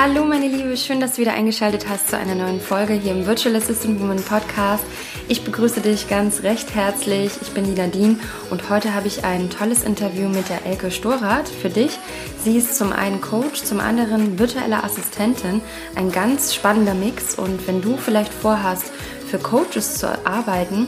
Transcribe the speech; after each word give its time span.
Hallo 0.00 0.24
meine 0.24 0.46
Liebe, 0.46 0.76
schön, 0.76 1.00
dass 1.00 1.14
du 1.14 1.22
wieder 1.22 1.32
eingeschaltet 1.32 1.88
hast 1.88 2.08
zu 2.08 2.16
einer 2.16 2.36
neuen 2.36 2.60
Folge 2.60 2.92
hier 2.92 3.10
im 3.10 3.26
Virtual 3.26 3.56
Assistant 3.56 3.98
Woman 3.98 4.22
Podcast. 4.22 4.84
Ich 5.26 5.42
begrüße 5.42 5.80
dich 5.80 6.08
ganz 6.08 6.44
recht 6.44 6.72
herzlich. 6.72 7.32
Ich 7.42 7.50
bin 7.50 7.64
die 7.64 7.72
Nadine 7.72 8.14
und 8.48 8.70
heute 8.70 8.94
habe 8.94 9.08
ich 9.08 9.24
ein 9.24 9.50
tolles 9.50 9.82
Interview 9.82 10.28
mit 10.28 10.50
der 10.50 10.64
Elke 10.64 10.92
Storath 10.92 11.48
für 11.48 11.68
dich. 11.68 11.98
Sie 12.44 12.56
ist 12.56 12.78
zum 12.78 12.92
einen 12.92 13.20
Coach, 13.20 13.64
zum 13.64 13.80
anderen 13.80 14.38
virtuelle 14.38 14.84
Assistentin. 14.84 15.62
Ein 15.96 16.12
ganz 16.12 16.54
spannender 16.54 16.94
Mix 16.94 17.34
und 17.34 17.66
wenn 17.66 17.82
du 17.82 17.96
vielleicht 17.96 18.32
vorhast, 18.32 18.92
für 19.28 19.38
Coaches 19.40 19.98
zu 19.98 20.16
arbeiten, 20.24 20.86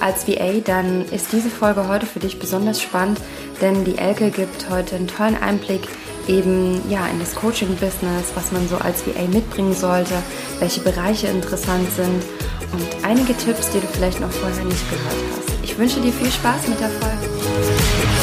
als 0.00 0.26
VA, 0.26 0.60
dann 0.64 1.04
ist 1.12 1.32
diese 1.32 1.48
Folge 1.48 1.86
heute 1.86 2.06
für 2.06 2.18
dich 2.18 2.40
besonders 2.40 2.82
spannend, 2.82 3.20
denn 3.60 3.84
die 3.84 3.98
Elke 3.98 4.30
gibt 4.30 4.68
heute 4.68 4.96
einen 4.96 5.06
tollen 5.06 5.40
Einblick 5.40 5.82
eben 6.28 6.80
ja 6.90 7.06
in 7.06 7.18
das 7.18 7.34
Coaching-Business, 7.34 8.32
was 8.34 8.52
man 8.52 8.68
so 8.68 8.76
als 8.76 9.06
VA 9.06 9.26
mitbringen 9.32 9.74
sollte, 9.74 10.14
welche 10.60 10.80
Bereiche 10.80 11.28
interessant 11.28 11.88
sind 11.92 12.22
und 12.72 13.04
einige 13.04 13.36
Tipps, 13.36 13.70
die 13.70 13.80
du 13.80 13.86
vielleicht 13.86 14.20
noch 14.20 14.30
vorher 14.30 14.64
nicht 14.64 14.90
gehört 14.90 15.16
hast. 15.36 15.64
Ich 15.64 15.78
wünsche 15.78 16.00
dir 16.00 16.12
viel 16.12 16.30
Spaß 16.30 16.68
mit 16.68 16.80
der 16.80 16.90
Folge. 16.90 18.17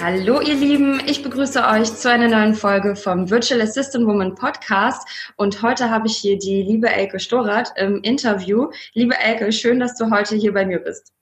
Hallo 0.00 0.40
ihr 0.40 0.54
Lieben, 0.54 1.02
ich 1.06 1.24
begrüße 1.24 1.60
euch 1.66 1.92
zu 1.92 2.08
einer 2.08 2.28
neuen 2.28 2.54
Folge 2.54 2.94
vom 2.94 3.28
Virtual 3.30 3.60
Assistant 3.60 4.06
Woman 4.06 4.36
Podcast 4.36 5.32
und 5.36 5.60
heute 5.60 5.90
habe 5.90 6.06
ich 6.06 6.16
hier 6.16 6.38
die 6.38 6.62
liebe 6.62 6.88
Elke 6.88 7.18
Storath 7.18 7.72
im 7.76 8.00
Interview. 8.02 8.70
Liebe 8.94 9.18
Elke, 9.18 9.50
schön, 9.50 9.80
dass 9.80 9.96
du 9.96 10.08
heute 10.12 10.36
hier 10.36 10.54
bei 10.54 10.64
mir 10.64 10.78
bist. 10.78 11.12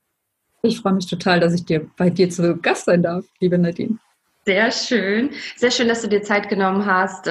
Ich 0.61 0.81
freue 0.81 0.93
mich 0.93 1.07
total, 1.07 1.41
dass 1.41 1.55
ich 1.55 1.65
dir 1.65 1.91
bei 1.97 2.11
dir 2.11 2.29
zu 2.29 2.55
Gast 2.59 2.85
sein 2.85 3.03
darf, 3.03 3.25
liebe 3.41 3.57
Nadine. 3.57 3.99
Sehr 4.45 4.71
schön, 4.71 5.31
sehr 5.57 5.71
schön, 5.71 5.89
dass 5.89 6.03
du 6.03 6.09
dir 6.09 6.23
Zeit 6.23 6.51
genommen 6.51 6.85
hast. 6.85 7.27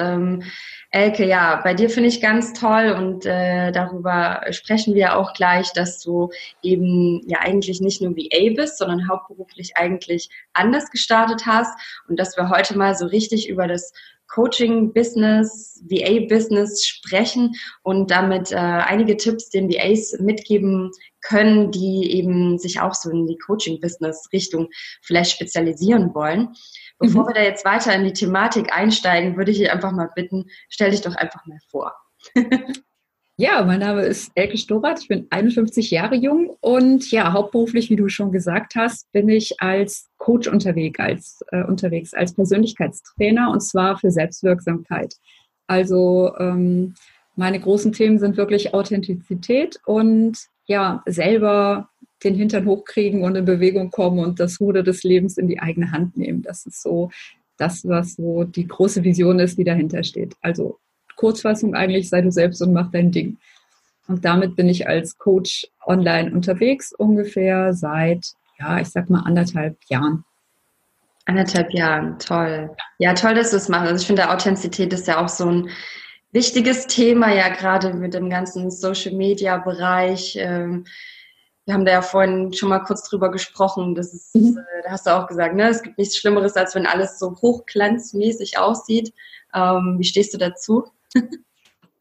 Elke, 0.96 1.26
ja, 1.26 1.60
bei 1.62 1.74
dir 1.74 1.90
finde 1.90 2.08
ich 2.08 2.22
ganz 2.22 2.54
toll 2.54 2.94
und 2.96 3.26
äh, 3.26 3.70
darüber 3.70 4.40
sprechen 4.48 4.94
wir 4.94 5.18
auch 5.18 5.34
gleich, 5.34 5.70
dass 5.74 6.00
du 6.00 6.30
eben 6.62 7.20
ja 7.28 7.40
eigentlich 7.40 7.82
nicht 7.82 8.00
nur 8.00 8.16
VA 8.16 8.54
bist, 8.54 8.78
sondern 8.78 9.06
hauptberuflich 9.06 9.76
eigentlich 9.76 10.30
anders 10.54 10.90
gestartet 10.90 11.44
hast 11.44 11.78
und 12.08 12.18
dass 12.18 12.38
wir 12.38 12.48
heute 12.48 12.78
mal 12.78 12.94
so 12.94 13.04
richtig 13.04 13.46
über 13.46 13.68
das 13.68 13.92
Coaching-Business, 14.36 15.82
VA-Business 15.88 16.84
sprechen 16.84 17.54
und 17.82 18.10
damit 18.10 18.52
äh, 18.52 18.56
einige 18.56 19.16
Tipps 19.16 19.48
den 19.48 19.70
VAs 19.70 20.18
mitgeben 20.20 20.90
können, 21.22 21.70
die 21.70 22.12
eben 22.12 22.58
sich 22.58 22.78
auch 22.78 22.92
so 22.92 23.08
in 23.08 23.26
die 23.26 23.38
Coaching-Business-Richtung 23.38 24.68
vielleicht 25.02 25.32
spezialisieren 25.32 26.14
wollen. 26.14 26.50
Bevor 26.98 27.22
mhm. 27.22 27.28
wir 27.28 27.34
da 27.34 27.42
jetzt 27.42 27.64
weiter 27.64 27.94
in 27.94 28.04
die 28.04 28.12
Thematik 28.12 28.76
einsteigen, 28.76 29.38
würde 29.38 29.52
ich 29.52 29.58
dich 29.58 29.70
einfach 29.70 29.92
mal 29.92 30.10
bitten, 30.14 30.44
stell 30.68 30.90
dich 30.90 31.00
doch 31.00 31.14
einfach 31.16 31.46
mal 31.46 31.58
vor. 31.70 31.94
Ja, 33.38 33.62
mein 33.66 33.80
Name 33.80 34.00
ist 34.00 34.32
Elke 34.34 34.56
Storath, 34.56 35.02
ich 35.02 35.08
bin 35.08 35.26
51 35.28 35.90
Jahre 35.90 36.14
jung 36.14 36.56
und 36.60 37.10
ja, 37.10 37.34
hauptberuflich, 37.34 37.90
wie 37.90 37.96
du 37.96 38.08
schon 38.08 38.32
gesagt 38.32 38.76
hast, 38.76 39.12
bin 39.12 39.28
ich 39.28 39.60
als 39.60 40.08
Coach 40.26 40.48
unterwegs, 40.48 40.98
als, 40.98 41.44
äh, 41.52 41.62
unterwegs, 41.62 42.12
als 42.12 42.34
Persönlichkeitstrainer 42.34 43.48
und 43.52 43.60
zwar 43.60 43.96
für 43.96 44.10
Selbstwirksamkeit. 44.10 45.14
Also 45.68 46.34
ähm, 46.40 46.94
meine 47.36 47.60
großen 47.60 47.92
Themen 47.92 48.18
sind 48.18 48.36
wirklich 48.36 48.74
Authentizität 48.74 49.78
und 49.86 50.36
ja, 50.64 51.04
selber 51.06 51.90
den 52.24 52.34
Hintern 52.34 52.66
hochkriegen 52.66 53.22
und 53.22 53.36
in 53.36 53.44
Bewegung 53.44 53.92
kommen 53.92 54.18
und 54.18 54.40
das 54.40 54.60
Ruder 54.60 54.82
des 54.82 55.04
Lebens 55.04 55.38
in 55.38 55.46
die 55.46 55.60
eigene 55.60 55.92
Hand 55.92 56.16
nehmen. 56.16 56.42
Das 56.42 56.66
ist 56.66 56.82
so 56.82 57.10
das, 57.56 57.86
was 57.86 58.16
so 58.16 58.42
die 58.42 58.66
große 58.66 59.04
Vision 59.04 59.38
ist, 59.38 59.58
die 59.58 59.64
dahinter 59.64 60.02
steht. 60.02 60.34
Also 60.40 60.78
Kurzfassung 61.14 61.76
eigentlich, 61.76 62.08
sei 62.08 62.20
du 62.22 62.32
selbst 62.32 62.60
und 62.62 62.72
mach 62.72 62.90
dein 62.90 63.12
Ding. 63.12 63.36
Und 64.08 64.24
damit 64.24 64.56
bin 64.56 64.68
ich 64.68 64.88
als 64.88 65.18
Coach 65.18 65.68
online 65.86 66.32
unterwegs, 66.32 66.92
ungefähr 66.92 67.74
seit, 67.74 68.34
ja, 68.58 68.78
ich 68.78 68.88
sag 68.88 69.10
mal 69.10 69.20
anderthalb 69.20 69.78
Jahren. 69.88 70.24
Anderthalb 71.26 71.72
Jahren, 71.72 72.18
toll. 72.18 72.70
Ja, 72.98 73.14
toll, 73.14 73.34
dass 73.34 73.50
du 73.50 73.56
es 73.56 73.68
machst. 73.68 73.88
Also 73.88 74.00
ich 74.00 74.06
finde, 74.06 74.30
Authentizität 74.30 74.92
ist 74.92 75.08
ja 75.08 75.22
auch 75.22 75.28
so 75.28 75.46
ein 75.46 75.70
wichtiges 76.32 76.86
Thema, 76.86 77.34
ja 77.34 77.48
gerade 77.48 77.94
mit 77.94 78.14
dem 78.14 78.30
ganzen 78.30 78.70
Social-Media-Bereich. 78.70 80.36
Ähm, 80.38 80.86
wir 81.64 81.74
haben 81.74 81.84
da 81.84 81.92
ja 81.92 82.02
vorhin 82.02 82.52
schon 82.52 82.68
mal 82.68 82.78
kurz 82.78 83.08
drüber 83.08 83.30
gesprochen. 83.30 83.96
Das 83.96 84.14
ist, 84.14 84.36
mhm. 84.36 84.58
äh, 84.58 84.82
da 84.84 84.92
hast 84.92 85.06
du 85.06 85.10
auch 85.10 85.26
gesagt, 85.26 85.56
ne? 85.56 85.68
es 85.68 85.82
gibt 85.82 85.98
nichts 85.98 86.16
Schlimmeres, 86.16 86.54
als 86.54 86.74
wenn 86.76 86.86
alles 86.86 87.18
so 87.18 87.34
hochglanzmäßig 87.42 88.58
aussieht. 88.58 89.12
Ähm, 89.52 89.96
wie 89.98 90.04
stehst 90.04 90.32
du 90.32 90.38
dazu? 90.38 90.84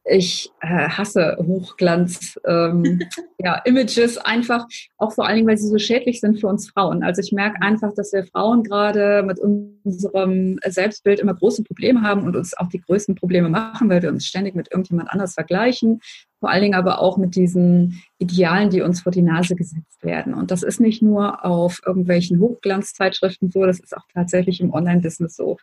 ich 0.05 0.51
äh, 0.61 0.88
hasse 0.88 1.38
Hochglanz, 1.39 2.39
ähm, 2.45 3.01
ja, 3.39 3.55
Images 3.66 4.17
einfach, 4.17 4.66
auch 4.97 5.13
vor 5.13 5.25
allen 5.25 5.38
Dingen, 5.38 5.47
weil 5.47 5.57
sie 5.57 5.67
so 5.67 5.79
schädlich 5.79 6.21
sind 6.21 6.39
für 6.39 6.47
uns 6.47 6.69
Frauen. 6.69 7.03
Also 7.03 7.21
ich 7.21 7.31
merke 7.31 7.61
einfach, 7.61 7.93
dass 7.93 8.13
wir 8.13 8.25
Frauen 8.25 8.63
gerade 8.63 9.23
mit 9.23 9.39
unserem 9.39 10.59
Selbstbild 10.65 11.19
immer 11.19 11.33
große 11.33 11.63
Probleme 11.63 12.01
haben 12.01 12.23
und 12.23 12.35
uns 12.35 12.55
auch 12.55 12.69
die 12.69 12.81
größten 12.81 13.15
Probleme 13.15 13.49
machen, 13.49 13.89
weil 13.89 14.01
wir 14.01 14.09
uns 14.09 14.25
ständig 14.25 14.55
mit 14.55 14.71
irgendjemand 14.71 15.09
anders 15.09 15.33
vergleichen. 15.33 16.01
Vor 16.39 16.49
allen 16.51 16.61
Dingen 16.61 16.75
aber 16.75 16.99
auch 16.99 17.17
mit 17.17 17.35
diesen 17.35 18.03
Idealen, 18.19 18.69
die 18.69 18.81
uns 18.81 19.01
vor 19.01 19.11
die 19.11 19.23
Nase 19.23 19.55
gesetzt 19.55 20.03
werden. 20.03 20.35
Und 20.35 20.51
das 20.51 20.61
ist 20.61 20.79
nicht 20.79 21.01
nur 21.01 21.44
auf 21.44 21.81
irgendwelchen 21.85 22.39
Hochglanzzeitschriften 22.39 23.49
so, 23.49 23.65
das 23.65 23.79
ist 23.79 23.97
auch 23.97 24.05
tatsächlich 24.13 24.61
im 24.61 24.71
Online-Business 24.71 25.35
so. 25.35 25.57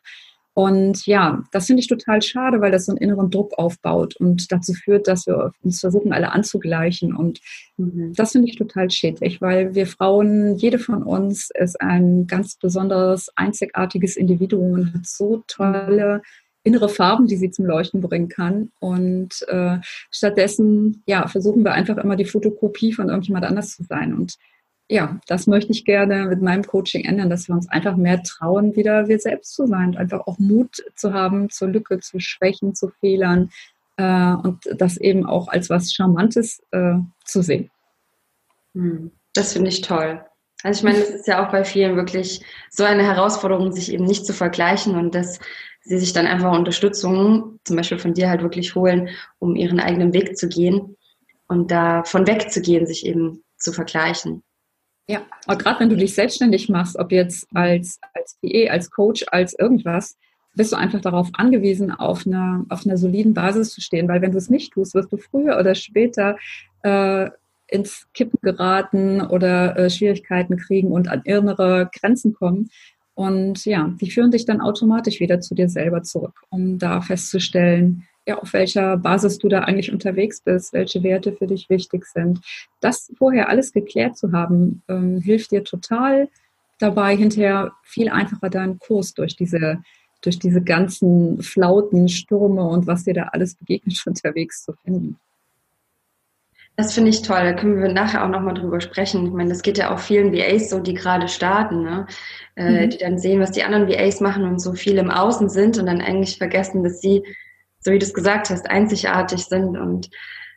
Und 0.54 1.06
ja, 1.06 1.42
das 1.50 1.66
finde 1.66 1.80
ich 1.80 1.88
total 1.88 2.20
schade, 2.20 2.60
weil 2.60 2.70
das 2.70 2.84
so 2.84 2.92
einen 2.92 2.98
inneren 2.98 3.30
Druck 3.30 3.58
aufbaut 3.58 4.16
und 4.16 4.52
dazu 4.52 4.74
führt, 4.74 5.08
dass 5.08 5.26
wir 5.26 5.52
uns 5.62 5.80
versuchen, 5.80 6.12
alle 6.12 6.32
anzugleichen. 6.32 7.16
Und 7.16 7.40
mhm. 7.78 8.12
das 8.14 8.32
finde 8.32 8.48
ich 8.48 8.56
total 8.56 8.90
schädlich, 8.90 9.40
weil 9.40 9.74
wir 9.74 9.86
Frauen, 9.86 10.56
jede 10.56 10.78
von 10.78 11.02
uns 11.02 11.50
ist 11.54 11.80
ein 11.80 12.26
ganz 12.26 12.56
besonderes, 12.56 13.30
einzigartiges 13.34 14.16
Individuum 14.16 14.72
und 14.72 14.94
hat 14.94 15.06
so 15.06 15.42
tolle 15.46 16.20
innere 16.64 16.88
Farben, 16.88 17.26
die 17.26 17.36
sie 17.36 17.50
zum 17.50 17.64
Leuchten 17.64 18.00
bringen 18.00 18.28
kann. 18.28 18.70
Und 18.78 19.44
äh, 19.48 19.78
stattdessen, 20.10 21.02
ja, 21.06 21.26
versuchen 21.28 21.64
wir 21.64 21.72
einfach 21.72 21.96
immer 21.96 22.16
die 22.16 22.26
Fotokopie 22.26 22.92
von 22.92 23.08
irgendjemand 23.08 23.46
anders 23.46 23.74
zu 23.74 23.84
sein. 23.84 24.14
Und 24.14 24.36
ja, 24.92 25.18
das 25.26 25.46
möchte 25.46 25.72
ich 25.72 25.86
gerne 25.86 26.26
mit 26.26 26.42
meinem 26.42 26.64
Coaching 26.64 27.06
ändern, 27.06 27.30
dass 27.30 27.48
wir 27.48 27.54
uns 27.54 27.68
einfach 27.70 27.96
mehr 27.96 28.22
trauen, 28.22 28.76
wieder 28.76 29.08
wir 29.08 29.18
selbst 29.18 29.54
zu 29.54 29.66
sein 29.66 29.88
und 29.88 29.96
einfach 29.96 30.26
auch 30.26 30.38
Mut 30.38 30.84
zu 30.96 31.14
haben 31.14 31.48
zur 31.48 31.68
Lücke, 31.68 31.98
zu 32.00 32.20
Schwächen, 32.20 32.74
zu 32.74 32.90
Fehlern 33.00 33.50
äh, 33.96 34.34
und 34.34 34.58
das 34.76 34.98
eben 34.98 35.24
auch 35.24 35.48
als 35.48 35.70
was 35.70 35.94
Charmantes 35.94 36.62
äh, 36.72 36.96
zu 37.24 37.42
sehen. 37.42 37.70
Hm, 38.74 39.10
das 39.32 39.54
finde 39.54 39.70
ich 39.70 39.80
toll. 39.80 40.22
Also 40.62 40.80
ich 40.80 40.84
meine, 40.84 41.02
es 41.02 41.10
ist 41.10 41.26
ja 41.26 41.44
auch 41.44 41.50
bei 41.50 41.64
vielen 41.64 41.96
wirklich 41.96 42.44
so 42.70 42.84
eine 42.84 43.02
Herausforderung, 43.02 43.72
sich 43.72 43.92
eben 43.92 44.04
nicht 44.04 44.26
zu 44.26 44.34
vergleichen 44.34 44.94
und 44.96 45.14
dass 45.14 45.40
sie 45.80 45.98
sich 45.98 46.12
dann 46.12 46.26
einfach 46.26 46.52
Unterstützung, 46.52 47.58
zum 47.64 47.76
Beispiel 47.76 47.98
von 47.98 48.12
dir 48.12 48.28
halt 48.28 48.42
wirklich 48.42 48.74
holen, 48.74 49.08
um 49.38 49.56
ihren 49.56 49.80
eigenen 49.80 50.12
Weg 50.12 50.36
zu 50.36 50.48
gehen 50.48 50.96
und 51.48 51.70
davon 51.70 52.26
wegzugehen, 52.26 52.86
sich 52.86 53.06
eben 53.06 53.42
zu 53.56 53.72
vergleichen. 53.72 54.42
Ja, 55.08 55.22
aber 55.46 55.58
gerade 55.58 55.80
wenn 55.80 55.90
du 55.90 55.96
dich 55.96 56.14
selbstständig 56.14 56.68
machst, 56.68 56.96
ob 56.96 57.12
jetzt 57.12 57.48
als, 57.54 58.00
als 58.14 58.36
PE, 58.40 58.70
als 58.70 58.90
Coach, 58.90 59.24
als 59.28 59.58
irgendwas, 59.58 60.16
bist 60.54 60.72
du 60.72 60.76
einfach 60.76 61.00
darauf 61.00 61.28
angewiesen, 61.32 61.90
auf 61.90 62.26
einer, 62.26 62.64
auf 62.68 62.86
einer 62.86 62.96
soliden 62.96 63.34
Basis 63.34 63.70
zu 63.70 63.80
stehen. 63.80 64.08
Weil 64.08 64.22
wenn 64.22 64.32
du 64.32 64.38
es 64.38 64.50
nicht 64.50 64.72
tust, 64.72 64.94
wirst 64.94 65.12
du 65.12 65.16
früher 65.16 65.58
oder 65.58 65.74
später 65.74 66.36
äh, 66.82 67.30
ins 67.68 68.06
Kippen 68.12 68.38
geraten 68.42 69.22
oder 69.22 69.76
äh, 69.76 69.90
Schwierigkeiten 69.90 70.58
kriegen 70.58 70.92
und 70.92 71.08
an 71.08 71.22
innere 71.24 71.90
Grenzen 71.98 72.34
kommen. 72.34 72.70
Und 73.14 73.64
ja, 73.64 73.92
die 74.00 74.10
führen 74.10 74.30
dich 74.30 74.44
dann 74.44 74.60
automatisch 74.60 75.20
wieder 75.20 75.40
zu 75.40 75.54
dir 75.54 75.68
selber 75.68 76.02
zurück, 76.02 76.42
um 76.50 76.78
da 76.78 77.00
festzustellen, 77.00 78.06
ja, 78.26 78.38
auf 78.38 78.52
welcher 78.52 78.96
Basis 78.96 79.38
du 79.38 79.48
da 79.48 79.60
eigentlich 79.60 79.92
unterwegs 79.92 80.40
bist, 80.40 80.72
welche 80.72 81.02
Werte 81.02 81.32
für 81.32 81.46
dich 81.46 81.68
wichtig 81.68 82.06
sind. 82.06 82.40
Das 82.80 83.12
vorher 83.16 83.48
alles 83.48 83.72
geklärt 83.72 84.16
zu 84.16 84.32
haben, 84.32 84.82
ähm, 84.88 85.20
hilft 85.20 85.50
dir 85.50 85.64
total 85.64 86.28
dabei, 86.78 87.16
hinterher 87.16 87.72
viel 87.82 88.08
einfacher 88.08 88.50
deinen 88.50 88.78
Kurs 88.78 89.14
durch 89.14 89.36
diese, 89.36 89.82
durch 90.20 90.38
diese 90.38 90.62
ganzen 90.62 91.42
Flauten, 91.42 92.08
Stürme 92.08 92.64
und 92.64 92.86
was 92.86 93.04
dir 93.04 93.14
da 93.14 93.24
alles 93.32 93.54
begegnet 93.54 94.00
unterwegs 94.06 94.64
zu 94.64 94.72
finden. 94.84 95.18
Das 96.76 96.94
finde 96.94 97.10
ich 97.10 97.20
toll. 97.20 97.40
Da 97.42 97.52
können 97.52 97.82
wir 97.82 97.92
nachher 97.92 98.24
auch 98.24 98.30
nochmal 98.30 98.54
drüber 98.54 98.80
sprechen. 98.80 99.26
Ich 99.26 99.32
meine, 99.32 99.50
das 99.50 99.60
geht 99.60 99.76
ja 99.76 99.92
auch 99.92 99.98
vielen 99.98 100.32
VAs 100.32 100.70
so, 100.70 100.80
die 100.80 100.94
gerade 100.94 101.28
starten, 101.28 101.82
ne? 101.82 102.06
Äh, 102.56 102.86
mhm. 102.86 102.90
die 102.90 102.98
dann 102.98 103.18
sehen, 103.18 103.40
was 103.40 103.50
die 103.50 103.62
anderen 103.62 103.88
VAs 103.88 104.20
machen 104.20 104.44
und 104.44 104.58
so 104.58 104.72
viel 104.72 104.96
im 104.96 105.10
Außen 105.10 105.50
sind 105.50 105.76
und 105.76 105.84
dann 105.86 106.00
eigentlich 106.00 106.38
vergessen, 106.38 106.82
dass 106.82 107.00
sie 107.00 107.24
so 107.84 107.92
wie 107.92 107.98
du 107.98 108.06
es 108.06 108.14
gesagt 108.14 108.50
hast, 108.50 108.68
einzigartig 108.70 109.44
sind 109.44 109.76
und 109.76 110.10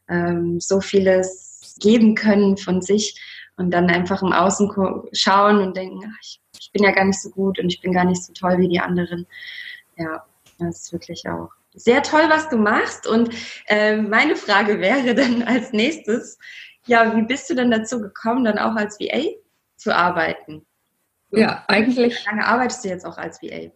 ähm, 0.10 0.60
so 0.60 0.82
vieles 0.82 1.76
geben 1.80 2.16
können 2.16 2.58
von 2.58 2.82
sich. 2.82 3.20
und 3.58 3.72
dann 3.72 3.90
einfach 3.90 4.22
im 4.22 4.34
Außen 4.34 4.70
schauen 5.14 5.60
und 5.60 5.78
denken, 5.78 6.02
ach, 6.06 6.20
ich, 6.22 6.42
ich 6.60 6.72
bin 6.74 6.84
ja 6.84 6.92
gar 6.92 7.06
nicht 7.06 7.22
so 7.22 7.30
gut 7.30 7.58
und 7.58 7.72
ich 7.72 7.80
bin 7.80 7.94
gar 7.94 8.04
nicht 8.04 8.22
so 8.22 8.34
toll 8.34 8.58
wie 8.58 8.68
die 8.68 8.82
anderen. 8.82 9.26
Ja, 9.98 10.26
das 10.60 10.84
ist 10.84 10.94
wirklich 10.94 11.24
auch 11.30 11.50
sehr 11.74 12.04
toll, 12.04 12.26
was 12.30 12.50
du 12.50 12.58
machst. 12.58 13.08
Und 13.08 13.34
äh, 13.68 13.98
meine 13.98 14.36
Frage 14.36 14.80
wäre 14.80 15.16
dann 15.16 15.44
als 15.44 15.72
nächstes, 15.72 16.38
ja, 16.86 17.16
wie 17.16 17.24
bist 17.24 17.50
du 17.50 17.56
denn 17.56 17.72
dazu 17.72 18.02
gekommen, 18.02 18.44
dann 18.44 18.60
auch 18.60 18.76
als 18.76 19.00
VA 19.00 19.24
zu 19.78 19.96
arbeiten? 19.96 20.66
Ja, 21.32 21.64
eigentlich. 21.68 22.22
Wie 22.22 22.26
lange 22.30 22.46
arbeitest 22.46 22.84
du 22.84 22.90
jetzt 22.90 23.06
auch 23.06 23.18
als 23.18 23.42
VA? 23.42 23.72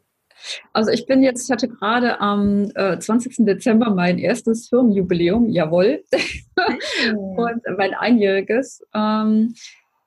Also 0.73 0.91
ich 0.91 1.05
bin 1.05 1.23
jetzt, 1.23 1.45
ich 1.45 1.51
hatte 1.51 1.67
gerade 1.67 2.19
am 2.19 2.71
äh, 2.75 2.99
20. 2.99 3.45
Dezember 3.45 3.89
mein 3.91 4.17
erstes 4.17 4.69
Firmenjubiläum, 4.69 5.49
jawohl, 5.49 6.03
und 7.15 7.61
mein 7.77 7.93
einjähriges. 7.93 8.81
Ähm, 8.93 9.53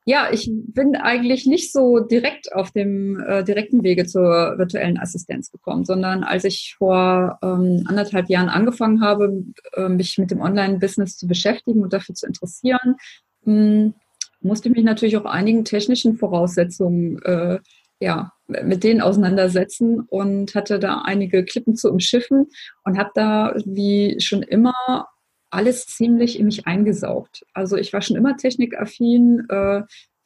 ja, 0.04 0.30
ich 0.32 0.50
bin 0.52 0.96
eigentlich 0.96 1.46
nicht 1.46 1.72
so 1.72 2.00
direkt 2.00 2.52
auf 2.52 2.72
dem 2.72 3.20
äh, 3.20 3.44
direkten 3.44 3.84
Wege 3.84 4.04
zur 4.04 4.58
virtuellen 4.58 4.98
Assistenz 4.98 5.52
gekommen, 5.52 5.84
sondern 5.84 6.24
als 6.24 6.42
ich 6.42 6.74
vor 6.76 7.38
ähm, 7.40 7.84
anderthalb 7.86 8.28
Jahren 8.28 8.48
angefangen 8.48 9.00
habe, 9.00 9.44
äh, 9.74 9.88
mich 9.88 10.18
mit 10.18 10.32
dem 10.32 10.40
Online-Business 10.40 11.16
zu 11.16 11.28
beschäftigen 11.28 11.82
und 11.82 11.92
dafür 11.92 12.16
zu 12.16 12.26
interessieren, 12.26 12.96
mh, 13.44 13.54
hm, 13.54 13.94
musste 14.40 14.68
ich 14.68 14.74
mich 14.74 14.84
natürlich 14.84 15.16
auch 15.16 15.24
einigen 15.24 15.64
technischen 15.64 16.16
Voraussetzungen 16.16 17.22
äh, 17.22 17.60
ja, 18.02 18.32
mit 18.48 18.82
denen 18.82 19.00
auseinandersetzen 19.00 20.00
und 20.00 20.56
hatte 20.56 20.80
da 20.80 21.02
einige 21.04 21.44
Klippen 21.44 21.76
zu 21.76 21.88
umschiffen 21.88 22.48
und 22.84 22.98
habe 22.98 23.10
da 23.14 23.54
wie 23.64 24.20
schon 24.20 24.42
immer 24.42 25.06
alles 25.50 25.86
ziemlich 25.86 26.38
in 26.38 26.46
mich 26.46 26.66
eingesaugt. 26.66 27.44
Also 27.54 27.76
ich 27.76 27.92
war 27.92 28.02
schon 28.02 28.16
immer 28.16 28.36
technikaffin. 28.36 29.46
Äh, 29.48 29.82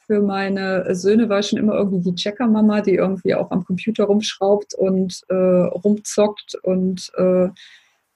für 0.06 0.22
meine 0.22 0.94
Söhne 0.94 1.28
war 1.28 1.42
schon 1.42 1.58
immer 1.58 1.74
irgendwie 1.74 2.10
die 2.10 2.14
Checker-Mama, 2.14 2.80
die 2.80 2.94
irgendwie 2.94 3.34
auch 3.34 3.50
am 3.50 3.64
Computer 3.64 4.04
rumschraubt 4.04 4.72
und 4.74 5.20
äh, 5.28 5.34
rumzockt 5.34 6.54
und 6.62 7.12
äh, 7.16 7.48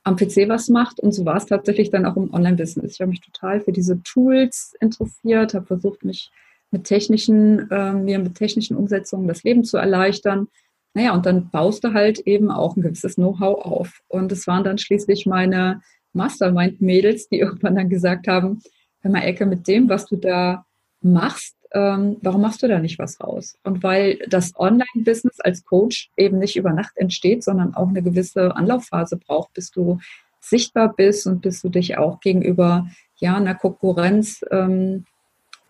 am 0.05 0.17
PC 0.17 0.49
was 0.49 0.69
macht. 0.69 1.01
Und 1.01 1.12
so 1.12 1.27
war 1.27 1.37
es 1.37 1.47
tatsächlich 1.47 1.91
dann 1.91 2.07
auch 2.07 2.17
im 2.17 2.33
Online-Business. 2.33 2.95
Ich 2.95 3.01
habe 3.01 3.11
mich 3.11 3.21
total 3.21 3.61
für 3.61 3.73
diese 3.73 4.03
Tools 4.05 4.75
interessiert, 4.81 5.53
habe 5.53 5.67
versucht, 5.67 6.05
mich 6.05 6.31
mit 6.70 6.84
technischen, 6.84 7.70
äh, 7.70 7.93
mir 7.93 8.19
mit 8.19 8.37
technischen 8.37 8.76
Umsetzungen 8.76 9.28
das 9.28 9.43
Leben 9.43 9.64
zu 9.64 9.76
erleichtern. 9.76 10.49
Naja, 10.94 11.14
und 11.14 11.26
dann 11.26 11.50
baust 11.50 11.84
du 11.84 11.93
halt 11.93 12.20
eben 12.20 12.50
auch 12.50 12.76
ein 12.76 12.82
gewisses 12.82 13.14
Know-how 13.14 13.64
auf. 13.64 14.02
Und 14.08 14.32
es 14.32 14.46
waren 14.46 14.64
dann 14.64 14.78
schließlich 14.78 15.26
meine 15.26 15.82
Mastermind-Mädels, 16.12 17.28
die 17.28 17.38
irgendwann 17.40 17.76
dann 17.76 17.88
gesagt 17.88 18.28
haben, 18.28 18.62
hör 19.00 19.11
mal, 19.11 19.22
Ecke, 19.22 19.46
mit 19.46 19.67
dem, 19.69 19.88
was 19.88 20.06
du 20.06 20.17
da 20.17 20.64
machst, 21.00 21.56
ähm, 21.72 22.17
warum 22.20 22.43
machst 22.43 22.62
du 22.62 22.69
da 22.69 22.78
nicht 22.78 22.99
was 22.99 23.20
raus? 23.20 23.56
Und 23.62 23.82
weil 23.82 24.19
das 24.28 24.52
Online-Business 24.56 25.40
als 25.40 25.64
Coach 25.64 26.11
eben 26.16 26.38
nicht 26.38 26.56
über 26.56 26.73
Nacht 26.73 26.96
entsteht, 26.96 27.44
sondern 27.44 27.75
auch 27.75 27.88
eine 27.88 28.02
gewisse 28.02 28.56
Anlaufphase 28.56 29.16
braucht, 29.16 29.52
bis 29.55 29.70
du 29.70 29.99
sichtbar 30.40 30.94
bist 30.94 31.26
und 31.26 31.43
bis 31.43 31.62
du 31.62 31.69
dich 31.69 31.96
auch 31.96 32.20
gegenüber 32.20 32.88
ja, 33.16 33.37
einer 33.37 33.55
Konkurrenz 33.55 34.44
ähm, 34.50 35.05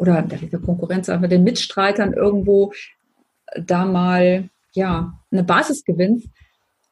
oder 0.00 0.22
der 0.22 0.58
Konkurrenz, 0.58 1.10
aber 1.10 1.28
den 1.28 1.44
Mitstreitern 1.44 2.14
irgendwo 2.14 2.72
da 3.54 3.84
mal 3.84 4.48
ja 4.72 5.12
eine 5.30 5.44
Basis 5.44 5.84
gewinnst, 5.84 6.28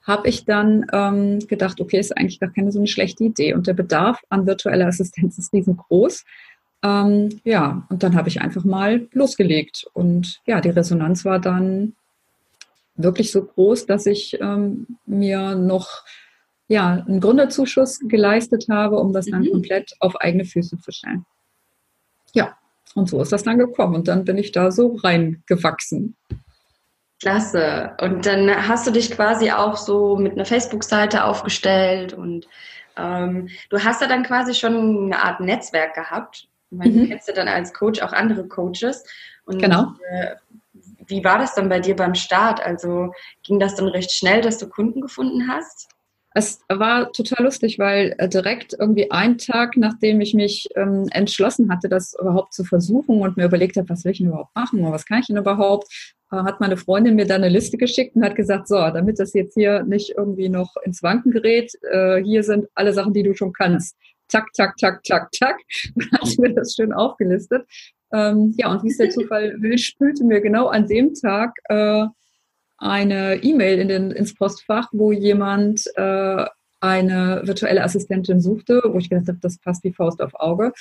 habe 0.02 0.28
ich 0.28 0.44
dann 0.44 0.86
ähm, 0.92 1.38
gedacht, 1.48 1.80
okay, 1.80 1.98
ist 1.98 2.16
eigentlich 2.16 2.38
gar 2.38 2.52
keine 2.52 2.70
so 2.70 2.78
eine 2.78 2.86
schlechte 2.86 3.24
Idee. 3.24 3.54
Und 3.54 3.66
der 3.66 3.74
Bedarf 3.74 4.20
an 4.28 4.46
virtueller 4.46 4.86
Assistenz 4.86 5.38
ist 5.38 5.52
riesengroß. 5.52 6.24
Ähm, 6.82 7.40
ja, 7.44 7.86
und 7.88 8.02
dann 8.02 8.14
habe 8.14 8.28
ich 8.28 8.40
einfach 8.40 8.64
mal 8.64 9.08
losgelegt. 9.12 9.86
Und 9.94 10.40
ja, 10.46 10.60
die 10.60 10.70
Resonanz 10.70 11.24
war 11.24 11.38
dann 11.38 11.94
wirklich 12.94 13.32
so 13.32 13.42
groß, 13.42 13.86
dass 13.86 14.06
ich 14.06 14.38
ähm, 14.40 14.86
mir 15.06 15.54
noch 15.54 16.04
ja, 16.68 17.04
einen 17.06 17.20
Gründerzuschuss 17.20 18.00
geleistet 18.00 18.66
habe, 18.68 18.96
um 18.96 19.14
das 19.14 19.26
dann 19.26 19.42
mhm. 19.42 19.52
komplett 19.52 19.94
auf 20.00 20.16
eigene 20.16 20.44
Füße 20.44 20.78
zu 20.78 20.92
stellen. 20.92 21.24
Ja, 22.34 22.56
und 22.94 23.08
so 23.08 23.20
ist 23.22 23.32
das 23.32 23.42
dann 23.42 23.58
gekommen. 23.58 23.94
Und 23.94 24.08
dann 24.08 24.24
bin 24.24 24.38
ich 24.38 24.52
da 24.52 24.70
so 24.70 24.96
reingewachsen. 25.02 26.16
Klasse. 27.20 27.96
Und 28.00 28.26
dann 28.26 28.68
hast 28.68 28.86
du 28.86 28.90
dich 28.92 29.10
quasi 29.10 29.50
auch 29.50 29.76
so 29.76 30.16
mit 30.16 30.32
einer 30.32 30.44
Facebook-Seite 30.44 31.24
aufgestellt 31.24 32.12
und 32.12 32.46
ähm, 32.96 33.48
du 33.70 33.82
hast 33.82 34.00
ja 34.00 34.08
dann 34.08 34.24
quasi 34.24 34.54
schon 34.54 35.06
eine 35.06 35.22
Art 35.22 35.40
Netzwerk 35.40 35.94
gehabt. 35.94 36.48
Meine, 36.70 36.92
mhm. 36.92 37.00
Du 37.02 37.08
kennst 37.08 37.28
ja 37.28 37.34
dann 37.34 37.48
als 37.48 37.72
Coach 37.72 38.02
auch 38.02 38.12
andere 38.12 38.46
Coaches. 38.46 39.04
Und 39.44 39.60
genau. 39.60 39.94
Äh, 40.10 40.34
wie 41.06 41.24
war 41.24 41.38
das 41.38 41.54
dann 41.54 41.68
bei 41.68 41.80
dir 41.80 41.96
beim 41.96 42.14
Start? 42.14 42.60
Also 42.60 43.12
ging 43.42 43.58
das 43.58 43.74
dann 43.74 43.88
recht 43.88 44.12
schnell, 44.12 44.42
dass 44.42 44.58
du 44.58 44.68
Kunden 44.68 45.00
gefunden 45.00 45.48
hast? 45.48 45.88
Es 46.34 46.60
war 46.68 47.10
total 47.12 47.44
lustig, 47.44 47.78
weil 47.78 48.14
äh, 48.18 48.28
direkt 48.28 48.74
irgendwie 48.78 49.10
einen 49.10 49.38
Tag, 49.38 49.76
nachdem 49.76 50.20
ich 50.20 50.34
mich 50.34 50.68
ähm, 50.76 51.06
entschlossen 51.10 51.70
hatte, 51.72 51.88
das 51.88 52.14
überhaupt 52.20 52.52
zu 52.52 52.64
versuchen 52.64 53.20
und 53.20 53.36
mir 53.36 53.46
überlegt 53.46 53.76
habe, 53.76 53.88
was 53.88 54.04
will 54.04 54.12
ich 54.12 54.18
denn 54.18 54.28
überhaupt 54.28 54.54
machen 54.54 54.80
oder 54.80 54.92
was 54.92 55.06
kann 55.06 55.20
ich 55.20 55.26
denn 55.26 55.38
überhaupt, 55.38 56.14
äh, 56.30 56.36
hat 56.36 56.60
meine 56.60 56.76
Freundin 56.76 57.14
mir 57.14 57.26
dann 57.26 57.42
eine 57.42 57.52
Liste 57.52 57.78
geschickt 57.78 58.14
und 58.14 58.24
hat 58.24 58.36
gesagt, 58.36 58.68
so, 58.68 58.76
damit 58.76 59.18
das 59.18 59.32
jetzt 59.32 59.54
hier 59.54 59.82
nicht 59.84 60.14
irgendwie 60.16 60.48
noch 60.48 60.76
ins 60.84 61.02
Wanken 61.02 61.32
gerät, 61.32 61.72
äh, 61.90 62.22
hier 62.22 62.42
sind 62.42 62.66
alle 62.74 62.92
Sachen, 62.92 63.14
die 63.14 63.22
du 63.22 63.34
schon 63.34 63.52
kannst. 63.52 63.96
Zack, 64.28 64.54
zack, 64.54 64.78
zack, 64.78 65.04
zack, 65.06 65.34
zack. 65.34 65.56
Und 65.94 66.12
hat 66.12 66.38
mir 66.38 66.54
das 66.54 66.74
schön 66.74 66.92
aufgelistet. 66.92 67.66
Ähm, 68.12 68.54
ja, 68.58 68.70
und 68.70 68.82
wie 68.84 68.88
es 68.88 68.98
der 68.98 69.10
Zufall 69.10 69.56
will, 69.60 69.78
spülte 69.78 70.24
mir 70.24 70.40
genau 70.40 70.66
an 70.68 70.86
dem 70.86 71.14
Tag 71.14 71.54
äh, 71.68 72.06
eine 72.78 73.42
E-Mail 73.42 73.80
in 73.80 73.88
den, 73.88 74.10
ins 74.10 74.34
Postfach, 74.34 74.88
wo 74.92 75.12
jemand 75.12 75.84
äh, 75.96 76.44
eine 76.80 77.42
virtuelle 77.44 77.82
Assistentin 77.82 78.40
suchte, 78.40 78.82
wo 78.86 78.98
ich 78.98 79.10
gedacht 79.10 79.28
habe, 79.28 79.38
das 79.40 79.58
passt 79.58 79.84
wie 79.84 79.92
Faust 79.92 80.22
auf 80.22 80.32
Auge. 80.34 80.72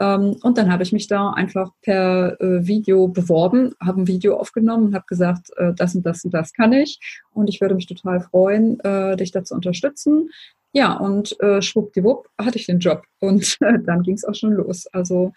Ähm, 0.00 0.36
und 0.42 0.58
dann 0.58 0.72
habe 0.72 0.82
ich 0.82 0.92
mich 0.92 1.06
da 1.06 1.30
einfach 1.30 1.70
per 1.82 2.40
äh, 2.40 2.66
Video 2.66 3.08
beworben, 3.08 3.74
habe 3.80 4.00
ein 4.00 4.08
Video 4.08 4.36
aufgenommen 4.36 4.86
und 4.86 4.94
habe 4.94 5.04
gesagt, 5.06 5.50
äh, 5.56 5.72
das 5.74 5.94
und 5.94 6.04
das 6.06 6.24
und 6.24 6.32
das 6.32 6.52
kann 6.52 6.72
ich. 6.72 6.98
Und 7.32 7.48
ich 7.48 7.60
würde 7.60 7.74
mich 7.74 7.86
total 7.86 8.20
freuen, 8.20 8.80
äh, 8.80 9.16
dich 9.16 9.30
da 9.30 9.44
zu 9.44 9.54
unterstützen. 9.54 10.30
Ja, 10.72 10.94
und 10.94 11.38
äh, 11.40 11.60
schwuppdiwupp 11.60 12.28
hatte 12.38 12.58
ich 12.58 12.66
den 12.66 12.78
Job. 12.78 13.02
Und 13.20 13.58
äh, 13.60 13.78
dann 13.86 14.02
ging 14.02 14.14
es 14.14 14.24
auch 14.24 14.34
schon 14.34 14.52
los. 14.52 14.86
Also 14.88 15.32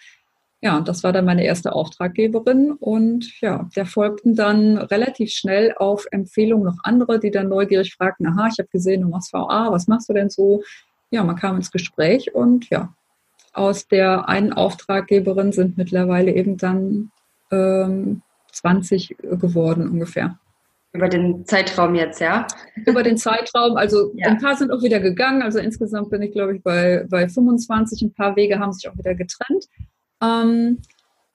ja, 0.65 0.77
und 0.77 0.87
das 0.87 1.03
war 1.03 1.13
dann 1.13 1.25
meine 1.25 1.45
erste 1.45 1.73
Auftraggeberin 1.73 2.71
und 2.71 3.39
ja, 3.39 3.69
der 3.75 3.85
folgten 3.85 4.33
dann 4.35 4.79
relativ 4.79 5.29
schnell 5.29 5.75
auf 5.77 6.07
Empfehlung 6.09 6.63
noch 6.63 6.77
andere, 6.81 7.19
die 7.19 7.29
dann 7.29 7.49
neugierig 7.49 7.93
fragten, 7.93 8.25
aha, 8.25 8.47
ich 8.51 8.57
habe 8.57 8.69
gesehen, 8.71 9.03
du 9.03 9.09
machst 9.09 9.31
VA, 9.31 9.71
was 9.71 9.87
machst 9.87 10.09
du 10.09 10.13
denn 10.13 10.31
so? 10.31 10.63
Ja, 11.11 11.23
man 11.23 11.35
kam 11.35 11.57
ins 11.57 11.71
Gespräch 11.71 12.33
und 12.33 12.67
ja, 12.71 12.91
aus 13.53 13.87
der 13.87 14.27
einen 14.27 14.53
Auftraggeberin 14.53 15.51
sind 15.51 15.77
mittlerweile 15.77 16.33
eben 16.33 16.57
dann 16.57 17.11
ähm, 17.51 18.23
20 18.51 19.17
geworden 19.19 19.87
ungefähr. 19.87 20.39
Über 20.93 21.09
den 21.09 21.45
Zeitraum 21.45 21.93
jetzt, 21.93 22.21
ja? 22.21 22.47
Über 22.87 23.03
den 23.03 23.17
Zeitraum, 23.17 23.77
also 23.77 24.13
ja. 24.15 24.29
ein 24.29 24.39
paar 24.39 24.55
sind 24.55 24.71
auch 24.71 24.81
wieder 24.81 24.99
gegangen, 24.99 25.43
also 25.43 25.59
insgesamt 25.59 26.09
bin 26.09 26.23
ich, 26.23 26.31
glaube 26.31 26.55
ich, 26.55 26.63
bei, 26.63 27.05
bei 27.07 27.29
25, 27.29 28.01
ein 28.01 28.13
paar 28.15 28.35
Wege 28.35 28.57
haben 28.57 28.73
sich 28.73 28.89
auch 28.89 28.97
wieder 28.97 29.13
getrennt. 29.13 29.67
Ähm, 30.25 30.81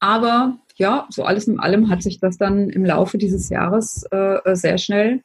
aber 0.01 0.59
ja, 0.77 1.07
so 1.11 1.25
alles 1.25 1.47
in 1.47 1.61
allem 1.61 1.91
hat 1.91 2.03
sich 2.03 2.21
das 2.21 2.39
dann 2.39 2.71
im 2.71 2.85
Laufe 2.85 3.19
dieses 3.19 3.51
Jahres 3.51 4.05
äh, 4.11 4.39
sehr 4.55 4.79
schnell 4.79 5.23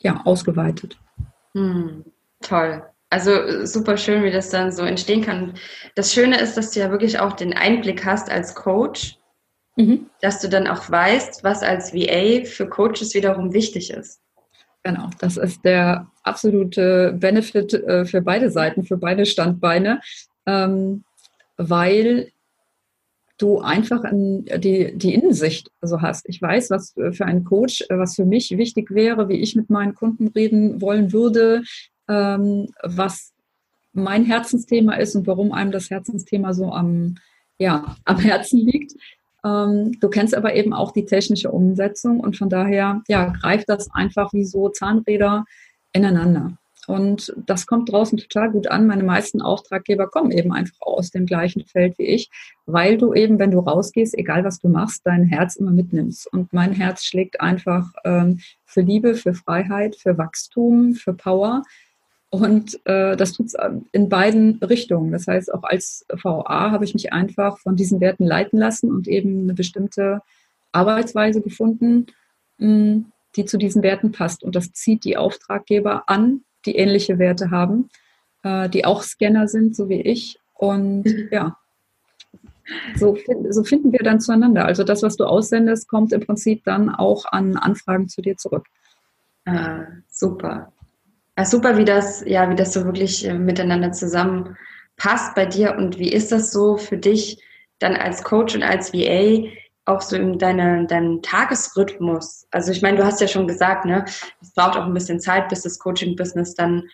ja, 0.00 0.20
ausgeweitet. 0.24 0.98
Hm, 1.54 2.04
toll. 2.42 2.82
Also 3.10 3.64
super 3.64 3.96
schön, 3.96 4.24
wie 4.24 4.30
das 4.30 4.50
dann 4.50 4.72
so 4.72 4.82
entstehen 4.82 5.22
kann. 5.22 5.54
Das 5.94 6.12
Schöne 6.12 6.38
ist, 6.40 6.56
dass 6.56 6.72
du 6.72 6.80
ja 6.80 6.90
wirklich 6.90 7.18
auch 7.20 7.32
den 7.32 7.54
Einblick 7.54 8.04
hast 8.04 8.30
als 8.30 8.54
Coach, 8.54 9.18
mhm. 9.76 10.10
dass 10.20 10.40
du 10.40 10.48
dann 10.48 10.66
auch 10.66 10.90
weißt, 10.90 11.44
was 11.44 11.62
als 11.62 11.94
VA 11.94 12.44
für 12.44 12.68
Coaches 12.68 13.14
wiederum 13.14 13.52
wichtig 13.54 13.90
ist. 13.90 14.20
Genau, 14.82 15.08
das 15.18 15.38
ist 15.38 15.64
der 15.64 16.08
absolute 16.24 17.14
Benefit 17.18 17.72
äh, 17.72 18.04
für 18.04 18.20
beide 18.20 18.50
Seiten, 18.50 18.84
für 18.84 18.98
beide 18.98 19.24
Standbeine, 19.24 20.00
ähm, 20.44 21.04
weil 21.56 22.32
du 23.38 23.58
einfach 23.60 24.02
die, 24.12 24.96
die 24.96 25.14
Innensicht 25.14 25.70
so 25.82 26.00
hast. 26.00 26.28
Ich 26.28 26.40
weiß, 26.40 26.70
was 26.70 26.94
für 27.12 27.24
einen 27.24 27.44
Coach, 27.44 27.84
was 27.88 28.14
für 28.14 28.24
mich 28.24 28.56
wichtig 28.56 28.90
wäre, 28.90 29.28
wie 29.28 29.40
ich 29.40 29.56
mit 29.56 29.70
meinen 29.70 29.94
Kunden 29.94 30.28
reden 30.28 30.80
wollen 30.80 31.12
würde, 31.12 31.62
ähm, 32.08 32.68
was 32.82 33.32
mein 33.92 34.24
Herzensthema 34.24 34.94
ist 34.94 35.14
und 35.14 35.26
warum 35.26 35.52
einem 35.52 35.72
das 35.72 35.90
Herzensthema 35.90 36.52
so 36.52 36.72
am, 36.72 37.16
ja, 37.58 37.96
am 38.04 38.18
Herzen 38.18 38.60
liegt. 38.60 38.92
Ähm, 39.44 39.98
du 40.00 40.08
kennst 40.08 40.34
aber 40.34 40.54
eben 40.54 40.72
auch 40.72 40.92
die 40.92 41.04
technische 41.04 41.50
Umsetzung 41.50 42.20
und 42.20 42.36
von 42.36 42.48
daher 42.48 43.02
ja, 43.08 43.26
greift 43.26 43.68
das 43.68 43.90
einfach 43.92 44.32
wie 44.32 44.44
so 44.44 44.68
Zahnräder 44.68 45.44
ineinander. 45.92 46.56
Und 46.86 47.34
das 47.46 47.66
kommt 47.66 47.90
draußen 47.90 48.18
total 48.18 48.50
gut 48.50 48.66
an. 48.68 48.86
Meine 48.86 49.02
meisten 49.02 49.40
Auftraggeber 49.40 50.08
kommen 50.08 50.30
eben 50.30 50.52
einfach 50.52 50.80
aus 50.80 51.10
dem 51.10 51.26
gleichen 51.26 51.64
Feld 51.64 51.98
wie 51.98 52.06
ich, 52.06 52.30
weil 52.66 52.98
du 52.98 53.14
eben, 53.14 53.38
wenn 53.38 53.50
du 53.50 53.60
rausgehst, 53.60 54.16
egal 54.16 54.44
was 54.44 54.58
du 54.58 54.68
machst, 54.68 55.02
dein 55.04 55.24
Herz 55.24 55.56
immer 55.56 55.70
mitnimmst. 55.70 56.32
Und 56.32 56.52
mein 56.52 56.72
Herz 56.72 57.04
schlägt 57.04 57.40
einfach 57.40 57.92
ähm, 58.04 58.40
für 58.64 58.82
Liebe, 58.82 59.14
für 59.14 59.34
Freiheit, 59.34 59.96
für 59.96 60.18
Wachstum, 60.18 60.94
für 60.94 61.14
Power. 61.14 61.62
Und 62.30 62.80
äh, 62.86 63.16
das 63.16 63.32
tut 63.32 63.46
es 63.46 63.54
in 63.92 64.08
beiden 64.08 64.58
Richtungen. 64.58 65.12
Das 65.12 65.28
heißt, 65.28 65.54
auch 65.54 65.62
als 65.62 66.04
VA 66.10 66.72
habe 66.72 66.84
ich 66.84 66.92
mich 66.92 67.12
einfach 67.12 67.58
von 67.58 67.76
diesen 67.76 68.00
Werten 68.00 68.24
leiten 68.24 68.58
lassen 68.58 68.90
und 68.90 69.06
eben 69.06 69.42
eine 69.42 69.54
bestimmte 69.54 70.20
Arbeitsweise 70.72 71.40
gefunden, 71.40 72.06
mh, 72.58 73.04
die 73.36 73.44
zu 73.44 73.56
diesen 73.56 73.82
Werten 73.82 74.12
passt. 74.12 74.42
Und 74.42 74.56
das 74.56 74.72
zieht 74.72 75.04
die 75.04 75.16
Auftraggeber 75.16 76.08
an, 76.08 76.42
die 76.66 76.76
ähnliche 76.76 77.18
Werte 77.18 77.50
haben, 77.50 77.88
äh, 78.42 78.68
die 78.68 78.84
auch 78.84 79.02
Scanner 79.02 79.48
sind, 79.48 79.76
so 79.76 79.88
wie 79.88 80.00
ich. 80.00 80.38
Und 80.54 81.04
mhm. 81.04 81.28
ja, 81.30 81.56
so, 82.96 83.16
so 83.50 83.64
finden 83.64 83.92
wir 83.92 84.00
dann 84.00 84.20
zueinander. 84.20 84.64
Also 84.64 84.84
das, 84.84 85.02
was 85.02 85.16
du 85.16 85.24
aussendest, 85.24 85.88
kommt 85.88 86.12
im 86.12 86.20
Prinzip 86.20 86.64
dann 86.64 86.88
auch 86.90 87.26
an 87.26 87.56
Anfragen 87.56 88.08
zu 88.08 88.22
dir 88.22 88.36
zurück. 88.36 88.66
Ah, 89.44 89.84
super. 90.08 90.72
Ja, 91.36 91.44
super, 91.44 91.76
wie 91.76 91.84
das, 91.84 92.24
ja, 92.26 92.48
wie 92.50 92.54
das 92.54 92.72
so 92.72 92.84
wirklich 92.84 93.26
äh, 93.26 93.34
miteinander 93.34 93.92
zusammenpasst 93.92 95.34
bei 95.34 95.46
dir 95.46 95.76
und 95.76 95.98
wie 95.98 96.12
ist 96.12 96.32
das 96.32 96.52
so 96.52 96.76
für 96.76 96.96
dich 96.96 97.42
dann 97.80 97.96
als 97.96 98.22
Coach 98.22 98.54
und 98.54 98.62
als 98.62 98.94
VA 98.94 99.48
auch 99.86 100.00
so 100.00 100.16
in 100.16 100.38
deine, 100.38 100.86
deinem 100.86 101.22
Tagesrhythmus? 101.22 102.46
Also 102.50 102.72
ich 102.72 102.82
meine, 102.82 102.98
du 102.98 103.04
hast 103.04 103.20
ja 103.20 103.28
schon 103.28 103.46
gesagt, 103.46 103.84
ne, 103.84 104.04
es 104.40 104.50
braucht 104.52 104.76
auch 104.76 104.84
ein 104.84 104.94
bisschen 104.94 105.20
Zeit, 105.20 105.48
bis 105.48 105.62
das 105.62 105.78
Coaching-Business 105.78 106.54
dann 106.54 106.88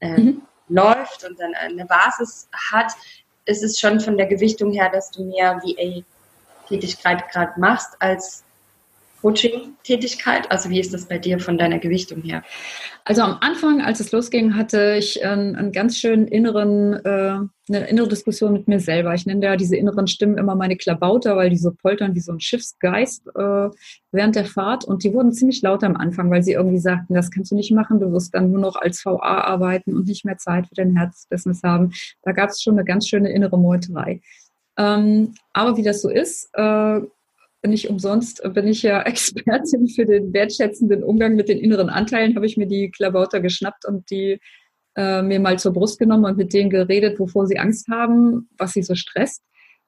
äh, 0.00 0.18
mhm. 0.18 0.42
läuft 0.68 1.24
und 1.28 1.38
dann 1.40 1.54
eine 1.54 1.86
Basis 1.86 2.48
hat. 2.70 2.92
Ist 3.46 3.62
es 3.62 3.78
schon 3.78 4.00
von 4.00 4.16
der 4.16 4.26
Gewichtung 4.26 4.72
her, 4.72 4.90
dass 4.90 5.10
du 5.10 5.24
mehr 5.24 5.60
VA-Tätigkeit 5.62 7.30
gerade 7.30 7.58
machst 7.58 7.96
als 8.00 8.44
Coaching-Tätigkeit? 9.24 10.50
Also 10.50 10.68
wie 10.68 10.78
ist 10.78 10.92
das 10.92 11.06
bei 11.06 11.16
dir 11.16 11.38
von 11.40 11.56
deiner 11.56 11.78
Gewichtung 11.78 12.20
her? 12.20 12.42
Also 13.06 13.22
am 13.22 13.38
Anfang, 13.40 13.80
als 13.80 13.98
es 14.00 14.12
losging, 14.12 14.54
hatte 14.54 14.96
ich 14.98 15.24
einen, 15.24 15.56
einen 15.56 15.72
ganz 15.72 15.96
schönen 15.96 16.28
inneren, 16.28 16.92
äh, 17.06 17.38
eine 17.68 17.86
innere 17.88 18.08
Diskussion 18.08 18.52
mit 18.52 18.68
mir 18.68 18.80
selber. 18.80 19.14
Ich 19.14 19.24
nenne 19.24 19.46
ja 19.46 19.56
diese 19.56 19.76
inneren 19.76 20.08
Stimmen 20.08 20.36
immer 20.36 20.54
meine 20.56 20.76
Klabauter, 20.76 21.36
weil 21.36 21.48
die 21.48 21.56
so 21.56 21.70
poltern 21.72 22.14
wie 22.14 22.20
so 22.20 22.32
ein 22.32 22.40
Schiffsgeist 22.40 23.26
äh, 23.28 23.70
während 24.12 24.36
der 24.36 24.44
Fahrt. 24.44 24.84
Und 24.84 25.04
die 25.04 25.14
wurden 25.14 25.32
ziemlich 25.32 25.62
laut 25.62 25.84
am 25.84 25.96
Anfang, 25.96 26.30
weil 26.30 26.42
sie 26.42 26.52
irgendwie 26.52 26.78
sagten, 26.78 27.14
das 27.14 27.30
kannst 27.30 27.50
du 27.50 27.54
nicht 27.54 27.72
machen, 27.72 28.00
du 28.00 28.12
wirst 28.12 28.34
dann 28.34 28.50
nur 28.50 28.60
noch 28.60 28.76
als 28.76 29.02
VA 29.06 29.20
arbeiten 29.20 29.96
und 29.96 30.06
nicht 30.06 30.26
mehr 30.26 30.36
Zeit 30.36 30.68
für 30.68 30.74
dein 30.74 30.96
Herzbusiness 30.96 31.62
haben. 31.62 31.92
Da 32.24 32.32
gab 32.32 32.50
es 32.50 32.60
schon 32.60 32.74
eine 32.74 32.84
ganz 32.84 33.08
schöne 33.08 33.32
innere 33.32 33.58
Meuterei. 33.58 34.20
Ähm, 34.76 35.34
aber 35.54 35.78
wie 35.78 35.82
das 35.82 36.02
so 36.02 36.10
ist, 36.10 36.50
äh, 36.52 37.00
nicht 37.68 37.88
umsonst 37.88 38.42
bin 38.54 38.66
ich 38.68 38.82
ja 38.82 39.02
Expertin 39.06 39.88
für 39.88 40.06
den 40.06 40.32
wertschätzenden 40.32 41.02
Umgang 41.02 41.34
mit 41.34 41.48
den 41.48 41.58
inneren 41.58 41.88
Anteilen, 41.88 42.36
habe 42.36 42.46
ich 42.46 42.56
mir 42.56 42.66
die 42.66 42.90
Klabauter 42.90 43.40
geschnappt 43.40 43.84
und 43.86 44.10
die 44.10 44.40
äh, 44.96 45.22
mir 45.22 45.40
mal 45.40 45.58
zur 45.58 45.72
Brust 45.72 45.98
genommen 45.98 46.24
und 46.24 46.36
mit 46.36 46.52
denen 46.52 46.70
geredet, 46.70 47.18
wovor 47.18 47.46
sie 47.46 47.58
Angst 47.58 47.88
haben, 47.88 48.48
was 48.56 48.72
sie 48.72 48.82
so 48.82 48.94
stresst. 48.94 49.42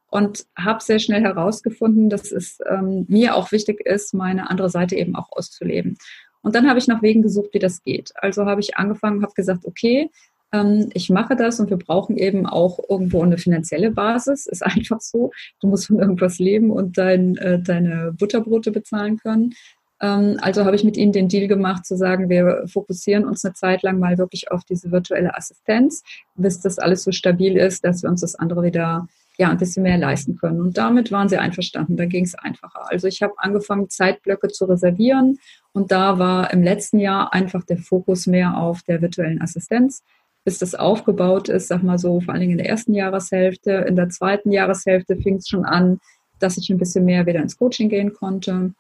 Und 0.09 0.47
habe 0.57 0.83
sehr 0.83 1.01
schnell 1.01 1.23
herausgefunden, 1.23 2.09
dass 2.09 2.31
es 2.31 2.59
ähm, 2.69 3.07
mir 3.09 3.35
auch 3.35 3.51
wichtig 3.51 3.81
ist, 3.85 4.15
meine 4.15 4.49
andere 4.49 4.71
Seite 4.71 4.95
eben 4.95 5.17
auch 5.17 5.29
auszuleben. 5.33 5.97
Und 6.43 6.55
dann 6.55 6.69
habe 6.69 6.79
ich 6.79 6.87
nach 6.87 7.03
Wegen 7.03 7.23
gesucht, 7.23 7.51
wie 7.55 7.59
das 7.59 7.83
geht. 7.83 8.13
Also 8.15 8.47
habe 8.47 8.61
ich 8.61 8.77
angefangen, 8.77 9.23
habe 9.23 9.35
gesagt, 9.35 9.65
okay, 9.65 10.11
ähm, 10.53 10.91
ich 10.95 11.11
mache 11.11 11.37
das 11.37 11.61
und 11.61 11.71
wir 11.71 11.77
brauchen 11.77 12.17
eben 12.17 12.47
auch 12.47 12.79
irgendwo 12.89 13.23
eine 13.23 13.39
finanzielle 13.39 13.91
Basis. 13.91 14.47
Ist 14.47 14.63
einfach 14.65 15.01
so. 15.01 15.31
Du 15.61 15.69
musst 15.69 15.87
von 15.87 15.99
irgendwas 15.99 16.39
leben 16.39 16.71
und 16.71 16.99
dein, 16.99 17.37
äh, 17.37 17.61
deine 17.61 18.13
Butterbrote 18.17 18.71
bezahlen 18.71 19.19
können. 19.19 19.55
Ähm, 20.01 20.39
also 20.41 20.65
habe 20.65 20.77
ich 20.77 20.85
mit 20.85 20.97
ihnen 20.97 21.13
den 21.13 21.29
Deal 21.29 21.49
gemacht, 21.49 21.87
zu 21.87 21.97
sagen, 21.97 22.29
wir 22.29 22.65
fokussieren 22.67 23.25
uns 23.25 23.45
eine 23.45 23.55
Zeit 23.55 23.83
lang 23.83 23.99
mal 23.99 24.19
wirklich 24.19 24.51
auf 24.51 24.65
diese 24.65 24.91
virtuelle 24.91 25.37
Assistenz, 25.37 26.03
bis 26.35 26.61
das 26.61 26.79
alles 26.79 27.03
so 27.05 27.13
stabil 27.13 27.57
ist, 27.57 27.85
dass 27.85 28.03
wir 28.03 28.11
uns 28.11 28.21
das 28.21 28.35
andere 28.35 28.63
wieder 28.63 29.09
ja, 29.39 29.51
ein 29.51 29.59
bisschen 29.59 29.83
mehr 29.83 29.99
leisten 29.99 30.37
können. 30.37 30.61
Und 30.63 30.79
damit 30.79 31.13
waren 31.13 31.29
sie 31.29 31.37
einverstanden. 31.37 31.99
Da 31.99 32.07
ging 32.07 32.25
es 32.25 32.35
einfacher. 32.35 32.91
Also 32.91 33.07
ich 33.07 33.23
habe 33.23 33.35
angefangen, 33.37 33.91
Zeitblöcke 33.91 34.49
zu 34.49 34.65
reservieren. 34.65 35.39
Und 35.73 35.93
da 35.93 36.19
war 36.19 36.53
im 36.55 36.63
letzten 36.63 36.99
Jahr 36.99 37.35
einfach 37.35 37.63
der 37.65 37.77
Fokus 37.77 38.27
mehr 38.27 38.57
auf 38.57 38.83
der 38.83 39.03
virtuellen 39.03 39.43
Assistenz 39.43 40.03
bis 40.47 40.59
das 40.59 40.77
aufgebaut 40.77 41.49
ist, 41.49 41.67
sag 41.67 41.83
mal 41.83 41.99
so, 41.99 42.21
vor 42.21 42.33
allen 42.33 42.41
Dingen 42.41 42.53
in 42.53 42.59
der 42.59 42.69
ersten 42.69 42.95
Jahreshälfte. 42.95 43.73
In 43.73 43.97
der 43.97 44.11
zweiten 44.11 44.53
Jahreshälfte 44.53 45.17
fing 45.17 45.39
es 45.39 45.49
schon 45.49 45.65
an, 45.65 45.99
dass 46.39 46.57
ich 46.57 46.71
ein 46.71 46.79
bisschen 46.79 47.05
mehr 47.05 47.27
wieder 47.27 47.41
ins 47.41 47.59
Coaching 47.59 47.89
gehen 47.89 48.13
konnte. 48.15 48.73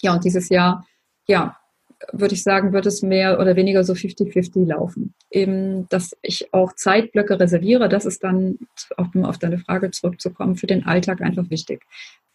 Ja, 0.00 0.14
und 0.14 0.24
dieses 0.24 0.48
Jahr, 0.48 0.86
ja, 1.26 1.58
würde 2.10 2.32
ich 2.32 2.42
sagen, 2.42 2.72
wird 2.72 2.86
es 2.86 3.02
mehr 3.02 3.38
oder 3.38 3.54
weniger 3.54 3.84
so 3.84 3.92
50-50 3.92 4.66
laufen. 4.66 5.12
Eben, 5.30 5.86
dass 5.90 6.16
ich 6.22 6.54
auch 6.54 6.72
Zeitblöcke 6.72 7.38
reserviere, 7.38 7.90
das 7.90 8.06
ist 8.06 8.24
dann, 8.24 8.58
um 8.96 9.26
auf 9.26 9.36
deine 9.36 9.58
Frage 9.58 9.90
zurückzukommen, 9.90 10.56
für 10.56 10.66
den 10.66 10.86
Alltag 10.86 11.20
einfach 11.20 11.50
wichtig. 11.50 11.82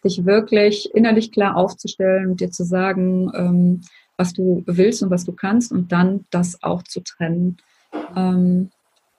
Dich 0.06 0.28
wirklich 0.28 0.94
innerlich 0.94 1.32
klar 1.32 1.58
aufzustellen 1.58 2.30
und 2.30 2.40
dir 2.40 2.52
zu 2.52 2.64
sagen, 2.64 3.32
ähm, 3.34 3.82
was 4.16 4.34
du 4.34 4.62
willst 4.68 5.02
und 5.02 5.10
was 5.10 5.26
du 5.26 5.32
kannst 5.32 5.72
und 5.72 5.92
dann 5.92 6.26
das 6.30 6.62
auch 6.62 6.84
zu 6.84 7.00
trennen. 7.00 7.58
Ähm, 8.20 8.70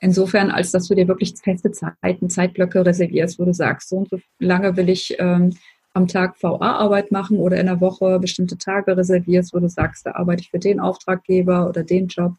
insofern, 0.01 0.51
als 0.51 0.71
dass 0.71 0.89
du 0.89 0.95
dir 0.95 1.09
wirklich 1.09 1.35
feste 1.43 1.71
Zeiten, 1.73 2.31
Zeitblöcke 2.31 2.85
reservierst, 2.85 3.39
wo 3.39 3.45
du 3.45 3.55
sagst, 3.55 3.89
so 3.89 3.97
und 3.99 4.11
so 4.11 4.19
lange 4.39 4.77
will 4.77 4.89
ich 4.89 5.17
ähm, 5.19 5.51
am 5.93 6.07
Tag 6.07 6.41
VA-Arbeit 6.43 7.11
machen 7.11 7.39
oder 7.39 7.59
in 7.59 7.67
der 7.67 7.81
Woche 7.81 8.19
bestimmte 8.21 8.57
Tage 8.59 8.97
reservierst, 8.97 9.53
wo 9.55 9.59
du 9.59 9.69
sagst, 9.69 10.07
da 10.07 10.13
arbeite 10.13 10.43
ich 10.43 10.51
für 10.51 10.59
den 10.59 10.81
Auftraggeber 10.81 11.69
oder 11.69 11.83
den 11.83 12.07
Job. 12.07 12.35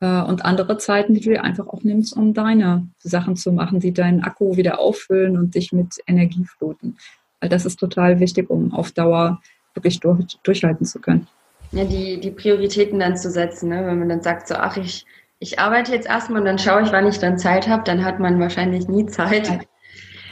Äh, 0.00 0.22
und 0.22 0.44
andere 0.44 0.78
Zeiten, 0.78 1.14
die 1.14 1.20
du 1.20 1.30
dir 1.30 1.42
einfach 1.42 1.66
auch 1.66 1.82
nimmst, 1.82 2.16
um 2.16 2.34
deine 2.34 2.88
Sachen 2.98 3.36
zu 3.36 3.52
machen, 3.52 3.80
die 3.80 3.92
deinen 3.92 4.22
Akku 4.22 4.56
wieder 4.56 4.78
auffüllen 4.78 5.36
und 5.36 5.54
dich 5.54 5.72
mit 5.72 5.98
Energie 6.06 6.44
fluten. 6.44 6.96
Weil 7.40 7.50
das 7.50 7.66
ist 7.66 7.78
total 7.78 8.20
wichtig, 8.20 8.50
um 8.50 8.72
auf 8.72 8.92
Dauer 8.92 9.40
wirklich 9.74 10.00
durch, 10.00 10.38
durchhalten 10.42 10.86
zu 10.86 11.00
können. 11.00 11.26
Ja, 11.72 11.84
die, 11.84 12.20
die 12.20 12.30
Prioritäten 12.30 13.00
dann 13.00 13.16
zu 13.16 13.30
setzen, 13.30 13.70
ne? 13.70 13.84
wenn 13.84 13.98
man 13.98 14.08
dann 14.08 14.22
sagt, 14.22 14.48
so, 14.48 14.54
ach, 14.54 14.76
ich 14.76 15.04
ich 15.38 15.58
arbeite 15.58 15.92
jetzt 15.92 16.08
erstmal 16.08 16.40
und 16.40 16.46
dann 16.46 16.58
schaue 16.58 16.82
ich, 16.82 16.92
wann 16.92 17.06
ich 17.06 17.18
dann 17.18 17.38
Zeit 17.38 17.68
habe, 17.68 17.84
dann 17.84 18.04
hat 18.04 18.18
man 18.20 18.40
wahrscheinlich 18.40 18.88
nie 18.88 19.06
Zeit. 19.06 19.66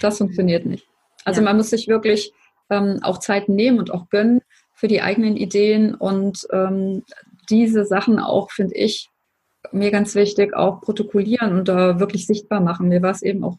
Das 0.01 0.19
funktioniert 0.19 0.67
nicht. 0.67 0.87
Also 1.25 1.41
ja. 1.41 1.47
man 1.47 1.57
muss 1.57 1.71
sich 1.71 1.89
wirklich 1.89 2.33
ähm, 2.71 3.01
auch 3.03 3.19
Zeit 3.19 3.49
nehmen 3.49 3.79
und 3.79 3.91
auch 3.91 4.09
gönnen 4.09 4.41
für 4.73 4.89
die 4.89 5.03
eigenen 5.03 5.37
Ideen 5.37 5.95
und 5.95 6.47
ähm, 6.53 7.05
diese 7.51 7.85
Sachen 7.85 8.19
auch, 8.19 8.51
finde 8.51 8.75
ich, 8.75 9.09
mir 9.73 9.91
ganz 9.91 10.15
wichtig, 10.15 10.55
auch 10.55 10.81
protokollieren 10.81 11.59
und 11.59 11.69
da 11.69 12.01
wirklich 12.01 12.27
sichtbar 12.27 12.61
machen. 12.61 12.89
Mir 12.89 13.03
war 13.03 13.13
es 13.13 13.23
eben 13.23 13.45
auch 13.45 13.59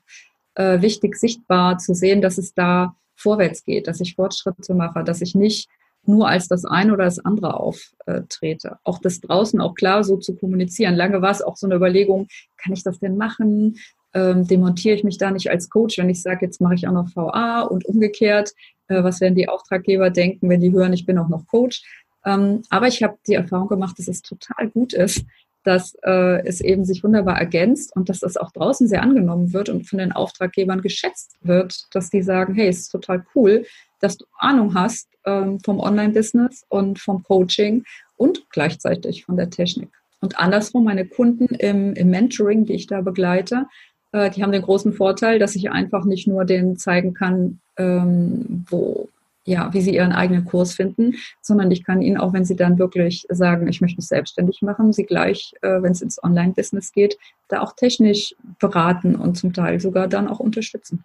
äh, 0.55 0.81
wichtig, 0.81 1.15
sichtbar 1.15 1.77
zu 1.77 1.93
sehen, 1.93 2.21
dass 2.21 2.37
es 2.37 2.53
da 2.53 2.95
vorwärts 3.15 3.63
geht, 3.63 3.87
dass 3.87 4.01
ich 4.01 4.15
Fortschritte 4.15 4.73
mache, 4.73 5.03
dass 5.03 5.21
ich 5.21 5.35
nicht 5.35 5.69
nur 6.07 6.27
als 6.27 6.47
das 6.47 6.65
eine 6.65 6.93
oder 6.93 7.05
das 7.05 7.19
andere 7.19 7.59
auftrete. 7.59 8.77
Auch 8.83 8.99
das 8.99 9.21
draußen 9.21 9.59
auch 9.61 9.75
klar 9.75 10.03
so 10.03 10.17
zu 10.17 10.35
kommunizieren. 10.35 10.95
Lange 10.95 11.21
war 11.21 11.31
es 11.31 11.41
auch 11.41 11.57
so 11.57 11.67
eine 11.67 11.75
Überlegung, 11.75 12.27
kann 12.57 12.73
ich 12.73 12.83
das 12.83 12.99
denn 12.99 13.17
machen? 13.17 13.77
Ähm, 14.13 14.47
demontiere 14.47 14.95
ich 14.95 15.03
mich 15.03 15.17
da 15.17 15.31
nicht 15.31 15.49
als 15.49 15.69
Coach, 15.69 15.97
wenn 15.97 16.09
ich 16.09 16.21
sage, 16.21 16.45
jetzt 16.45 16.61
mache 16.61 16.75
ich 16.75 16.87
auch 16.87 16.93
noch 16.93 17.13
VA 17.15 17.61
und 17.63 17.85
umgekehrt, 17.85 18.53
äh, 18.87 19.03
was 19.03 19.19
werden 19.19 19.35
die 19.35 19.49
Auftraggeber 19.49 20.09
denken, 20.09 20.49
wenn 20.49 20.61
die 20.61 20.71
hören, 20.71 20.93
ich 20.93 21.05
bin 21.05 21.17
auch 21.17 21.27
noch 21.27 21.45
Coach. 21.47 21.83
Ähm, 22.25 22.63
aber 22.69 22.87
ich 22.87 23.03
habe 23.03 23.17
die 23.27 23.33
Erfahrung 23.33 23.67
gemacht, 23.67 23.99
dass 23.99 24.07
es 24.07 24.21
total 24.21 24.69
gut 24.69 24.93
ist, 24.93 25.25
dass 25.65 25.95
äh, 26.03 26.45
es 26.45 26.61
eben 26.61 26.85
sich 26.85 27.03
wunderbar 27.03 27.37
ergänzt 27.37 27.95
und 27.95 28.07
dass 28.07 28.19
das 28.19 28.37
auch 28.37 28.51
draußen 28.51 28.87
sehr 28.87 29.01
angenommen 29.01 29.51
wird 29.51 29.67
und 29.67 29.89
von 29.89 29.99
den 29.99 30.11
Auftraggebern 30.11 30.81
geschätzt 30.81 31.35
wird, 31.41 31.87
dass 31.93 32.09
die 32.09 32.21
sagen, 32.21 32.53
hey, 32.53 32.67
es 32.67 32.81
ist 32.81 32.89
total 32.89 33.25
cool, 33.35 33.65
dass 33.99 34.17
du 34.17 34.25
Ahnung 34.37 34.73
hast 34.73 35.07
ähm, 35.25 35.59
vom 35.59 35.79
Online-Business 35.79 36.65
und 36.69 36.99
vom 36.99 37.23
Coaching 37.23 37.83
und 38.17 38.49
gleichzeitig 38.49 39.25
von 39.25 39.37
der 39.37 39.49
Technik. 39.49 39.89
Und 40.21 40.39
andersrum, 40.39 40.85
meine 40.85 41.05
Kunden 41.05 41.53
im, 41.55 41.93
im 41.93 42.09
Mentoring, 42.09 42.65
die 42.65 42.73
ich 42.73 42.87
da 42.87 43.01
begleite, 43.01 43.67
äh, 44.11 44.29
die 44.29 44.43
haben 44.43 44.51
den 44.51 44.61
großen 44.61 44.93
Vorteil, 44.93 45.39
dass 45.39 45.55
ich 45.55 45.69
einfach 45.69 46.05
nicht 46.05 46.27
nur 46.27 46.45
denen 46.45 46.77
zeigen 46.77 47.13
kann, 47.13 47.59
ähm, 47.77 48.65
wo 48.69 49.09
ja, 49.47 49.71
wie 49.73 49.81
sie 49.81 49.93
ihren 49.93 50.11
eigenen 50.11 50.45
Kurs 50.45 50.73
finden, 50.73 51.15
sondern 51.39 51.69
ich 51.69 51.83
kann 51.83 52.01
ihnen 52.01 52.17
auch, 52.17 52.33
wenn 52.33 52.45
sie 52.45 52.55
dann 52.55 52.79
wirklich 52.79 53.27
sagen, 53.29 53.67
ich 53.67 53.79
möchte 53.79 53.97
mich 53.97 54.07
selbstständig 54.07 54.63
machen, 54.63 54.91
sie 54.91 55.05
gleich, 55.05 55.53
äh, 55.61 55.83
wenn 55.83 55.91
es 55.91 56.01
ins 56.01 56.21
Online-Business 56.23 56.91
geht, 56.91 57.17
da 57.47 57.61
auch 57.61 57.75
technisch 57.75 58.35
beraten 58.59 59.15
und 59.15 59.37
zum 59.37 59.53
Teil 59.53 59.79
sogar 59.79 60.07
dann 60.07 60.27
auch 60.27 60.39
unterstützen. 60.39 61.03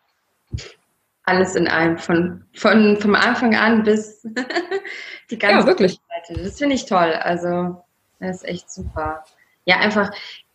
Alles 1.30 1.54
in 1.54 1.68
einem, 1.68 1.96
von, 1.96 2.44
von 2.54 2.96
vom 3.00 3.14
Anfang 3.14 3.54
an 3.54 3.84
bis 3.84 4.22
die 5.30 5.38
ganze 5.38 5.60
ja, 5.60 5.66
wirklich. 5.66 6.00
Seite. 6.26 6.42
Das 6.42 6.58
finde 6.58 6.74
ich 6.74 6.86
toll. 6.86 7.12
Also, 7.12 7.84
das 8.18 8.38
ist 8.38 8.48
echt 8.48 8.70
super. 8.70 9.24
Ja, 9.64 9.76
einfach, 9.78 10.10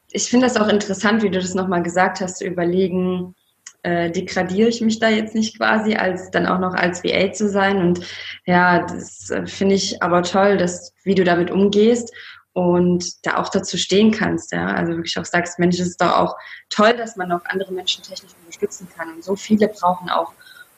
ich 0.10 0.30
finde 0.30 0.48
das 0.48 0.58
auch 0.58 0.68
interessant, 0.68 1.24
wie 1.24 1.30
du 1.30 1.40
das 1.40 1.54
nochmal 1.54 1.82
gesagt 1.82 2.20
hast, 2.20 2.40
zu 2.40 2.46
überlegen, 2.46 3.36
äh, 3.84 4.12
degradiere 4.12 4.68
ich 4.68 4.82
mich 4.82 5.00
da 5.00 5.10
jetzt 5.10 5.34
nicht 5.34 5.58
quasi, 5.58 5.96
als 5.96 6.30
dann 6.32 6.46
auch 6.46 6.60
noch 6.60 6.74
als 6.74 7.04
VA 7.04 7.32
zu 7.32 7.48
sein. 7.48 7.78
Und 7.78 8.02
ja, 8.46 8.80
das 8.86 9.30
äh, 9.30 9.46
finde 9.46 9.76
ich 9.76 10.04
aber 10.04 10.24
toll, 10.24 10.58
dass 10.58 10.94
wie 11.04 11.16
du 11.16 11.24
damit 11.24 11.52
umgehst 11.52 12.14
und 12.56 13.26
da 13.26 13.38
auch 13.38 13.50
dazu 13.50 13.78
stehen 13.78 14.12
kannst. 14.12 14.54
Ja? 14.54 14.68
Also 14.68 14.94
wirklich 14.94 15.18
auch 15.20 15.26
sagst, 15.26 15.60
Mensch, 15.60 15.80
es 15.80 15.90
ist 15.90 16.02
doch 16.02 16.18
auch 16.18 16.36
toll, 16.70 16.94
dass 16.98 17.16
man 17.16 17.32
auch 17.32 17.46
andere 17.46 17.72
Menschen 17.74 18.02
technisch 18.02 18.32
unterstützen 18.40 18.88
kann. 18.96 19.14
Und 19.14 19.24
so 19.24 19.36
viele 19.36 19.68
brauchen 19.68 20.10
auch 20.10 20.34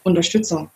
Unterstützung. 0.08 0.70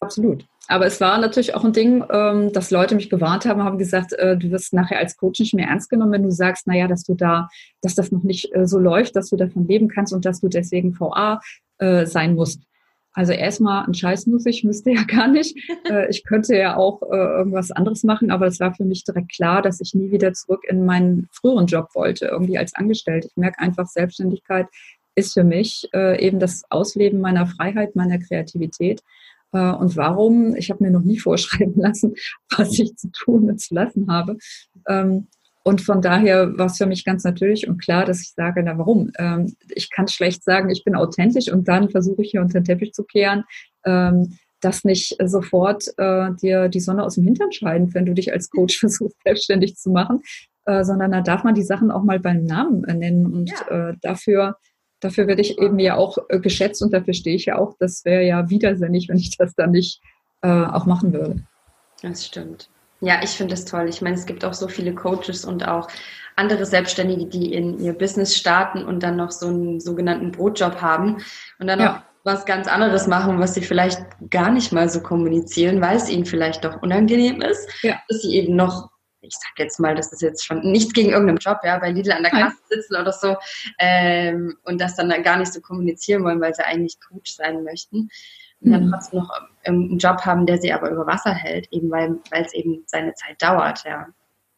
Absolut. 0.00 0.44
Aber 0.68 0.86
es 0.86 1.00
war 1.00 1.18
natürlich 1.18 1.54
auch 1.54 1.64
ein 1.64 1.72
Ding, 1.72 2.04
ähm, 2.10 2.52
dass 2.52 2.70
Leute 2.70 2.94
mich 2.94 3.10
gewarnt 3.10 3.46
haben, 3.46 3.62
haben 3.62 3.78
gesagt, 3.78 4.12
äh, 4.14 4.36
du 4.36 4.50
wirst 4.50 4.72
nachher 4.72 4.98
als 4.98 5.16
Coach 5.16 5.40
nicht 5.40 5.54
mehr 5.54 5.68
ernst 5.68 5.90
genommen, 5.90 6.12
wenn 6.12 6.22
du 6.22 6.30
sagst, 6.30 6.66
naja, 6.66 6.86
dass 6.86 7.02
du 7.04 7.14
da, 7.14 7.48
dass 7.82 7.94
das 7.94 8.12
noch 8.12 8.22
nicht 8.22 8.54
äh, 8.54 8.66
so 8.66 8.78
läuft, 8.78 9.16
dass 9.16 9.30
du 9.30 9.36
davon 9.36 9.66
leben 9.66 9.88
kannst 9.88 10.12
und 10.12 10.24
dass 10.24 10.40
du 10.40 10.48
deswegen 10.48 10.98
VA 10.98 11.40
äh, 11.78 12.06
sein 12.06 12.34
musst. 12.34 12.62
Also 13.12 13.32
erstmal 13.32 13.84
ein 13.84 13.92
Scheiß 13.92 14.26
muss 14.26 14.46
ich, 14.46 14.64
müsste 14.64 14.92
ja 14.92 15.02
gar 15.06 15.28
nicht. 15.28 15.54
ich 16.08 16.24
könnte 16.24 16.56
ja 16.56 16.76
auch 16.76 17.02
irgendwas 17.02 17.70
anderes 17.70 18.04
machen, 18.04 18.30
aber 18.30 18.46
es 18.46 18.58
war 18.58 18.72
für 18.72 18.86
mich 18.86 19.04
direkt 19.04 19.30
klar, 19.34 19.60
dass 19.60 19.82
ich 19.82 19.92
nie 19.92 20.10
wieder 20.10 20.32
zurück 20.32 20.62
in 20.66 20.86
meinen 20.86 21.28
früheren 21.30 21.66
Job 21.66 21.88
wollte, 21.92 22.24
irgendwie 22.24 22.56
als 22.56 22.74
Angestellte. 22.74 23.28
Ich 23.28 23.36
merke 23.36 23.58
einfach, 23.58 23.86
Selbstständigkeit 23.86 24.66
ist 25.14 25.34
für 25.34 25.44
mich 25.44 25.88
eben 25.92 26.38
das 26.40 26.62
Ausleben 26.70 27.20
meiner 27.20 27.46
Freiheit, 27.46 27.94
meiner 27.96 28.18
Kreativität. 28.18 29.02
Äh, 29.52 29.72
und 29.72 29.96
warum. 29.96 30.56
Ich 30.56 30.70
habe 30.70 30.82
mir 30.82 30.90
noch 30.90 31.02
nie 31.02 31.18
vorschreiben 31.20 31.74
lassen, 31.76 32.14
was 32.56 32.78
ich 32.78 32.96
zu 32.96 33.10
tun 33.12 33.48
und 33.50 33.60
zu 33.60 33.74
lassen 33.74 34.10
habe. 34.10 34.38
Ähm, 34.88 35.28
und 35.64 35.80
von 35.80 36.02
daher 36.02 36.58
war 36.58 36.66
es 36.66 36.78
für 36.78 36.86
mich 36.86 37.04
ganz 37.04 37.22
natürlich 37.22 37.68
und 37.68 37.80
klar, 37.80 38.04
dass 38.04 38.20
ich 38.20 38.32
sage, 38.32 38.64
na 38.64 38.76
warum? 38.78 39.12
Ähm, 39.16 39.54
ich 39.68 39.90
kann 39.90 40.08
schlecht 40.08 40.42
sagen, 40.42 40.70
ich 40.70 40.82
bin 40.82 40.96
authentisch 40.96 41.52
und 41.52 41.68
dann 41.68 41.88
versuche 41.88 42.22
ich 42.22 42.32
hier 42.32 42.40
unter 42.40 42.60
den 42.60 42.64
Teppich 42.64 42.92
zu 42.94 43.04
kehren, 43.04 43.44
ähm, 43.84 44.36
dass 44.60 44.82
nicht 44.82 45.16
sofort 45.24 45.84
äh, 45.98 46.30
dir 46.40 46.68
die 46.68 46.80
Sonne 46.80 47.04
aus 47.04 47.14
dem 47.14 47.24
Hintern 47.24 47.52
scheint, 47.52 47.94
wenn 47.94 48.06
du 48.06 48.14
dich 48.14 48.32
als 48.32 48.50
Coach 48.50 48.76
versuchst, 48.80 49.16
selbstständig 49.22 49.76
zu 49.76 49.90
machen, 49.90 50.22
äh, 50.64 50.82
sondern 50.82 51.12
da 51.12 51.20
darf 51.20 51.44
man 51.44 51.54
die 51.54 51.62
Sachen 51.62 51.92
auch 51.92 52.02
mal 52.02 52.18
beim 52.18 52.44
Namen 52.44 52.80
nennen 52.80 53.26
und 53.26 53.50
ja. 53.50 53.92
dafür 54.00 54.56
dafür 55.02 55.26
werde 55.26 55.42
ich 55.42 55.58
eben 55.58 55.78
ja 55.78 55.96
auch 55.96 56.16
äh, 56.28 56.38
geschätzt 56.38 56.82
und 56.82 56.92
dafür 56.92 57.12
stehe 57.12 57.36
ich 57.36 57.46
ja 57.46 57.58
auch. 57.58 57.76
Das 57.78 58.04
wäre 58.04 58.22
ja 58.22 58.48
widersinnig, 58.48 59.08
wenn 59.10 59.18
ich 59.18 59.36
das 59.36 59.54
dann 59.54 59.72
nicht 59.72 60.00
äh, 60.42 60.48
auch 60.48 60.86
machen 60.86 61.12
würde. 61.12 61.44
Das 62.02 62.26
stimmt. 62.26 62.68
Ja, 63.00 63.20
ich 63.22 63.30
finde 63.30 63.54
das 63.54 63.64
toll. 63.64 63.88
Ich 63.88 64.00
meine, 64.00 64.14
es 64.14 64.26
gibt 64.26 64.44
auch 64.44 64.54
so 64.54 64.68
viele 64.68 64.94
Coaches 64.94 65.44
und 65.44 65.66
auch 65.66 65.88
andere 66.36 66.64
Selbstständige, 66.64 67.26
die 67.26 67.52
in 67.52 67.78
ihr 67.80 67.92
Business 67.92 68.36
starten 68.36 68.84
und 68.84 69.02
dann 69.02 69.16
noch 69.16 69.32
so 69.32 69.48
einen 69.48 69.80
sogenannten 69.80 70.30
Brotjob 70.30 70.80
haben 70.80 71.16
und 71.58 71.66
dann 71.66 71.80
ja. 71.80 71.86
noch 71.86 72.02
was 72.24 72.46
ganz 72.46 72.68
anderes 72.68 73.08
machen, 73.08 73.40
was 73.40 73.54
sie 73.54 73.62
vielleicht 73.62 74.00
gar 74.30 74.52
nicht 74.52 74.72
mal 74.72 74.88
so 74.88 75.00
kommunizieren, 75.00 75.80
weil 75.80 75.96
es 75.96 76.08
ihnen 76.08 76.24
vielleicht 76.24 76.64
doch 76.64 76.80
unangenehm 76.80 77.42
ist, 77.42 77.68
ja. 77.82 77.96
dass 78.08 78.22
sie 78.22 78.36
eben 78.36 78.54
noch 78.54 78.91
ich 79.22 79.34
sag 79.34 79.58
jetzt 79.58 79.80
mal, 79.80 79.94
das 79.94 80.12
ist 80.12 80.20
jetzt 80.20 80.44
schon 80.44 80.60
nichts 80.60 80.92
gegen 80.92 81.10
irgendeinen 81.10 81.38
Job, 81.38 81.60
ja, 81.64 81.78
bei 81.78 81.90
Lidl 81.90 82.12
an 82.12 82.22
der 82.22 82.32
Kasse 82.32 82.56
sitzen 82.68 82.96
oder 82.96 83.12
so 83.12 83.36
ähm, 83.78 84.56
und 84.64 84.80
das 84.80 84.96
dann 84.96 85.10
gar 85.22 85.38
nicht 85.38 85.52
so 85.52 85.60
kommunizieren 85.60 86.24
wollen, 86.24 86.40
weil 86.40 86.54
sie 86.54 86.64
eigentlich 86.64 86.98
Coach 87.00 87.32
sein 87.32 87.62
möchten 87.62 88.10
und 88.60 88.68
mhm. 88.68 88.72
dann 88.72 88.90
trotzdem 88.90 89.20
noch 89.20 89.30
einen 89.64 89.98
Job 89.98 90.20
haben, 90.22 90.46
der 90.46 90.58
sie 90.58 90.72
aber 90.72 90.90
über 90.90 91.06
Wasser 91.06 91.32
hält, 91.32 91.68
eben 91.70 91.90
weil 91.90 92.20
es 92.30 92.52
eben 92.52 92.82
seine 92.86 93.14
Zeit 93.14 93.40
dauert, 93.40 93.84
ja. 93.84 94.08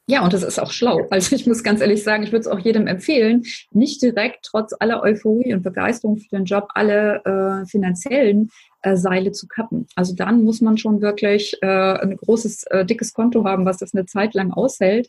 Ja, 0.06 0.22
und 0.22 0.34
das 0.34 0.42
ist 0.42 0.58
auch 0.58 0.70
schlau. 0.70 1.06
Also 1.10 1.34
ich 1.34 1.46
muss 1.46 1.62
ganz 1.62 1.80
ehrlich 1.80 2.02
sagen, 2.02 2.24
ich 2.24 2.32
würde 2.32 2.40
es 2.40 2.46
auch 2.46 2.58
jedem 2.58 2.86
empfehlen, 2.86 3.44
nicht 3.70 4.02
direkt 4.02 4.44
trotz 4.44 4.74
aller 4.78 5.02
Euphorie 5.02 5.54
und 5.54 5.62
Begeisterung 5.62 6.18
für 6.18 6.28
den 6.28 6.44
Job 6.44 6.68
alle 6.74 7.22
äh, 7.24 7.66
finanziellen 7.66 8.50
äh, 8.82 8.96
Seile 8.96 9.32
zu 9.32 9.48
kappen. 9.48 9.86
Also 9.94 10.14
dann 10.14 10.44
muss 10.44 10.60
man 10.60 10.76
schon 10.76 11.00
wirklich 11.00 11.56
äh, 11.62 11.66
ein 11.66 12.16
großes, 12.16 12.64
äh, 12.64 12.84
dickes 12.84 13.14
Konto 13.14 13.44
haben, 13.44 13.64
was 13.64 13.78
das 13.78 13.94
eine 13.94 14.04
Zeit 14.04 14.34
lang 14.34 14.52
aushält. 14.52 15.08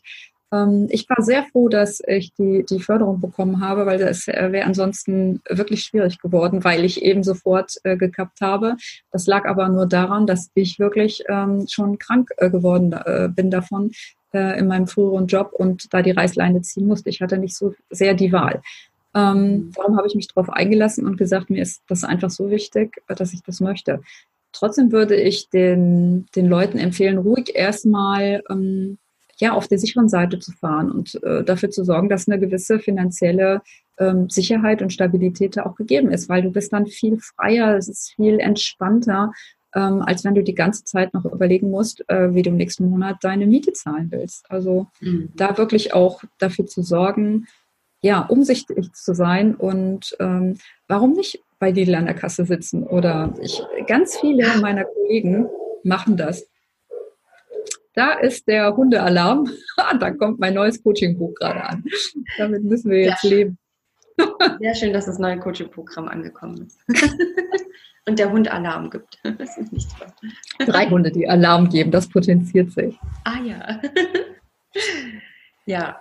Ähm, 0.52 0.86
ich 0.90 1.08
war 1.08 1.22
sehr 1.22 1.44
froh, 1.44 1.68
dass 1.68 2.00
ich 2.06 2.32
die, 2.34 2.64
die 2.68 2.80
Förderung 2.80 3.20
bekommen 3.20 3.60
habe, 3.60 3.86
weil 3.86 3.98
das 3.98 4.28
äh, 4.28 4.52
wäre 4.52 4.66
ansonsten 4.66 5.40
wirklich 5.48 5.82
schwierig 5.82 6.18
geworden, 6.20 6.64
weil 6.64 6.84
ich 6.84 7.02
eben 7.02 7.22
sofort 7.22 7.74
äh, 7.84 7.96
gekappt 7.96 8.40
habe. 8.40 8.76
Das 9.10 9.26
lag 9.26 9.46
aber 9.46 9.68
nur 9.68 9.86
daran, 9.86 10.26
dass 10.26 10.50
ich 10.54 10.78
wirklich 10.78 11.24
ähm, 11.28 11.66
schon 11.68 11.98
krank 11.98 12.30
äh, 12.36 12.50
geworden 12.50 12.92
äh, 12.92 13.28
bin 13.28 13.50
davon, 13.50 13.90
äh, 14.32 14.58
in 14.58 14.66
meinem 14.66 14.86
früheren 14.86 15.26
Job 15.26 15.52
und 15.52 15.92
da 15.92 16.02
die 16.02 16.10
Reißleine 16.12 16.62
ziehen 16.62 16.86
musste. 16.86 17.10
Ich 17.10 17.20
hatte 17.20 17.38
nicht 17.38 17.56
so 17.56 17.74
sehr 17.90 18.14
die 18.14 18.32
Wahl. 18.32 18.62
Ähm, 19.14 19.72
darum 19.74 19.96
habe 19.96 20.06
ich 20.06 20.14
mich 20.14 20.28
darauf 20.28 20.50
eingelassen 20.50 21.06
und 21.06 21.16
gesagt, 21.16 21.48
mir 21.48 21.62
ist 21.62 21.82
das 21.88 22.04
einfach 22.04 22.30
so 22.30 22.50
wichtig, 22.50 23.02
dass 23.06 23.32
ich 23.32 23.42
das 23.42 23.60
möchte. 23.60 24.00
Trotzdem 24.52 24.92
würde 24.92 25.16
ich 25.16 25.48
den, 25.50 26.26
den 26.34 26.46
Leuten 26.46 26.78
empfehlen, 26.78 27.18
ruhig 27.18 27.54
erstmal 27.54 28.42
ähm, 28.50 28.98
ja, 29.38 29.52
auf 29.52 29.68
der 29.68 29.78
sicheren 29.78 30.08
Seite 30.08 30.38
zu 30.38 30.52
fahren 30.52 30.90
und 30.90 31.22
äh, 31.22 31.44
dafür 31.44 31.70
zu 31.70 31.84
sorgen, 31.84 32.08
dass 32.08 32.28
eine 32.28 32.38
gewisse 32.38 32.78
finanzielle 32.78 33.62
ähm, 33.98 34.28
Sicherheit 34.30 34.82
und 34.82 34.92
Stabilität 34.92 35.56
da 35.56 35.64
auch 35.66 35.76
gegeben 35.76 36.10
ist, 36.10 36.28
weil 36.28 36.42
du 36.42 36.50
bist 36.50 36.72
dann 36.72 36.86
viel 36.86 37.18
freier, 37.18 37.76
es 37.76 37.88
ist 37.88 38.12
viel 38.14 38.38
entspannter 38.38 39.32
ähm, 39.76 40.02
als 40.02 40.24
wenn 40.24 40.34
du 40.34 40.42
die 40.42 40.54
ganze 40.54 40.84
Zeit 40.84 41.12
noch 41.12 41.26
überlegen 41.26 41.70
musst, 41.70 42.02
äh, 42.08 42.34
wie 42.34 42.42
du 42.42 42.50
im 42.50 42.56
nächsten 42.56 42.88
Monat 42.88 43.18
deine 43.20 43.46
Miete 43.46 43.74
zahlen 43.74 44.10
willst. 44.10 44.50
Also 44.50 44.86
mhm. 45.00 45.28
da 45.34 45.58
wirklich 45.58 45.92
auch 45.92 46.24
dafür 46.38 46.66
zu 46.66 46.82
sorgen, 46.82 47.46
ja, 48.00 48.20
umsichtig 48.20 48.92
zu 48.94 49.14
sein 49.14 49.54
und 49.54 50.16
ähm, 50.18 50.56
warum 50.88 51.12
nicht 51.12 51.40
bei 51.58 51.70
Lidl 51.70 51.94
an 51.94 52.06
der 52.06 52.14
Kasse 52.14 52.46
sitzen 52.46 52.84
oder 52.84 53.34
ich, 53.40 53.62
ganz 53.86 54.18
viele 54.18 54.46
meiner 54.60 54.84
Kollegen 54.84 55.48
machen 55.84 56.16
das. 56.16 56.48
Da 57.94 58.12
ist 58.12 58.46
der 58.46 58.76
Hundealarm. 58.76 59.48
da 60.00 60.10
kommt 60.10 60.38
mein 60.38 60.54
neues 60.54 60.82
Coaching-Buch 60.82 61.34
gerade 61.34 61.64
an. 61.64 61.84
Damit 62.38 62.64
müssen 62.64 62.90
wir 62.90 63.00
jetzt 63.00 63.24
ja. 63.24 63.30
leben. 63.30 63.58
Sehr 64.58 64.74
schön, 64.74 64.92
dass 64.92 65.06
das 65.06 65.18
neue 65.18 65.38
Coaching-Programm 65.38 66.08
angekommen 66.08 66.66
ist. 66.66 66.80
und 68.06 68.18
der 68.18 68.30
Hund 68.30 68.50
Alarm 68.50 68.90
gibt. 68.90 69.18
Das 69.38 69.58
ist 69.58 69.72
nicht 69.72 70.00
wahr. 70.00 70.14
Drei 70.58 70.88
Hunde, 70.88 71.10
die 71.10 71.28
Alarm 71.28 71.68
geben, 71.68 71.90
das 71.90 72.08
potenziert 72.08 72.72
sich. 72.72 72.98
Ah 73.24 73.40
ja. 73.44 73.80
ja. 75.66 76.00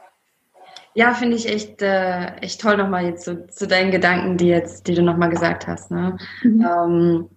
Ja, 0.94 1.14
finde 1.14 1.36
ich 1.36 1.50
echt, 1.50 1.82
äh, 1.82 2.36
echt 2.38 2.62
toll 2.62 2.78
nochmal 2.78 3.06
jetzt 3.06 3.26
so, 3.26 3.36
zu 3.48 3.68
deinen 3.68 3.92
Gedanken, 3.92 4.38
die 4.38 4.48
jetzt, 4.48 4.88
die 4.88 4.96
du 4.96 5.02
nochmal 5.02 5.30
gesagt 5.30 5.68
hast. 5.68 5.92
Ne? 5.92 6.18
Mhm. 6.42 6.66
Ähm, 6.66 7.30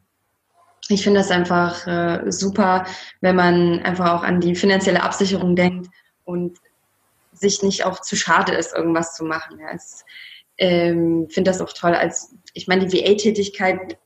ich 0.88 1.02
finde 1.02 1.20
das 1.20 1.30
einfach 1.30 1.86
äh, 1.86 2.30
super, 2.30 2.86
wenn 3.20 3.34
man 3.34 3.80
einfach 3.80 4.12
auch 4.12 4.22
an 4.22 4.40
die 4.40 4.54
finanzielle 4.54 5.02
Absicherung 5.02 5.56
denkt 5.56 5.88
und 6.24 6.58
sich 7.32 7.62
nicht 7.62 7.84
auch 7.84 8.00
zu 8.00 8.14
schade 8.14 8.52
ist, 8.52 8.74
irgendwas 8.74 9.14
zu 9.14 9.24
machen. 9.24 9.58
Ja. 9.58 9.74
Ich 9.74 9.82
ähm, 10.58 11.28
finde 11.30 11.50
das 11.50 11.60
auch 11.60 11.72
toll, 11.72 11.94
als 11.94 12.34
ich 12.54 12.66
meine, 12.66 12.86
die 12.86 12.98
VA-Tätigkeit 12.98 13.96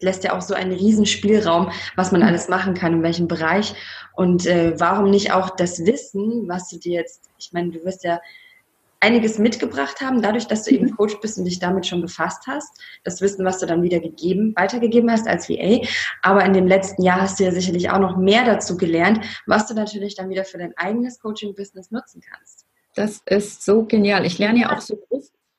lässt 0.00 0.24
ja 0.24 0.36
auch 0.36 0.42
so 0.42 0.54
einen 0.54 0.72
riesen 0.72 1.06
Spielraum, 1.06 1.70
was 1.96 2.12
man 2.12 2.22
alles 2.22 2.48
machen 2.48 2.74
kann, 2.74 2.94
in 2.94 3.02
welchem 3.02 3.28
Bereich. 3.28 3.74
Und 4.14 4.46
äh, 4.46 4.78
warum 4.78 5.10
nicht 5.10 5.32
auch 5.32 5.50
das 5.50 5.84
Wissen, 5.86 6.48
was 6.48 6.68
du 6.68 6.78
dir 6.78 6.92
jetzt, 6.92 7.30
ich 7.38 7.52
meine, 7.52 7.70
du 7.70 7.84
wirst 7.84 8.04
ja 8.04 8.20
einiges 9.00 9.38
mitgebracht 9.38 10.00
haben, 10.00 10.20
dadurch, 10.20 10.46
dass 10.46 10.64
du 10.64 10.70
eben 10.70 10.86
mhm. 10.86 10.90
Coach 10.96 11.18
bist 11.20 11.38
und 11.38 11.44
dich 11.44 11.58
damit 11.58 11.86
schon 11.86 12.02
befasst 12.02 12.46
hast. 12.46 12.78
Das 13.04 13.20
Wissen, 13.20 13.44
was 13.44 13.58
du 13.58 13.66
dann 13.66 13.82
wieder 13.82 14.00
gegeben, 14.00 14.52
weitergegeben 14.56 15.10
hast 15.10 15.26
als 15.26 15.48
VA. 15.48 15.86
Aber 16.22 16.44
in 16.44 16.52
dem 16.52 16.66
letzten 16.66 17.02
Jahr 17.02 17.22
hast 17.22 17.40
du 17.40 17.44
ja 17.44 17.52
sicherlich 17.52 17.90
auch 17.90 17.98
noch 17.98 18.16
mehr 18.16 18.44
dazu 18.44 18.76
gelernt, 18.76 19.24
was 19.46 19.66
du 19.66 19.74
natürlich 19.74 20.14
dann 20.14 20.28
wieder 20.28 20.44
für 20.44 20.58
dein 20.58 20.76
eigenes 20.76 21.18
Coaching-Business 21.20 21.90
nutzen 21.90 22.20
kannst. 22.20 22.66
Das 22.94 23.22
ist 23.26 23.64
so 23.64 23.84
genial. 23.84 24.24
Ich 24.24 24.38
lerne 24.38 24.60
ja 24.60 24.74
auch 24.74 24.80
so 24.80 24.96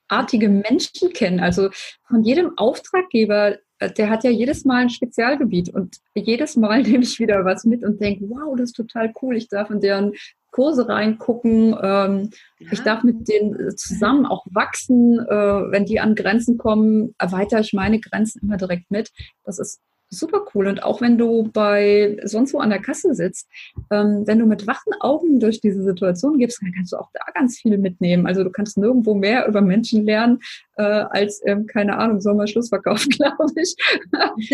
großartige 0.08 0.50
Menschen 0.50 1.12
kennen. 1.14 1.40
Also 1.40 1.70
von 2.08 2.24
jedem 2.24 2.58
Auftraggeber, 2.58 3.58
äh, 3.80 3.92
der 3.92 4.10
hat 4.10 4.24
ja 4.24 4.30
jedes 4.30 4.66
Mal 4.66 4.84
ein 4.84 4.90
Spezialgebiet 4.90 5.70
und 5.70 5.98
jedes 6.16 6.56
Mal 6.56 6.82
nehme 6.84 7.04
ich 7.04 7.20
wieder 7.20 7.46
was 7.46 7.66
mit 7.66 7.84
und 7.84 8.02
denke, 8.02 8.26
wow, 8.30 8.56
das 8.56 8.70
ist 8.70 8.76
total 8.76 9.14
cool, 9.22 9.36
ich 9.36 9.50
darf 9.50 9.70
in 9.70 9.82
deren 9.82 10.14
Kurse 10.52 10.88
reingucken, 10.88 11.76
ähm, 11.82 12.30
ja. 12.60 12.72
ich 12.72 12.82
darf 12.82 13.04
mit 13.04 13.28
denen 13.28 13.78
zusammen 13.78 14.26
auch 14.26 14.46
wachsen, 14.50 15.20
äh, 15.20 15.32
wenn 15.72 15.86
die 15.86 16.00
an 16.00 16.16
Grenzen 16.16 16.58
kommen, 16.58 17.14
erweitere 17.20 17.60
ich 17.60 17.74
meine 17.74 18.00
Grenzen 18.00 18.42
immer 18.42 18.58
direkt 18.58 18.90
mit. 18.90 19.12
Das 19.44 19.60
ist 19.60 19.82
super 20.10 20.46
cool. 20.54 20.68
Und 20.68 20.84
auch 20.84 21.02
wenn 21.02 21.18
du 21.18 21.50
bei 21.52 22.18
sonst 22.24 22.54
wo 22.54 22.60
an 22.60 22.70
der 22.70 22.82
Kasse 22.82 23.14
sitzt, 23.14 23.50
ähm, 23.92 24.24
wenn 24.26 24.40
du 24.40 24.46
mit 24.46 24.68
wachen 24.68 24.94
Augen 25.00 25.40
durch 25.40 25.60
diese 25.60 25.84
Situation 25.84 26.38
gehst, 26.38 26.62
dann 26.62 26.72
kannst 26.74 26.94
du 26.94 26.98
auch 26.98 27.10
da 27.14 27.24
ganz 27.34 27.60
viel 27.60 27.78
mitnehmen. 27.78 28.28
Also 28.28 28.44
du 28.44 28.50
kannst 28.50 28.78
nirgendwo 28.78 29.14
mehr 29.14 29.48
über 29.48 29.62
Menschen 29.62 30.06
lernen, 30.06 30.40
äh, 30.78 30.84
als, 30.84 31.42
ähm, 31.46 31.66
keine 31.68 31.98
Ahnung, 31.98 32.22
Sommer-Schlussverkauf, 32.22 33.06
glaube 33.10 33.46
ich. 33.56 33.76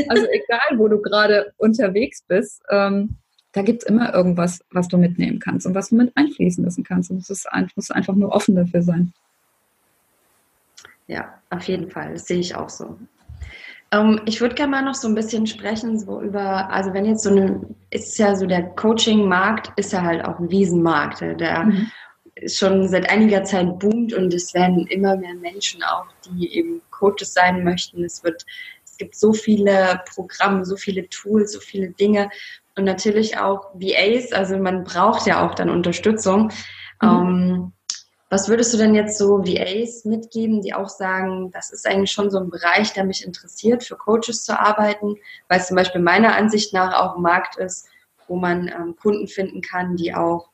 also 0.10 0.26
egal, 0.32 0.78
wo 0.78 0.88
du 0.88 1.02
gerade 1.02 1.54
unterwegs 1.58 2.24
bist, 2.28 2.62
ähm, 2.70 3.18
da 3.52 3.62
gibt's 3.62 3.86
immer 3.86 4.14
irgendwas, 4.14 4.62
was 4.72 4.88
du 4.88 4.98
mitnehmen 4.98 5.40
kannst 5.40 5.68
und 5.68 5.76
was 5.76 5.90
du 5.90 5.96
mit 5.96 6.12
einfließen 6.16 6.64
lassen 6.64 6.84
kannst. 6.84 7.12
Und 7.12 7.18
es 7.18 7.46
musst 7.76 7.94
einfach 7.94 8.16
nur 8.16 8.32
offen 8.32 8.56
dafür 8.56 8.82
sein. 8.82 9.14
Ja, 11.08 11.40
auf 11.52 11.64
jeden 11.64 11.92
Fall. 11.92 12.14
Das 12.14 12.26
sehe 12.26 12.40
ich 12.40 12.56
auch 12.56 12.70
so. 12.70 12.98
Ähm, 13.94 14.22
ich 14.26 14.42
würde 14.42 14.56
gerne 14.56 14.72
mal 14.72 14.82
noch 14.84 14.96
so 14.96 15.08
ein 15.08 15.16
bisschen 15.16 15.46
sprechen, 15.46 16.00
so 16.00 16.20
über, 16.22 16.70
also 16.70 16.94
wenn 16.94 17.06
jetzt 17.06 17.24
so 17.24 17.30
eine, 17.30 17.62
ist 17.92 18.18
ja 18.18 18.36
so 18.36 18.48
der 18.48 18.64
Coaching-Markt, 18.64 19.72
ist 19.76 19.94
ja 19.94 20.02
halt 20.02 20.26
auch 20.26 20.40
ein 20.40 20.50
Wiesenmarkt, 20.50 21.22
der 21.22 21.66
mhm. 21.66 21.92
schon 22.48 22.88
seit 22.90 23.10
einiger 23.10 23.44
Zeit 23.44 23.80
boomt 23.80 24.14
und 24.14 24.34
es 24.34 24.54
werden 24.56 24.88
immer 24.88 25.16
mehr 25.16 25.36
Menschen 25.36 25.84
auch, 25.84 26.08
die 26.26 26.58
eben 26.58 26.82
Coaches 26.90 27.34
sein 27.34 27.64
möchten. 27.64 28.04
Es 28.04 28.24
wird, 28.24 28.44
es 28.84 28.98
gibt 28.98 29.16
so 29.16 29.32
viele 29.32 30.02
Programme, 30.14 30.66
so 30.66 30.76
viele 30.76 31.08
Tools, 31.10 31.54
so 31.54 31.60
viele 31.60 31.90
Dinge 31.90 32.30
und 32.76 32.86
natürlich 32.86 33.38
auch 33.38 33.76
VAs, 33.76 34.32
also 34.32 34.58
man 34.58 34.84
braucht 34.84 35.28
ja 35.28 35.46
auch 35.48 35.54
dann 35.54 35.70
Unterstützung. 35.70 36.52
Mhm. 37.00 37.10
Ähm, 37.10 37.74
was 38.34 38.50
würdest 38.50 38.74
du 38.74 38.80
denn 38.80 38.96
jetzt 38.96 39.20
so 39.20 39.46
VAs 39.46 40.06
mitgeben, 40.06 40.60
die 40.62 40.74
auch 40.74 40.90
sagen, 40.90 41.52
das 41.52 41.72
ist 41.72 41.86
eigentlich 41.86 42.12
schon 42.12 42.32
so 42.32 42.40
ein 42.40 42.50
Bereich, 42.50 42.92
der 42.92 43.04
mich 43.04 43.24
interessiert, 43.24 43.84
für 43.84 43.96
Coaches 43.96 44.44
zu 44.44 44.60
arbeiten, 44.60 45.18
weil 45.50 45.60
es 45.60 45.68
zum 45.68 45.78
Beispiel 45.78 46.02
meiner 46.02 46.36
Ansicht 46.36 46.74
nach 46.74 47.00
auch 47.00 47.16
ein 47.16 47.22
Markt 47.22 47.58
ist, 47.58 47.88
wo 48.28 48.36
man 48.36 48.70
ähm, 48.70 48.96
Kunden 48.96 49.28
finden 49.28 49.62
kann, 49.62 49.98
die 49.98 50.16
auch, 50.16 50.50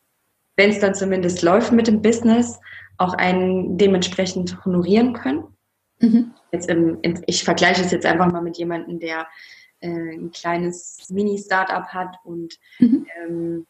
wenn 0.57 0.71
es 0.71 0.79
dann 0.79 0.93
zumindest 0.93 1.41
läuft 1.41 1.71
mit 1.71 1.87
dem 1.87 2.01
Business, 2.01 2.59
auch 2.97 3.13
einen 3.13 3.77
dementsprechend 3.77 4.65
honorieren 4.65 5.13
können. 5.13 5.45
Mhm. 5.99 6.33
Jetzt 6.51 6.69
im, 6.69 6.99
im, 7.01 7.23
ich 7.27 7.45
vergleiche 7.45 7.81
es 7.81 7.91
jetzt 7.91 8.05
einfach 8.05 8.29
mal 8.29 8.41
mit 8.41 8.57
jemandem, 8.57 8.99
der 8.99 9.25
äh, 9.79 9.87
ein 9.87 10.31
kleines 10.31 11.07
Mini-Startup 11.09 11.85
hat 11.85 12.17
und 12.25 12.59
mhm. 12.79 13.07
ähm, 13.23 13.67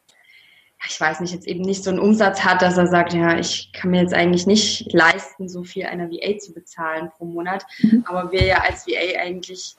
ich 0.88 1.00
weiß 1.00 1.20
nicht, 1.20 1.34
jetzt 1.34 1.48
eben 1.48 1.62
nicht 1.62 1.84
so 1.84 1.90
einen 1.90 2.00
Umsatz 2.00 2.44
hat, 2.44 2.62
dass 2.62 2.78
er 2.78 2.88
sagt, 2.88 3.14
ja, 3.14 3.38
ich 3.38 3.72
kann 3.74 3.92
mir 3.92 4.02
jetzt 4.02 4.14
eigentlich 4.14 4.48
nicht 4.48 4.92
leisten, 4.94 5.50
so 5.50 5.64
viel 5.64 5.86
einer 5.86 6.10
VA 6.10 6.38
zu 6.38 6.54
bezahlen 6.54 7.10
pro 7.18 7.26
Monat. 7.26 7.66
Mhm. 7.80 8.06
Aber 8.08 8.32
wir 8.32 8.46
ja 8.46 8.62
als 8.62 8.88
VA 8.88 9.20
eigentlich 9.20 9.76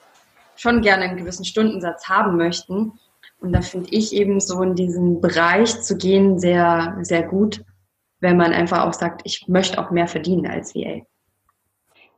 schon 0.55 0.81
gerne 0.81 1.05
einen 1.05 1.17
gewissen 1.17 1.45
Stundensatz 1.45 2.07
haben 2.07 2.37
möchten. 2.37 2.93
Und 3.39 3.53
da 3.53 3.61
finde 3.61 3.89
ich 3.89 4.13
eben 4.13 4.39
so 4.39 4.61
in 4.61 4.75
diesen 4.75 5.21
Bereich 5.21 5.81
zu 5.81 5.97
gehen 5.97 6.39
sehr, 6.39 6.95
sehr 7.01 7.23
gut, 7.23 7.63
wenn 8.19 8.37
man 8.37 8.53
einfach 8.53 8.85
auch 8.85 8.93
sagt, 8.93 9.21
ich 9.23 9.47
möchte 9.47 9.79
auch 9.79 9.89
mehr 9.89 10.07
verdienen 10.07 10.45
als 10.45 10.75
VA. 10.75 11.01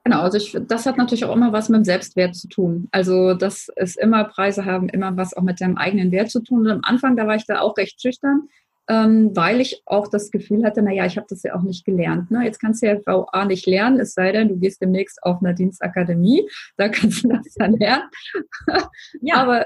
Genau, 0.04 0.20
also 0.20 0.38
ich, 0.38 0.58
das 0.68 0.86
hat 0.86 0.98
natürlich 0.98 1.24
auch 1.24 1.34
immer 1.34 1.54
was 1.54 1.70
mit 1.70 1.78
dem 1.78 1.86
Selbstwert 1.86 2.36
zu 2.36 2.50
tun. 2.50 2.90
Also 2.92 3.34
das 3.34 3.70
ist 3.78 3.98
immer 3.98 4.26
Preise 4.26 4.66
haben, 4.66 4.90
immer 4.90 5.16
was 5.16 5.34
auch 5.34 5.44
mit 5.44 5.62
deinem 5.62 5.78
eigenen 5.78 6.12
Wert 6.12 6.30
zu 6.30 6.42
tun. 6.42 6.66
Und 6.66 6.72
am 6.72 6.82
Anfang, 6.84 7.16
da 7.16 7.26
war 7.26 7.36
ich 7.36 7.46
da 7.46 7.62
auch 7.62 7.78
recht 7.78 8.02
schüchtern 8.02 8.50
ähm, 8.90 9.36
weil 9.36 9.62
ich 9.62 9.82
auch 9.86 10.10
das 10.10 10.30
Gefühl 10.30 10.66
hatte, 10.66 10.82
naja, 10.82 11.06
ich 11.06 11.18
habe 11.18 11.28
das 11.30 11.44
ja 11.44 11.56
auch 11.56 11.62
nicht 11.62 11.86
gelernt. 11.86 12.32
Ne? 12.32 12.44
Jetzt 12.44 12.60
kannst 12.60 12.82
du 12.82 12.88
ja 12.88 12.98
VA 13.06 13.46
nicht 13.46 13.66
lernen, 13.66 14.00
es 14.00 14.14
sei 14.14 14.32
denn, 14.32 14.50
du 14.50 14.58
gehst 14.58 14.82
demnächst 14.82 15.24
auf 15.24 15.42
eine 15.42 15.56
Dienstakademie, 15.56 16.48
da 16.78 16.90
kannst 16.90 17.24
du 17.24 17.30
das 17.30 17.54
dann 17.56 17.74
lernen. 17.74 18.10
ja. 19.22 19.36
Aber 19.36 19.66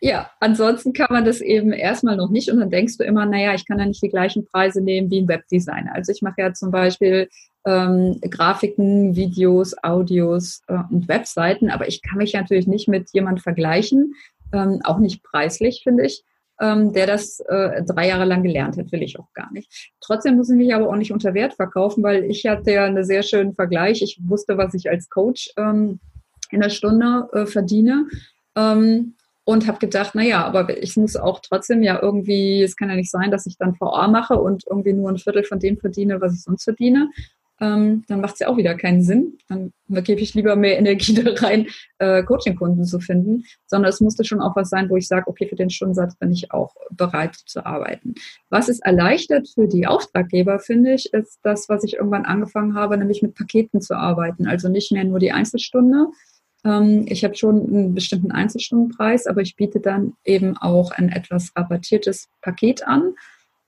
ja, 0.00 0.30
ansonsten 0.40 0.92
kann 0.92 1.06
man 1.10 1.24
das 1.24 1.40
eben 1.40 1.72
erstmal 1.72 2.16
noch 2.16 2.30
nicht 2.30 2.50
und 2.50 2.60
dann 2.60 2.70
denkst 2.70 2.98
du 2.98 3.04
immer, 3.04 3.24
naja, 3.24 3.54
ich 3.54 3.66
kann 3.66 3.78
ja 3.78 3.86
nicht 3.86 4.02
die 4.02 4.10
gleichen 4.10 4.44
Preise 4.44 4.82
nehmen 4.82 5.10
wie 5.10 5.22
ein 5.22 5.28
Webdesigner. 5.28 5.94
Also 5.94 6.12
ich 6.12 6.20
mache 6.20 6.42
ja 6.42 6.52
zum 6.52 6.70
Beispiel 6.70 7.28
ähm, 7.66 8.18
Grafiken, 8.20 9.16
Videos, 9.16 9.74
Audios 9.82 10.60
äh, 10.68 10.76
und 10.90 11.08
Webseiten, 11.08 11.70
aber 11.70 11.88
ich 11.88 12.02
kann 12.02 12.18
mich 12.18 12.34
natürlich 12.34 12.66
nicht 12.66 12.86
mit 12.86 13.10
jemand 13.12 13.40
vergleichen, 13.40 14.14
ähm, 14.52 14.80
auch 14.84 14.98
nicht 14.98 15.22
preislich, 15.22 15.80
finde 15.82 16.04
ich 16.04 16.22
ähm, 16.60 16.92
der 16.92 17.06
das 17.06 17.40
äh, 17.40 17.82
drei 17.84 18.08
Jahre 18.08 18.24
lang 18.24 18.42
gelernt 18.42 18.76
hat, 18.76 18.92
will 18.92 19.02
ich 19.02 19.18
auch 19.18 19.32
gar 19.32 19.52
nicht. 19.52 19.92
Trotzdem 20.00 20.36
muss 20.36 20.50
ich 20.50 20.56
mich 20.56 20.74
aber 20.74 20.88
auch 20.88 20.96
nicht 20.96 21.12
unter 21.12 21.34
Wert 21.34 21.54
verkaufen, 21.54 22.02
weil 22.02 22.24
ich 22.24 22.46
hatte 22.46 22.72
ja 22.72 22.84
einen 22.84 23.04
sehr 23.04 23.22
schönen 23.22 23.54
Vergleich. 23.54 24.02
Ich 24.02 24.18
wusste, 24.22 24.56
was 24.56 24.74
ich 24.74 24.88
als 24.90 25.08
Coach 25.08 25.50
ähm, 25.56 26.00
in 26.50 26.60
der 26.60 26.70
Stunde 26.70 27.28
äh, 27.32 27.46
verdiene. 27.46 28.06
Ähm, 28.56 29.14
und 29.46 29.66
habe 29.66 29.78
gedacht, 29.78 30.14
naja, 30.14 30.42
aber 30.42 30.82
ich 30.82 30.96
muss 30.96 31.16
auch 31.16 31.40
trotzdem 31.40 31.82
ja 31.82 32.00
irgendwie, 32.00 32.62
es 32.62 32.76
kann 32.76 32.88
ja 32.88 32.96
nicht 32.96 33.10
sein, 33.10 33.30
dass 33.30 33.44
ich 33.44 33.58
dann 33.58 33.76
VA 33.78 34.08
mache 34.08 34.40
und 34.40 34.64
irgendwie 34.66 34.94
nur 34.94 35.10
ein 35.10 35.18
Viertel 35.18 35.44
von 35.44 35.58
dem 35.58 35.76
verdiene, 35.76 36.18
was 36.22 36.32
ich 36.32 36.42
sonst 36.42 36.64
verdiene 36.64 37.10
ähm, 37.64 38.04
dann 38.08 38.20
macht 38.20 38.34
es 38.34 38.40
ja 38.40 38.48
auch 38.48 38.58
wieder 38.58 38.74
keinen 38.74 39.02
Sinn. 39.02 39.38
Dann 39.48 39.72
gebe 39.88 40.20
ich 40.20 40.34
lieber 40.34 40.54
mehr 40.54 40.78
Energie 40.78 41.14
da 41.22 41.32
rein, 41.34 41.66
äh, 41.98 42.22
Coaching-Kunden 42.22 42.84
zu 42.84 43.00
finden, 43.00 43.44
sondern 43.66 43.88
es 43.88 44.00
musste 44.00 44.24
schon 44.24 44.40
auch 44.40 44.54
was 44.54 44.68
sein, 44.68 44.90
wo 44.90 44.96
ich 44.96 45.08
sage, 45.08 45.28
okay, 45.28 45.46
für 45.46 45.56
den 45.56 45.70
Stundensatz 45.70 46.16
bin 46.16 46.30
ich 46.30 46.52
auch 46.52 46.74
bereit 46.90 47.34
zu 47.34 47.64
arbeiten. 47.64 48.14
Was 48.50 48.68
es 48.68 48.80
erleichtert 48.80 49.48
für 49.48 49.66
die 49.66 49.86
Auftraggeber, 49.86 50.58
finde 50.58 50.92
ich, 50.94 51.12
ist 51.14 51.38
das, 51.42 51.68
was 51.68 51.84
ich 51.84 51.94
irgendwann 51.94 52.26
angefangen 52.26 52.74
habe, 52.74 52.98
nämlich 52.98 53.22
mit 53.22 53.34
Paketen 53.34 53.80
zu 53.80 53.94
arbeiten. 53.94 54.46
Also 54.46 54.68
nicht 54.68 54.92
mehr 54.92 55.04
nur 55.04 55.18
die 55.18 55.32
Einzelstunde. 55.32 56.08
Ähm, 56.64 57.06
ich 57.08 57.24
habe 57.24 57.34
schon 57.34 57.66
einen 57.66 57.94
bestimmten 57.94 58.32
Einzelstundenpreis, 58.32 59.26
aber 59.26 59.40
ich 59.40 59.56
biete 59.56 59.80
dann 59.80 60.12
eben 60.24 60.56
auch 60.58 60.90
ein 60.90 61.08
etwas 61.08 61.52
rabattiertes 61.56 62.28
Paket 62.42 62.86
an 62.86 63.14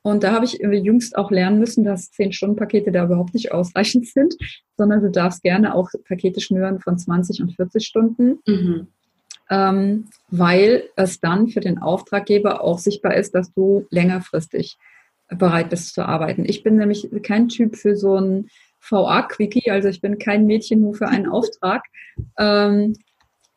und 0.06 0.22
da 0.22 0.30
habe 0.30 0.44
ich 0.44 0.60
jüngst 0.60 1.18
auch 1.18 1.32
lernen 1.32 1.58
müssen, 1.58 1.82
dass 1.82 2.12
10-Stunden-Pakete 2.12 2.92
da 2.92 3.06
überhaupt 3.06 3.34
nicht 3.34 3.50
ausreichend 3.50 4.06
sind, 4.06 4.36
sondern 4.76 5.02
du 5.02 5.10
darfst 5.10 5.42
gerne 5.42 5.74
auch 5.74 5.90
Pakete 6.06 6.40
schnüren 6.40 6.78
von 6.78 6.96
20 6.96 7.42
und 7.42 7.56
40 7.56 7.84
Stunden. 7.84 8.38
Mhm. 8.46 8.86
Ähm, 9.50 10.04
weil 10.30 10.84
es 10.94 11.18
dann 11.18 11.48
für 11.48 11.58
den 11.58 11.78
Auftraggeber 11.78 12.60
auch 12.60 12.78
sichtbar 12.78 13.16
ist, 13.16 13.34
dass 13.34 13.52
du 13.52 13.88
längerfristig 13.90 14.76
bereit 15.28 15.70
bist 15.70 15.92
zu 15.92 16.06
arbeiten. 16.06 16.44
Ich 16.46 16.62
bin 16.62 16.76
nämlich 16.76 17.08
kein 17.24 17.48
Typ 17.48 17.74
für 17.74 17.96
so 17.96 18.14
ein 18.14 18.46
VA-Quickie, 18.88 19.72
also 19.72 19.88
ich 19.88 20.00
bin 20.00 20.20
kein 20.20 20.46
Mädchen 20.46 20.82
nur 20.82 20.94
für 20.94 21.08
einen 21.08 21.26
Auftrag. 21.32 21.82
Ähm, 22.38 22.94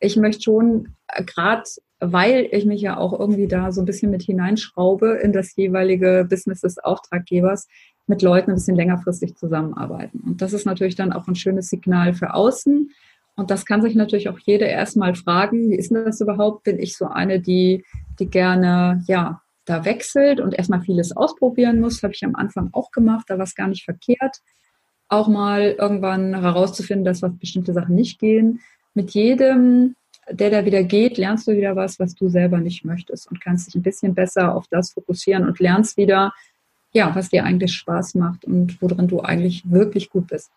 ich 0.00 0.16
möchte 0.16 0.42
schon 0.42 0.96
gerade 1.26 1.62
weil 2.00 2.48
ich 2.50 2.64
mich 2.64 2.80
ja 2.80 2.96
auch 2.96 3.18
irgendwie 3.18 3.46
da 3.46 3.72
so 3.72 3.82
ein 3.82 3.84
bisschen 3.84 4.10
mit 4.10 4.22
hineinschraube 4.22 5.20
in 5.22 5.32
das 5.32 5.54
jeweilige 5.54 6.26
Business 6.28 6.62
des 6.62 6.78
Auftraggebers, 6.78 7.68
mit 8.06 8.22
Leuten 8.22 8.50
ein 8.50 8.56
bisschen 8.56 8.76
längerfristig 8.76 9.36
zusammenarbeiten. 9.36 10.20
Und 10.26 10.42
das 10.42 10.52
ist 10.52 10.66
natürlich 10.66 10.96
dann 10.96 11.12
auch 11.12 11.28
ein 11.28 11.36
schönes 11.36 11.68
Signal 11.68 12.14
für 12.14 12.34
außen. 12.34 12.90
Und 13.36 13.50
das 13.50 13.64
kann 13.64 13.82
sich 13.82 13.94
natürlich 13.94 14.28
auch 14.28 14.38
jeder 14.40 14.66
erstmal 14.66 15.14
fragen, 15.14 15.70
wie 15.70 15.76
ist 15.76 15.90
denn 15.90 16.04
das 16.04 16.20
überhaupt? 16.20 16.64
Bin 16.64 16.78
ich 16.78 16.96
so 16.96 17.06
eine, 17.06 17.40
die, 17.40 17.84
die 18.18 18.26
gerne, 18.26 19.02
ja, 19.06 19.40
da 19.64 19.84
wechselt 19.84 20.40
und 20.40 20.54
erstmal 20.54 20.82
vieles 20.82 21.16
ausprobieren 21.16 21.80
muss? 21.80 22.02
Habe 22.02 22.14
ich 22.14 22.24
am 22.24 22.34
Anfang 22.34 22.70
auch 22.72 22.90
gemacht, 22.90 23.26
da 23.28 23.38
war 23.38 23.44
es 23.44 23.54
gar 23.54 23.68
nicht 23.68 23.84
verkehrt. 23.84 24.38
Auch 25.08 25.28
mal 25.28 25.76
irgendwann 25.78 26.40
herauszufinden, 26.40 27.04
dass 27.04 27.22
was 27.22 27.38
bestimmte 27.38 27.72
Sachen 27.72 27.94
nicht 27.94 28.18
gehen. 28.18 28.60
Mit 28.94 29.12
jedem 29.12 29.94
der 30.30 30.50
da 30.50 30.64
wieder 30.64 30.82
geht, 30.82 31.18
lernst 31.18 31.46
du 31.46 31.52
wieder 31.52 31.76
was, 31.76 31.98
was 31.98 32.14
du 32.14 32.28
selber 32.28 32.58
nicht 32.58 32.84
möchtest 32.84 33.30
und 33.30 33.40
kannst 33.40 33.68
dich 33.68 33.74
ein 33.74 33.82
bisschen 33.82 34.14
besser 34.14 34.54
auf 34.54 34.66
das 34.70 34.92
fokussieren 34.92 35.46
und 35.46 35.58
lernst 35.58 35.96
wieder, 35.96 36.32
ja, 36.92 37.14
was 37.14 37.28
dir 37.28 37.44
eigentlich 37.44 37.72
Spaß 37.72 38.14
macht 38.14 38.44
und 38.44 38.80
worin 38.80 39.08
du 39.08 39.20
eigentlich 39.20 39.70
wirklich 39.70 40.10
gut 40.10 40.28
bist. 40.28 40.50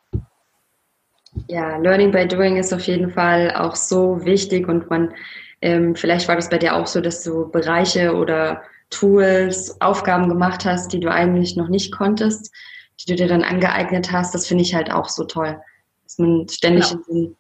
Ja, 1.48 1.78
Learning 1.78 2.12
by 2.12 2.28
Doing 2.28 2.58
ist 2.58 2.74
auf 2.74 2.82
jeden 2.82 3.10
Fall 3.10 3.56
auch 3.56 3.76
so 3.76 4.24
wichtig 4.24 4.68
und 4.68 4.90
man, 4.90 5.14
ähm, 5.62 5.96
vielleicht 5.96 6.28
war 6.28 6.36
das 6.36 6.50
bei 6.50 6.58
dir 6.58 6.76
auch 6.76 6.88
so, 6.88 7.02
dass 7.02 7.24
du 7.24 7.50
Bereiche 7.50 8.16
oder 8.16 8.62
Tools, 8.90 9.82
Aufgaben 9.82 10.30
gemacht 10.30 10.66
hast, 10.66 10.94
die 10.94 11.00
du 11.00 11.12
eigentlich 11.12 11.56
noch 11.56 11.70
nicht 11.70 11.92
konntest, 11.92 12.54
die 13.00 13.12
du 13.12 13.16
dir 13.16 13.28
dann 13.28 13.44
angeeignet 13.44 14.12
hast. 14.12 14.36
Das 14.36 14.46
finde 14.46 14.64
ich 14.64 14.76
halt 14.76 14.92
auch 14.92 15.10
so 15.10 15.24
toll, 15.24 15.60
dass 16.04 16.20
man 16.20 16.48
ständig 16.48 16.90
genau. 16.92 17.04
in 17.10 17.36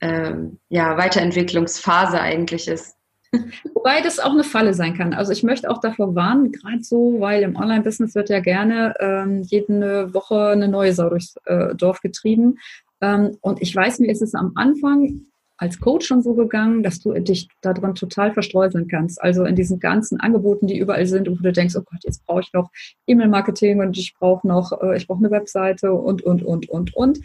ähm, 0.00 0.58
ja, 0.68 0.96
Weiterentwicklungsphase 0.96 2.20
eigentlich 2.20 2.68
ist. 2.68 2.96
Wobei 3.74 4.00
das 4.02 4.18
auch 4.18 4.32
eine 4.32 4.44
Falle 4.44 4.74
sein 4.74 4.94
kann. 4.94 5.14
Also 5.14 5.32
ich 5.32 5.42
möchte 5.42 5.70
auch 5.70 5.80
davor 5.80 6.14
warnen, 6.14 6.52
gerade 6.52 6.82
so, 6.82 7.16
weil 7.18 7.42
im 7.42 7.56
Online-Business 7.56 8.14
wird 8.14 8.30
ja 8.30 8.40
gerne 8.40 8.94
ähm, 9.00 9.42
jede 9.42 10.12
Woche 10.14 10.48
eine 10.48 10.68
neue 10.68 10.92
Sau 10.92 11.08
durchs 11.08 11.36
äh, 11.44 11.74
Dorf 11.74 12.00
getrieben. 12.00 12.58
Ähm, 13.00 13.36
und 13.40 13.60
ich 13.60 13.74
weiß, 13.74 13.98
mir 13.98 14.10
ist 14.10 14.22
es 14.22 14.34
am 14.34 14.52
Anfang 14.54 15.26
als 15.58 15.80
Coach 15.80 16.06
schon 16.06 16.22
so 16.22 16.34
gegangen, 16.34 16.82
dass 16.82 17.00
du 17.00 17.12
dich 17.14 17.48
daran 17.62 17.94
total 17.94 18.32
verstreuseln 18.32 18.88
kannst. 18.88 19.20
Also 19.22 19.44
in 19.44 19.56
diesen 19.56 19.80
ganzen 19.80 20.20
Angeboten, 20.20 20.66
die 20.66 20.78
überall 20.78 21.06
sind, 21.06 21.30
wo 21.30 21.34
du 21.34 21.52
denkst, 21.52 21.76
oh 21.76 21.82
Gott, 21.82 22.04
jetzt 22.04 22.26
brauche 22.26 22.40
ich 22.40 22.52
noch 22.52 22.70
E-Mail-Marketing 23.06 23.80
und 23.80 23.96
ich 23.96 24.14
brauche 24.18 24.46
noch, 24.46 24.72
äh, 24.82 24.96
ich 24.96 25.06
brauche 25.06 25.20
eine 25.20 25.30
Webseite 25.30 25.92
und, 25.92 26.22
und, 26.22 26.42
und, 26.42 26.68
und, 26.68 26.94
und. 26.94 27.20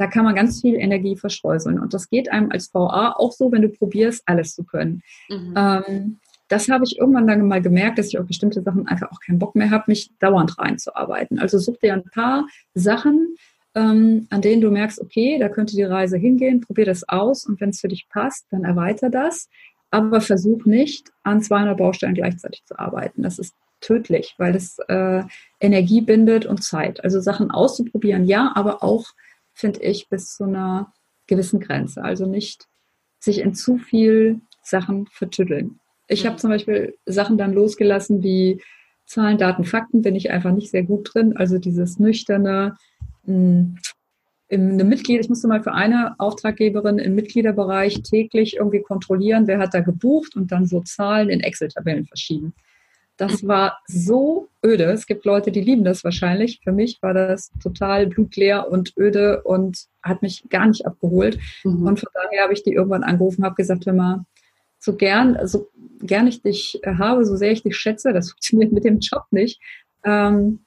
Da 0.00 0.06
kann 0.06 0.24
man 0.24 0.34
ganz 0.34 0.62
viel 0.62 0.76
Energie 0.76 1.14
verstreuseln. 1.14 1.78
Und 1.78 1.92
das 1.92 2.08
geht 2.08 2.32
einem 2.32 2.50
als 2.50 2.72
VA 2.72 3.12
auch 3.18 3.32
so, 3.32 3.52
wenn 3.52 3.60
du 3.60 3.68
probierst, 3.68 4.22
alles 4.24 4.54
zu 4.54 4.64
können. 4.64 5.02
Mhm. 5.28 5.54
Ähm, 5.54 6.16
das 6.48 6.70
habe 6.70 6.84
ich 6.84 6.98
irgendwann 6.98 7.26
dann 7.26 7.46
mal 7.46 7.60
gemerkt, 7.60 7.98
dass 7.98 8.08
ich 8.08 8.18
auf 8.18 8.26
bestimmte 8.26 8.62
Sachen 8.62 8.88
einfach 8.88 9.12
auch 9.12 9.20
keinen 9.20 9.38
Bock 9.38 9.54
mehr 9.54 9.68
habe, 9.68 9.84
mich 9.88 10.10
dauernd 10.18 10.58
reinzuarbeiten. 10.58 11.38
Also 11.38 11.58
such 11.58 11.76
dir 11.80 11.92
ein 11.92 12.04
paar 12.04 12.46
Sachen, 12.72 13.36
ähm, 13.74 14.26
an 14.30 14.40
denen 14.40 14.62
du 14.62 14.70
merkst, 14.70 15.02
okay, 15.02 15.38
da 15.38 15.50
könnte 15.50 15.76
die 15.76 15.82
Reise 15.82 16.16
hingehen, 16.16 16.62
probier 16.62 16.86
das 16.86 17.06
aus 17.06 17.44
und 17.44 17.60
wenn 17.60 17.68
es 17.68 17.80
für 17.80 17.88
dich 17.88 18.08
passt, 18.08 18.46
dann 18.50 18.64
erweiter 18.64 19.10
das. 19.10 19.50
Aber 19.90 20.22
versuch 20.22 20.64
nicht, 20.64 21.12
an 21.24 21.42
200 21.42 21.76
Baustellen 21.76 22.14
gleichzeitig 22.14 22.64
zu 22.64 22.78
arbeiten. 22.78 23.22
Das 23.22 23.38
ist 23.38 23.54
tödlich, 23.82 24.34
weil 24.38 24.56
es 24.56 24.78
äh, 24.88 25.24
Energie 25.60 26.00
bindet 26.00 26.46
und 26.46 26.62
Zeit. 26.62 27.04
Also 27.04 27.20
Sachen 27.20 27.50
auszuprobieren, 27.50 28.24
ja, 28.24 28.50
aber 28.54 28.82
auch 28.82 29.12
finde 29.60 29.82
ich, 29.82 30.08
bis 30.08 30.34
zu 30.34 30.44
einer 30.44 30.92
gewissen 31.26 31.60
Grenze. 31.60 32.02
Also 32.02 32.26
nicht 32.26 32.66
sich 33.18 33.38
in 33.38 33.54
zu 33.54 33.76
viel 33.78 34.40
Sachen 34.62 35.06
vertüddeln. 35.06 35.78
Ich 36.08 36.26
habe 36.26 36.34
mhm. 36.34 36.38
zum 36.38 36.50
Beispiel 36.50 36.96
Sachen 37.06 37.38
dann 37.38 37.52
losgelassen 37.52 38.22
wie 38.22 38.62
Zahlen, 39.06 39.38
Daten, 39.38 39.64
Fakten, 39.64 40.02
bin 40.02 40.14
ich 40.14 40.30
einfach 40.30 40.52
nicht 40.52 40.70
sehr 40.70 40.84
gut 40.84 41.10
drin. 41.12 41.36
Also 41.36 41.58
dieses 41.58 41.98
nüchterne, 41.98 42.76
mh, 43.24 43.76
eine 44.52 44.84
Mitglied, 44.84 45.20
ich 45.20 45.28
musste 45.28 45.46
mal 45.46 45.62
für 45.62 45.72
eine 45.72 46.16
Auftraggeberin 46.18 46.98
im 46.98 47.14
Mitgliederbereich 47.14 48.02
täglich 48.02 48.56
irgendwie 48.56 48.82
kontrollieren, 48.82 49.46
wer 49.46 49.58
hat 49.58 49.74
da 49.74 49.80
gebucht 49.80 50.34
und 50.34 50.50
dann 50.50 50.66
so 50.66 50.80
Zahlen 50.80 51.28
in 51.28 51.40
Excel-Tabellen 51.40 52.06
verschieben. 52.06 52.54
Das 53.20 53.46
war 53.46 53.78
so 53.86 54.48
öde. 54.64 54.84
Es 54.84 55.06
gibt 55.06 55.26
Leute, 55.26 55.52
die 55.52 55.60
lieben 55.60 55.84
das 55.84 56.04
wahrscheinlich. 56.04 56.60
Für 56.64 56.72
mich 56.72 57.02
war 57.02 57.12
das 57.12 57.50
total 57.62 58.06
blutleer 58.06 58.70
und 58.70 58.94
öde 58.96 59.42
und 59.42 59.86
hat 60.02 60.22
mich 60.22 60.48
gar 60.48 60.66
nicht 60.66 60.86
abgeholt. 60.86 61.38
Mhm. 61.62 61.86
Und 61.86 62.00
von 62.00 62.08
daher 62.14 62.44
habe 62.44 62.54
ich 62.54 62.62
die 62.62 62.72
irgendwann 62.72 63.02
angerufen, 63.04 63.44
habe 63.44 63.56
gesagt, 63.56 63.84
hör 63.84 63.92
mal, 63.92 64.24
so 64.78 64.96
gern, 64.96 65.36
so 65.46 65.68
gern 66.00 66.28
ich 66.28 66.40
dich 66.40 66.80
habe, 66.86 67.26
so 67.26 67.36
sehr 67.36 67.52
ich 67.52 67.62
dich 67.62 67.76
schätze, 67.76 68.14
das 68.14 68.30
funktioniert 68.32 68.72
mit 68.72 68.84
dem 68.84 69.00
Job 69.00 69.24
nicht. 69.30 69.60
Ähm, 70.02 70.60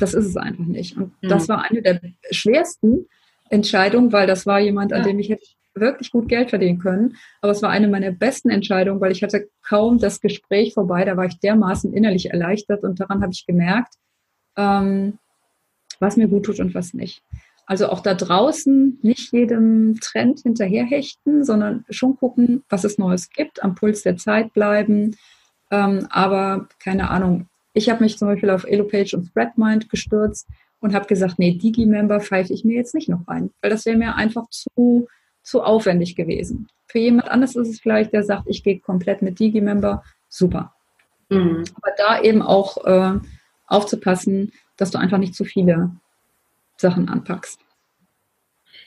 das 0.00 0.12
ist 0.12 0.26
es 0.26 0.36
einfach 0.36 0.66
nicht. 0.66 0.96
Und 0.96 1.12
mhm. 1.22 1.28
das 1.28 1.48
war 1.48 1.70
eine 1.70 1.82
der 1.82 2.00
schwersten 2.32 3.06
Entscheidungen, 3.48 4.12
weil 4.12 4.26
das 4.26 4.44
war 4.44 4.58
jemand, 4.58 4.92
an 4.92 5.04
dem 5.04 5.20
ich 5.20 5.28
hätte 5.28 5.46
wirklich 5.74 6.10
gut 6.10 6.28
Geld 6.28 6.50
verdienen 6.50 6.78
können. 6.78 7.16
Aber 7.40 7.52
es 7.52 7.62
war 7.62 7.70
eine 7.70 7.88
meiner 7.88 8.10
besten 8.10 8.50
Entscheidungen, 8.50 9.00
weil 9.00 9.12
ich 9.12 9.22
hatte 9.22 9.48
kaum 9.62 9.98
das 9.98 10.20
Gespräch 10.20 10.74
vorbei. 10.74 11.04
Da 11.04 11.16
war 11.16 11.26
ich 11.26 11.38
dermaßen 11.38 11.92
innerlich 11.92 12.30
erleichtert 12.30 12.82
und 12.84 13.00
daran 13.00 13.22
habe 13.22 13.32
ich 13.32 13.46
gemerkt, 13.46 13.94
ähm, 14.56 15.18
was 15.98 16.16
mir 16.16 16.28
gut 16.28 16.46
tut 16.46 16.60
und 16.60 16.74
was 16.74 16.94
nicht. 16.94 17.22
Also 17.66 17.88
auch 17.88 18.00
da 18.00 18.14
draußen 18.14 18.98
nicht 19.02 19.32
jedem 19.32 20.00
Trend 20.00 20.40
hinterherhechten, 20.40 21.44
sondern 21.44 21.84
schon 21.88 22.16
gucken, 22.16 22.64
was 22.68 22.82
es 22.82 22.98
Neues 22.98 23.30
gibt, 23.30 23.62
am 23.62 23.76
Puls 23.76 24.02
der 24.02 24.16
Zeit 24.16 24.52
bleiben. 24.52 25.16
Ähm, 25.70 26.08
aber 26.10 26.68
keine 26.82 27.10
Ahnung, 27.10 27.46
ich 27.72 27.88
habe 27.88 28.02
mich 28.02 28.18
zum 28.18 28.26
Beispiel 28.26 28.50
auf 28.50 28.64
Elopage 28.64 29.14
und 29.16 29.26
Spreadmind 29.26 29.88
gestürzt 29.88 30.48
und 30.80 30.94
habe 30.94 31.06
gesagt, 31.06 31.38
nee, 31.38 31.52
Digi-Member 31.52 32.20
pfeife 32.20 32.52
ich 32.52 32.64
mir 32.64 32.74
jetzt 32.74 32.94
nicht 32.94 33.08
noch 33.08 33.28
rein, 33.28 33.50
weil 33.62 33.70
das 33.70 33.86
wäre 33.86 33.96
mir 33.96 34.16
einfach 34.16 34.48
zu, 34.50 35.06
zu 35.42 35.62
aufwendig 35.62 36.16
gewesen. 36.16 36.68
Für 36.86 36.98
jemand 36.98 37.28
anderes 37.28 37.56
ist 37.56 37.68
es 37.68 37.80
vielleicht, 37.80 38.12
der 38.12 38.24
sagt, 38.24 38.44
ich 38.46 38.62
gehe 38.62 38.80
komplett 38.80 39.22
mit 39.22 39.38
Digi-Member, 39.38 40.02
super. 40.28 40.74
Mhm. 41.28 41.64
Aber 41.80 41.92
da 41.96 42.20
eben 42.20 42.42
auch 42.42 42.84
äh, 42.84 43.18
aufzupassen, 43.66 44.52
dass 44.76 44.90
du 44.90 44.98
einfach 44.98 45.18
nicht 45.18 45.34
zu 45.34 45.44
viele 45.44 45.90
Sachen 46.76 47.08
anpackst. 47.08 47.60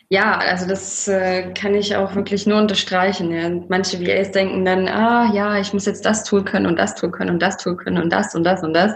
Ja, 0.10 0.38
also 0.38 0.68
das 0.68 1.08
äh, 1.08 1.54
kann 1.54 1.74
ich 1.74 1.96
auch 1.96 2.14
wirklich 2.16 2.46
nur 2.46 2.60
unterstreichen. 2.60 3.32
Ja. 3.32 3.50
Manche 3.70 4.00
VAs 4.00 4.32
denken 4.32 4.66
dann, 4.66 4.88
ah 4.88 5.34
ja, 5.34 5.60
ich 5.60 5.74
muss 5.74 5.86
jetzt 5.86 6.06
das 6.06 6.24
Tool 6.24 6.44
können 6.44 6.66
und 6.66 6.78
das 6.78 6.96
Tool 6.96 7.10
können 7.10 7.32
und 7.32 7.42
das 7.42 7.58
Tool 7.58 7.78
können 7.78 8.02
und 8.02 8.12
das 8.12 8.36
und 8.36 8.44
das 8.44 8.64
und 8.64 8.74
das. 8.74 8.94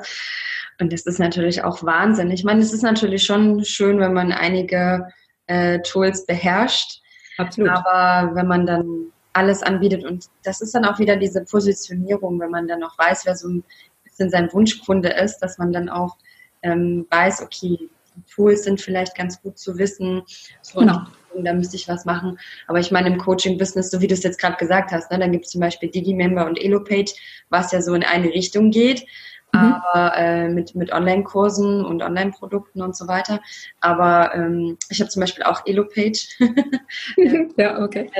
Und 0.80 0.94
das 0.94 1.02
ist 1.08 1.20
natürlich 1.20 1.64
auch 1.64 1.84
Wahnsinn. 1.84 2.30
Ich 2.30 2.44
meine, 2.44 2.62
es 2.62 2.72
ist 2.72 2.84
natürlich 2.84 3.24
schon 3.24 3.64
schön, 3.66 4.00
wenn 4.00 4.14
man 4.14 4.32
einige 4.32 5.08
äh, 5.48 5.80
Tools 5.80 6.26
beherrscht. 6.26 7.02
Absolut. 7.38 7.70
Aber 7.70 8.36
wenn 8.36 8.48
man 8.48 8.66
dann 8.66 9.12
alles 9.34 9.62
anbietet 9.62 10.04
und 10.04 10.26
das 10.44 10.62
ist 10.62 10.74
dann 10.74 10.86
auch 10.86 11.00
wieder 11.00 11.16
diese 11.16 11.44
Positionierung, 11.44 12.40
wenn 12.40 12.50
man 12.50 12.68
dann 12.68 12.84
auch 12.84 12.98
weiß, 12.98 13.26
wer 13.26 13.36
so 13.36 13.48
ein 13.50 13.64
bisschen 14.04 14.30
sein 14.30 14.52
Wunschkunde 14.52 15.10
ist, 15.10 15.40
dass 15.40 15.58
man 15.58 15.72
dann 15.72 15.90
auch 15.90 16.18
ähm, 16.64 17.06
weiß, 17.10 17.44
okay, 17.44 17.90
Tools 18.34 18.64
sind 18.64 18.82
vielleicht 18.82 19.16
ganz 19.16 19.42
gut 19.42 19.58
zu 19.58 19.78
wissen. 19.78 20.24
So 20.62 20.80
genau. 20.80 21.02
Da 21.40 21.54
müsste 21.54 21.76
ich 21.76 21.88
was 21.88 22.06
machen. 22.06 22.40
Aber 22.66 22.80
ich 22.80 22.90
meine, 22.90 23.10
im 23.10 23.20
Coaching-Business, 23.20 23.92
so 23.92 24.02
wie 24.02 24.08
du 24.08 24.16
es 24.16 24.24
jetzt 24.24 24.40
gerade 24.40 24.58
gesagt 24.58 24.92
hast, 24.92 25.12
ne, 25.12 25.20
dann 25.20 25.32
gibt 25.32 25.46
es 25.46 25.52
zum 25.52 25.62
Beispiel 25.62 25.90
Digimember 25.90 26.48
und 26.48 26.60
Elopage, 26.60 27.14
was 27.50 27.72
ja 27.72 27.82
so 27.82 27.94
in 27.94 28.04
eine 28.04 28.30
Richtung 28.30 28.72
geht. 28.72 29.06
Mhm. 29.54 29.76
aber 29.94 30.18
äh, 30.18 30.50
mit, 30.50 30.76
mit 30.76 30.92
Online-Kursen 30.92 31.86
und 31.86 32.02
Online-Produkten 32.02 32.82
und 32.82 32.96
so 32.96 33.08
weiter. 33.08 33.40
Aber 33.80 34.34
ähm, 34.36 34.78
ich 34.90 35.00
habe 35.00 35.10
zum 35.10 35.22
Beispiel 35.22 35.44
auch 35.44 35.66
Elopage. 35.66 36.28
ja, 37.58 37.82
okay. 37.82 38.12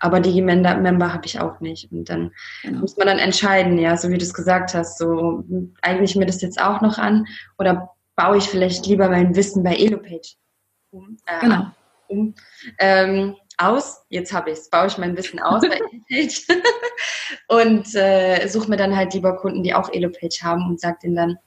Aber 0.00 0.20
Digimember 0.20 1.12
habe 1.12 1.26
ich 1.26 1.40
auch 1.40 1.60
nicht. 1.60 1.90
Und 1.90 2.08
dann 2.08 2.32
genau. 2.62 2.80
muss 2.80 2.96
man 2.96 3.08
dann 3.08 3.18
entscheiden, 3.18 3.78
ja, 3.78 3.96
so 3.96 4.08
wie 4.10 4.18
du 4.18 4.24
es 4.24 4.34
gesagt 4.34 4.74
hast, 4.74 4.98
so 4.98 5.44
eigne 5.82 6.04
ich 6.04 6.16
mir 6.16 6.26
das 6.26 6.40
jetzt 6.40 6.60
auch 6.60 6.80
noch 6.80 6.98
an 6.98 7.26
oder 7.58 7.90
baue 8.14 8.38
ich 8.38 8.44
vielleicht 8.44 8.86
lieber 8.86 9.08
mein 9.08 9.34
Wissen 9.36 9.62
bei 9.62 9.74
Elopage 9.76 10.36
um. 10.90 11.16
Äh, 11.26 11.40
genau. 11.40 11.66
Um, 12.08 12.34
ähm, 12.78 13.36
aus, 13.58 14.04
jetzt 14.08 14.32
habe 14.32 14.50
ich 14.50 14.58
es, 14.58 14.70
baue 14.70 14.86
ich 14.86 14.98
mein 14.98 15.16
Wissen 15.16 15.40
aus 15.40 15.62
bei 15.62 15.80
Elopage. 16.08 16.42
Und 17.48 17.94
äh, 17.94 18.46
suche 18.48 18.70
mir 18.70 18.76
dann 18.76 18.96
halt 18.96 19.14
lieber 19.14 19.36
Kunden, 19.36 19.62
die 19.62 19.74
auch 19.74 19.92
Elopage 19.92 20.42
haben 20.42 20.68
und 20.68 20.80
sage 20.80 20.98
denen 21.02 21.16
dann, 21.16 21.38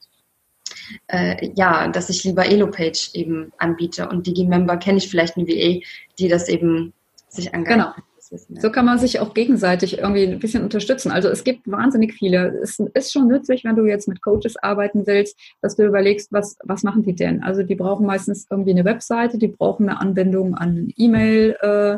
äh, 1.08 1.50
ja, 1.56 1.88
dass 1.88 2.10
ich 2.10 2.24
lieber 2.24 2.46
Elopage 2.46 3.12
eben 3.14 3.52
anbiete. 3.58 4.10
Und 4.10 4.28
Digimember 4.28 4.78
kenne 4.78 4.98
ich 4.98 5.10
vielleicht 5.10 5.38
eine 5.38 5.48
VA, 5.48 5.82
die 6.18 6.28
das 6.28 6.50
eben 6.50 6.94
sich 7.30 7.54
angeeignet 7.54 7.94
genau. 7.96 8.09
So 8.32 8.70
kann 8.70 8.86
man 8.86 9.00
sich 9.00 9.20
auch 9.20 9.34
gegenseitig 9.34 9.98
irgendwie 9.98 10.28
ein 10.28 10.40
bisschen 10.40 10.64
unterstützen. 10.64 11.12
Also 11.12 11.30
es 11.30 11.44
gibt 11.44 11.70
wahnsinnig 11.70 12.14
viele. 12.14 12.60
Es 12.62 12.80
ist 12.94 13.12
schon 13.12 13.28
nützlich, 13.28 13.64
wenn 13.64 13.76
du 13.76 13.86
jetzt 13.86 14.08
mit 14.08 14.22
Coaches 14.22 14.56
arbeiten 14.58 15.08
willst, 15.08 15.38
dass 15.62 15.76
du 15.76 15.86
überlegst, 15.86 16.32
was, 16.32 16.58
was 16.64 16.84
machen 16.84 17.04
die 17.04 17.16
denn? 17.16 17.44
Also 17.44 17.64
die 17.64 17.76
brauchen 17.76 18.06
meistens 18.06 18.46
irgendwie 18.50 18.72
eine 18.72 18.86
Webseite, 18.86 19.38
die 19.38 19.48
brauchen 19.48 19.90
eine 19.90 20.00
Anbindung 20.00 20.56
an 20.56 20.76
ein 20.76 20.94
E-Mail, 20.96 21.58
äh, 21.62 21.98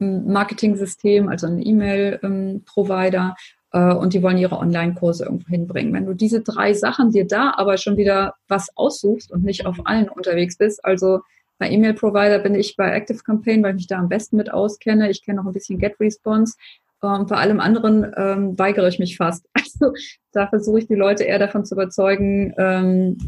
also 0.00 1.46
ein 1.46 1.66
E-Mail-Provider 1.66 3.36
äh, 3.72 3.92
und 3.94 4.14
die 4.14 4.22
wollen 4.22 4.38
ihre 4.38 4.58
Online-Kurse 4.58 5.24
irgendwo 5.24 5.48
hinbringen. 5.48 5.92
Wenn 5.92 6.06
du 6.06 6.14
diese 6.14 6.40
drei 6.40 6.72
Sachen 6.72 7.10
dir 7.10 7.26
da 7.26 7.52
aber 7.56 7.76
schon 7.76 7.96
wieder 7.96 8.34
was 8.46 8.68
aussuchst 8.76 9.30
und 9.30 9.44
nicht 9.44 9.66
auf 9.66 9.76
allen 9.84 10.08
unterwegs 10.08 10.56
bist, 10.56 10.84
also 10.84 11.20
bei 11.58 11.70
E-Mail-Provider 11.70 12.38
bin 12.38 12.54
ich 12.54 12.76
bei 12.76 12.92
Active 12.92 13.18
Campaign, 13.18 13.62
weil 13.62 13.70
ich 13.70 13.76
mich 13.76 13.86
da 13.86 13.98
am 13.98 14.08
besten 14.08 14.36
mit 14.36 14.52
auskenne. 14.52 15.10
Ich 15.10 15.24
kenne 15.24 15.40
auch 15.40 15.46
ein 15.46 15.52
bisschen 15.52 15.78
GetResponse. 15.78 16.56
Und 17.00 17.28
bei 17.28 17.36
allem 17.36 17.60
anderen 17.60 18.12
ähm, 18.16 18.58
weigere 18.58 18.88
ich 18.88 18.98
mich 18.98 19.16
fast. 19.16 19.44
Also 19.80 19.92
da 20.32 20.48
versuche 20.48 20.80
ich 20.80 20.88
die 20.88 20.96
Leute 20.96 21.22
eher 21.22 21.38
davon 21.38 21.64
zu 21.64 21.74
überzeugen, 21.74 22.52
ähm, 22.58 23.18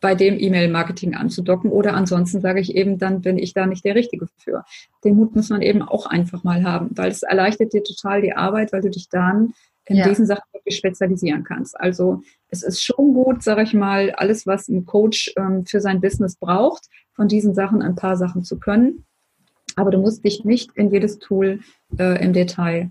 bei 0.00 0.14
dem 0.16 0.38
E-Mail-Marketing 0.38 1.14
anzudocken. 1.14 1.70
Oder 1.70 1.94
ansonsten 1.94 2.40
sage 2.40 2.60
ich 2.60 2.74
eben, 2.74 2.98
dann 2.98 3.20
bin 3.20 3.38
ich 3.38 3.52
da 3.52 3.66
nicht 3.66 3.84
der 3.84 3.94
Richtige 3.94 4.26
für. 4.36 4.64
Den 5.04 5.16
Mut 5.16 5.36
muss 5.36 5.48
man 5.48 5.62
eben 5.62 5.82
auch 5.82 6.06
einfach 6.06 6.42
mal 6.42 6.64
haben, 6.64 6.90
weil 6.96 7.10
es 7.10 7.22
erleichtert 7.22 7.72
dir 7.72 7.84
total 7.84 8.22
die 8.22 8.32
Arbeit, 8.32 8.72
weil 8.72 8.80
du 8.80 8.90
dich 8.90 9.08
dann 9.08 9.54
in 9.90 9.96
ja. 9.96 10.08
diesen 10.08 10.24
Sachen 10.24 10.44
wirklich 10.52 10.76
spezialisieren 10.76 11.42
kannst. 11.42 11.78
Also 11.78 12.22
es 12.48 12.62
ist 12.62 12.80
schon 12.80 13.12
gut, 13.12 13.42
sage 13.42 13.62
ich 13.62 13.74
mal, 13.74 14.12
alles, 14.12 14.46
was 14.46 14.68
ein 14.68 14.86
Coach 14.86 15.32
ähm, 15.36 15.66
für 15.66 15.80
sein 15.80 16.00
Business 16.00 16.36
braucht, 16.36 16.88
von 17.12 17.26
diesen 17.26 17.54
Sachen 17.54 17.82
ein 17.82 17.96
paar 17.96 18.16
Sachen 18.16 18.44
zu 18.44 18.60
können. 18.60 19.04
Aber 19.74 19.90
du 19.90 19.98
musst 19.98 20.24
dich 20.24 20.44
nicht 20.44 20.70
in 20.76 20.90
jedes 20.90 21.18
Tool 21.18 21.58
äh, 21.98 22.24
im 22.24 22.32
Detail 22.32 22.90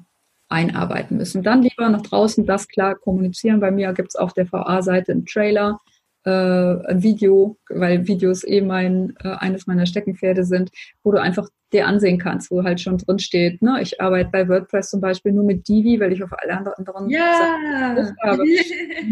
einarbeiten 0.50 1.16
müssen. 1.16 1.42
Dann 1.42 1.62
lieber 1.62 1.88
nach 1.88 2.02
draußen 2.02 2.46
das 2.46 2.68
klar 2.68 2.96
kommunizieren. 2.96 3.62
Bei 3.62 3.72
mir 3.72 3.94
gibt 3.94 4.10
es 4.10 4.16
auf 4.18 4.34
der 4.34 4.52
VA-Seite 4.52 5.14
einen 5.14 5.26
Trailer, 5.26 5.80
äh, 6.26 6.32
ein 6.32 7.04
Video, 7.04 7.58
weil 7.70 8.08
Videos 8.08 8.44
eh 8.46 8.62
mein, 8.62 9.14
äh, 9.24 9.30
eines 9.30 9.68
meiner 9.68 9.86
Steckenpferde 9.86 10.44
sind, 10.44 10.70
wo 11.04 11.12
du 11.12 11.22
einfach 11.22 11.48
dir 11.72 11.88
ansehen 11.88 12.18
kannst, 12.18 12.52
wo 12.52 12.64
halt 12.64 12.82
schon 12.82 12.98
drin 12.98 13.20
steht, 13.20 13.62
ne, 13.62 13.80
ich 13.82 14.02
arbeite 14.02 14.30
bei 14.32 14.48
WordPress 14.48 14.90
zum 14.90 15.02
Beispiel 15.02 15.32
nur 15.32 15.44
mit 15.44 15.68
Divi, 15.68 16.00
weil 16.00 16.12
ich 16.12 16.24
auf 16.24 16.32
alle 16.36 16.58
anderen 16.58 17.10
ja. 17.10 17.96
Sachen 17.96 18.18
habe. 18.24 18.44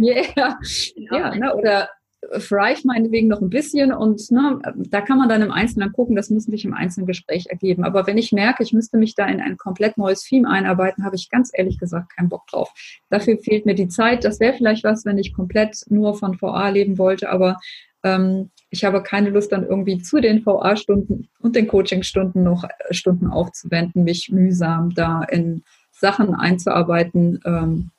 yeah. 0.02 0.60
Ja, 0.96 1.36
ne, 1.36 1.56
oder 1.56 1.90
Thrive 2.22 2.82
meinetwegen 2.84 3.28
noch 3.28 3.42
ein 3.42 3.50
bisschen 3.50 3.94
und 3.94 4.32
ne, 4.32 4.60
da 4.76 5.02
kann 5.02 5.20
man 5.20 5.30
dann 5.30 5.44
im 5.44 5.52
Einzelnen 5.52 5.94
gucken, 5.94 6.16
das 6.16 6.30
muss 6.30 6.46
sich 6.46 6.66
im 6.66 6.74
einzelnen 6.74 7.06
Gespräch 7.06 7.48
ergeben. 7.48 7.84
Aber 7.84 8.08
wenn 8.08 8.18
ich 8.18 8.32
merke, 8.32 8.64
ich 8.64 8.74
müsste 8.74 8.98
mich 8.98 9.14
da 9.16 9.28
in 9.28 9.40
ein 9.40 9.58
komplett 9.58 9.98
neues 9.98 10.24
Theme 10.24 10.50
einarbeiten, 10.50 11.06
habe 11.06 11.16
ich 11.16 11.30
ganz 11.30 11.52
ehrlich 11.54 11.78
gesagt 11.78 12.16
keinen 12.16 12.30
Bock 12.30 12.48
drauf. 12.48 12.74
Dafür 13.10 13.38
fehlt 13.38 13.66
mir 13.66 13.76
die 13.76 13.88
Zeit. 13.88 14.24
Das 14.24 14.40
wäre 14.40 14.54
vielleicht 14.54 14.84
was, 14.84 15.06
wenn 15.06 15.18
ich 15.18 15.34
komplett 15.34 15.84
nur 15.90 16.16
von 16.16 16.42
VA 16.42 16.70
leben 16.70 16.98
wollte, 16.98 17.30
aber 17.30 17.58
ähm, 18.04 18.50
ich 18.70 18.84
habe 18.84 19.04
keine 19.04 19.30
Lust 19.30 19.52
dann 19.52 19.66
irgendwie 19.66 20.00
zu 20.00 20.20
den 20.20 20.46
VA-Stunden 20.46 21.30
und 21.40 21.56
den 21.56 21.68
Coaching-Stunden 21.68 22.44
noch 22.44 22.64
äh, 22.64 22.94
Stunden 22.94 23.28
aufzuwenden, 23.28 24.04
mich 24.04 24.30
mühsam 24.32 24.94
da 24.94 25.24
in 25.24 25.64
Sachen 25.92 26.34
einzuarbeiten, 26.36 27.40
ähm, 27.46 27.92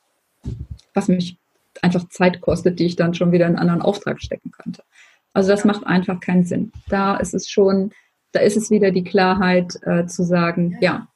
was 0.93 1.07
mich 1.07 1.37
einfach 1.83 2.07
Zeit 2.09 2.41
kostet, 2.41 2.79
die 2.79 2.85
ich 2.85 2.95
dann 2.95 3.13
schon 3.13 3.31
wieder 3.31 3.45
in 3.45 3.55
einen 3.55 3.69
anderen 3.69 3.81
Auftrag 3.81 4.21
stecken 4.21 4.51
könnte. 4.51 4.83
Also 5.33 5.49
das 5.49 5.65
macht 5.65 5.85
einfach 5.85 6.19
keinen 6.19 6.43
Sinn. 6.43 6.71
Da 6.87 7.17
ist 7.17 7.33
es 7.33 7.49
schon, 7.49 7.91
da 8.31 8.39
ist 8.39 8.57
es 8.57 8.71
wieder 8.71 8.91
die 8.91 9.03
Klarheit 9.03 9.75
äh, 9.83 10.05
zu 10.05 10.23
sagen, 10.23 10.77
ja, 10.81 11.07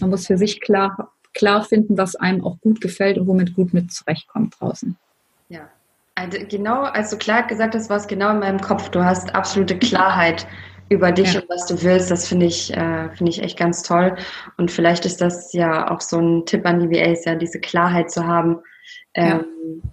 man 0.00 0.10
muss 0.10 0.26
für 0.26 0.36
sich 0.36 0.60
klar, 0.60 1.12
klar 1.34 1.64
finden, 1.64 1.96
was 1.96 2.16
einem 2.16 2.44
auch 2.44 2.60
gut 2.60 2.80
gefällt 2.80 3.18
und 3.18 3.26
womit 3.26 3.54
gut 3.54 3.72
mit 3.72 3.92
zurechtkommt 3.92 4.56
draußen. 4.60 4.96
Ja, 5.48 5.68
also 6.14 6.38
genau, 6.48 6.82
als 6.82 7.10
du 7.10 7.16
klar 7.16 7.46
gesagt 7.46 7.74
hast, 7.74 7.88
war 7.88 7.96
es 7.96 8.06
genau 8.06 8.30
in 8.30 8.40
meinem 8.40 8.60
Kopf. 8.60 8.90
Du 8.90 9.04
hast 9.04 9.34
absolute 9.34 9.78
Klarheit 9.78 10.46
über 10.90 11.12
dich 11.12 11.34
ja. 11.34 11.40
und 11.40 11.48
was 11.48 11.66
du 11.66 11.80
willst, 11.82 12.10
das 12.10 12.26
finde 12.26 12.46
ich, 12.46 12.76
äh, 12.76 13.08
finde 13.10 13.30
ich 13.30 13.42
echt 13.42 13.56
ganz 13.56 13.82
toll. 13.84 14.16
Und 14.58 14.72
vielleicht 14.72 15.06
ist 15.06 15.20
das 15.20 15.52
ja 15.52 15.88
auch 15.90 16.00
so 16.00 16.18
ein 16.18 16.44
Tipp 16.46 16.66
an 16.66 16.80
die 16.80 16.90
VAs, 16.90 17.24
ja, 17.24 17.36
diese 17.36 17.60
Klarheit 17.60 18.10
zu 18.10 18.26
haben. 18.26 18.58
Ähm, 19.14 19.44
ja. 19.84 19.90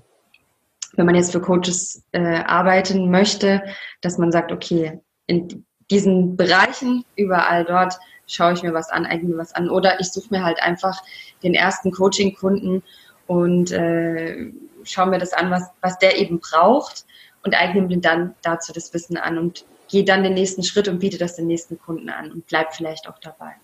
Wenn 0.95 1.05
man 1.05 1.13
jetzt 1.13 1.31
für 1.31 1.39
Coaches 1.39 2.03
äh, 2.13 2.39
arbeiten 2.39 3.11
möchte, 3.11 3.63
dass 4.01 4.17
man 4.17 4.31
sagt, 4.31 4.51
okay, 4.51 4.99
in 5.27 5.63
diesen 5.91 6.35
Bereichen, 6.35 7.05
überall 7.15 7.63
dort, 7.63 7.99
schaue 8.25 8.53
ich 8.53 8.63
mir 8.63 8.73
was 8.73 8.89
an, 8.89 9.05
eigne 9.05 9.29
mir 9.29 9.37
was 9.37 9.53
an. 9.53 9.69
Oder 9.69 9.99
ich 9.99 10.11
suche 10.11 10.29
mir 10.31 10.43
halt 10.43 10.61
einfach 10.63 10.99
den 11.43 11.53
ersten 11.53 11.91
Coaching-Kunden 11.91 12.81
und 13.27 13.71
äh, 13.71 14.51
schaue 14.83 15.07
mir 15.07 15.19
das 15.19 15.33
an, 15.33 15.51
was, 15.51 15.69
was 15.81 15.99
der 15.99 16.17
eben 16.17 16.39
braucht 16.39 17.05
und 17.43 17.53
eigne 17.53 17.83
mir 17.83 17.99
dann 17.99 18.33
dazu 18.41 18.73
das 18.73 18.91
Wissen 18.95 19.17
an 19.17 19.37
und 19.37 19.63
gehe 19.87 20.03
dann 20.03 20.23
den 20.23 20.33
nächsten 20.33 20.63
Schritt 20.63 20.87
und 20.87 20.99
biete 20.99 21.17
das 21.17 21.35
den 21.35 21.47
nächsten 21.47 21.79
Kunden 21.79 22.09
an 22.09 22.31
und 22.31 22.47
bleib 22.47 22.73
vielleicht 22.73 23.07
auch 23.07 23.19
dabei. 23.19 23.55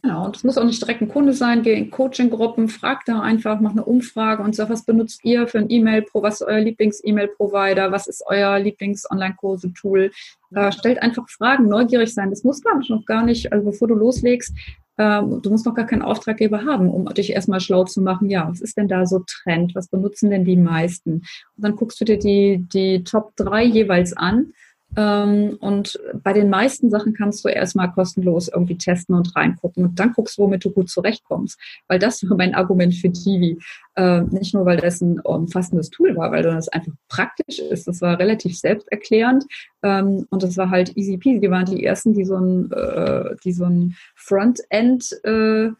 Genau, 0.00 0.24
und 0.24 0.36
es 0.36 0.44
muss 0.44 0.58
auch 0.58 0.64
nicht 0.64 0.80
direkt 0.80 1.00
ein 1.00 1.08
Kunde 1.08 1.32
sein, 1.32 1.62
geh 1.62 1.74
in 1.74 1.90
Coaching-Gruppen, 1.90 2.68
frag 2.68 3.04
da 3.04 3.20
einfach, 3.20 3.60
mach 3.60 3.72
eine 3.72 3.84
Umfrage 3.84 4.42
und 4.42 4.54
sag, 4.54 4.70
was 4.70 4.84
benutzt 4.84 5.24
ihr 5.24 5.46
für 5.46 5.58
ein 5.58 5.70
E-Mail, 5.70 6.06
was 6.12 6.40
ist 6.40 6.46
euer 6.46 6.60
Lieblings-E-Mail-Provider, 6.60 7.92
was 7.92 8.06
ist 8.06 8.22
euer 8.26 8.58
Lieblings-Online-Kurse-Tool. 8.58 10.10
Äh, 10.54 10.72
stellt 10.72 11.02
einfach 11.02 11.28
Fragen, 11.28 11.68
neugierig 11.68 12.14
sein. 12.14 12.30
Das 12.30 12.44
muss 12.44 12.62
ich 12.80 12.90
noch 12.90 13.04
gar 13.04 13.24
nicht, 13.24 13.52
also 13.52 13.64
bevor 13.64 13.88
du 13.88 13.94
loslegst, 13.94 14.54
äh, 14.96 15.20
du 15.22 15.50
musst 15.50 15.66
noch 15.66 15.74
gar 15.74 15.86
keinen 15.86 16.02
Auftraggeber 16.02 16.64
haben, 16.64 16.88
um 16.88 17.06
dich 17.06 17.32
erstmal 17.32 17.60
schlau 17.60 17.84
zu 17.84 18.00
machen, 18.02 18.30
ja, 18.30 18.48
was 18.48 18.60
ist 18.60 18.76
denn 18.76 18.88
da 18.88 19.06
so 19.06 19.24
Trend, 19.26 19.74
was 19.74 19.88
benutzen 19.88 20.30
denn 20.30 20.44
die 20.44 20.56
meisten? 20.56 21.12
Und 21.12 21.24
dann 21.56 21.76
guckst 21.76 22.00
du 22.00 22.04
dir 22.04 22.18
die, 22.18 22.66
die 22.72 23.04
Top 23.04 23.34
3 23.36 23.64
jeweils 23.64 24.16
an 24.16 24.52
und 24.94 25.98
bei 26.22 26.32
den 26.34 26.50
meisten 26.50 26.90
Sachen 26.90 27.14
kannst 27.14 27.44
du 27.44 27.48
erstmal 27.48 27.90
kostenlos 27.92 28.48
irgendwie 28.48 28.76
testen 28.76 29.14
und 29.14 29.34
reingucken 29.34 29.84
und 29.84 29.98
dann 29.98 30.12
guckst, 30.12 30.38
womit 30.38 30.64
du 30.64 30.70
gut 30.70 30.90
zurechtkommst. 30.90 31.58
Weil 31.88 31.98
das 31.98 32.28
war 32.28 32.36
mein 32.36 32.54
Argument 32.54 32.94
für 32.94 33.08
Divi. 33.08 33.58
Äh, 33.94 34.22
nicht 34.22 34.54
nur, 34.54 34.66
weil 34.66 34.78
das 34.78 35.00
ein 35.00 35.20
umfassendes 35.20 35.90
Tool 35.90 36.14
war, 36.16 36.30
weil 36.32 36.42
das 36.42 36.68
einfach 36.68 36.92
praktisch 37.08 37.58
ist. 37.58 37.88
Das 37.88 38.00
war 38.02 38.18
relativ 38.18 38.58
selbsterklärend 38.58 39.44
ähm, 39.82 40.26
und 40.30 40.42
das 40.42 40.56
war 40.56 40.70
halt 40.70 40.96
easy 40.96 41.16
peasy. 41.16 41.40
Die 41.40 41.50
waren 41.50 41.66
die 41.66 41.84
ersten, 41.84 42.12
die 42.12 42.24
so 42.24 42.36
ein, 42.36 42.70
äh, 42.72 43.36
die 43.44 43.52
so 43.52 43.64
ein 43.64 43.94
Frontend 44.14 45.12
äh, 45.24 45.70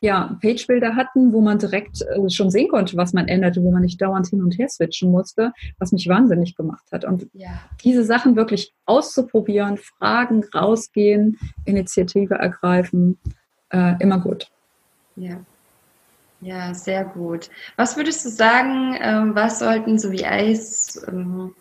ja, 0.00 0.38
Page-Builder 0.40 0.94
hatten, 0.94 1.32
wo 1.32 1.40
man 1.40 1.58
direkt 1.58 2.02
äh, 2.02 2.30
schon 2.30 2.50
sehen 2.50 2.68
konnte, 2.68 2.96
was 2.96 3.12
man 3.12 3.26
änderte, 3.26 3.62
wo 3.62 3.72
man 3.72 3.82
nicht 3.82 4.00
dauernd 4.00 4.28
hin 4.28 4.42
und 4.42 4.56
her 4.58 4.68
switchen 4.68 5.10
musste, 5.10 5.52
was 5.78 5.92
mich 5.92 6.08
wahnsinnig 6.08 6.54
gemacht 6.54 6.86
hat. 6.92 7.04
Und 7.04 7.28
ja. 7.32 7.48
diese 7.82 8.04
Sachen 8.04 8.36
wirklich 8.36 8.72
auszuprobieren, 8.86 9.76
Fragen, 9.76 10.44
rausgehen, 10.54 11.38
Initiative 11.64 12.34
ergreifen, 12.34 13.18
äh, 13.70 13.94
immer 14.00 14.20
gut. 14.20 14.50
Ja. 15.16 15.40
Ja, 16.40 16.72
sehr 16.72 17.04
gut. 17.04 17.50
Was 17.74 17.96
würdest 17.96 18.24
du 18.24 18.28
sagen, 18.28 18.96
ähm, 19.00 19.34
was 19.34 19.58
sollten 19.58 19.98
so 19.98 20.12
wie 20.12 20.24
Eis 20.24 21.04
ähm, 21.08 21.56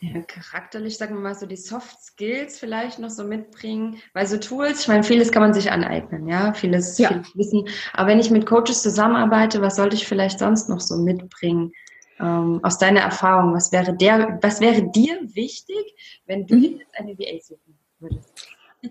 ja, 0.00 0.20
charakterlich, 0.22 0.98
sagen 0.98 1.14
wir 1.14 1.22
mal, 1.22 1.34
so 1.34 1.46
die 1.46 1.56
Soft 1.56 2.02
Skills 2.02 2.58
vielleicht 2.58 2.98
noch 2.98 3.10
so 3.10 3.24
mitbringen, 3.24 4.00
weil 4.12 4.26
so 4.26 4.36
Tools, 4.36 4.82
ich 4.82 4.88
meine, 4.88 5.02
vieles 5.02 5.32
kann 5.32 5.42
man 5.42 5.54
sich 5.54 5.70
aneignen, 5.70 6.28
ja, 6.28 6.52
vieles, 6.52 6.98
ja. 6.98 7.08
vieles 7.08 7.36
wissen. 7.36 7.68
Aber 7.94 8.08
wenn 8.08 8.20
ich 8.20 8.30
mit 8.30 8.46
Coaches 8.46 8.82
zusammenarbeite, 8.82 9.62
was 9.62 9.76
sollte 9.76 9.96
ich 9.96 10.06
vielleicht 10.06 10.38
sonst 10.38 10.68
noch 10.68 10.80
so 10.80 10.96
mitbringen? 10.96 11.72
Ähm, 12.18 12.60
aus 12.62 12.78
deiner 12.78 13.00
Erfahrung, 13.00 13.54
was 13.54 13.72
wäre 13.72 13.94
der, 13.94 14.38
was 14.42 14.60
wäre 14.60 14.90
dir 14.90 15.18
wichtig, 15.34 16.22
wenn 16.26 16.46
du 16.46 16.56
mhm. 16.56 16.62
jetzt 16.78 16.98
eine 16.98 17.18
VA 17.18 17.42
suchen 17.42 17.78
würdest? 17.98 18.48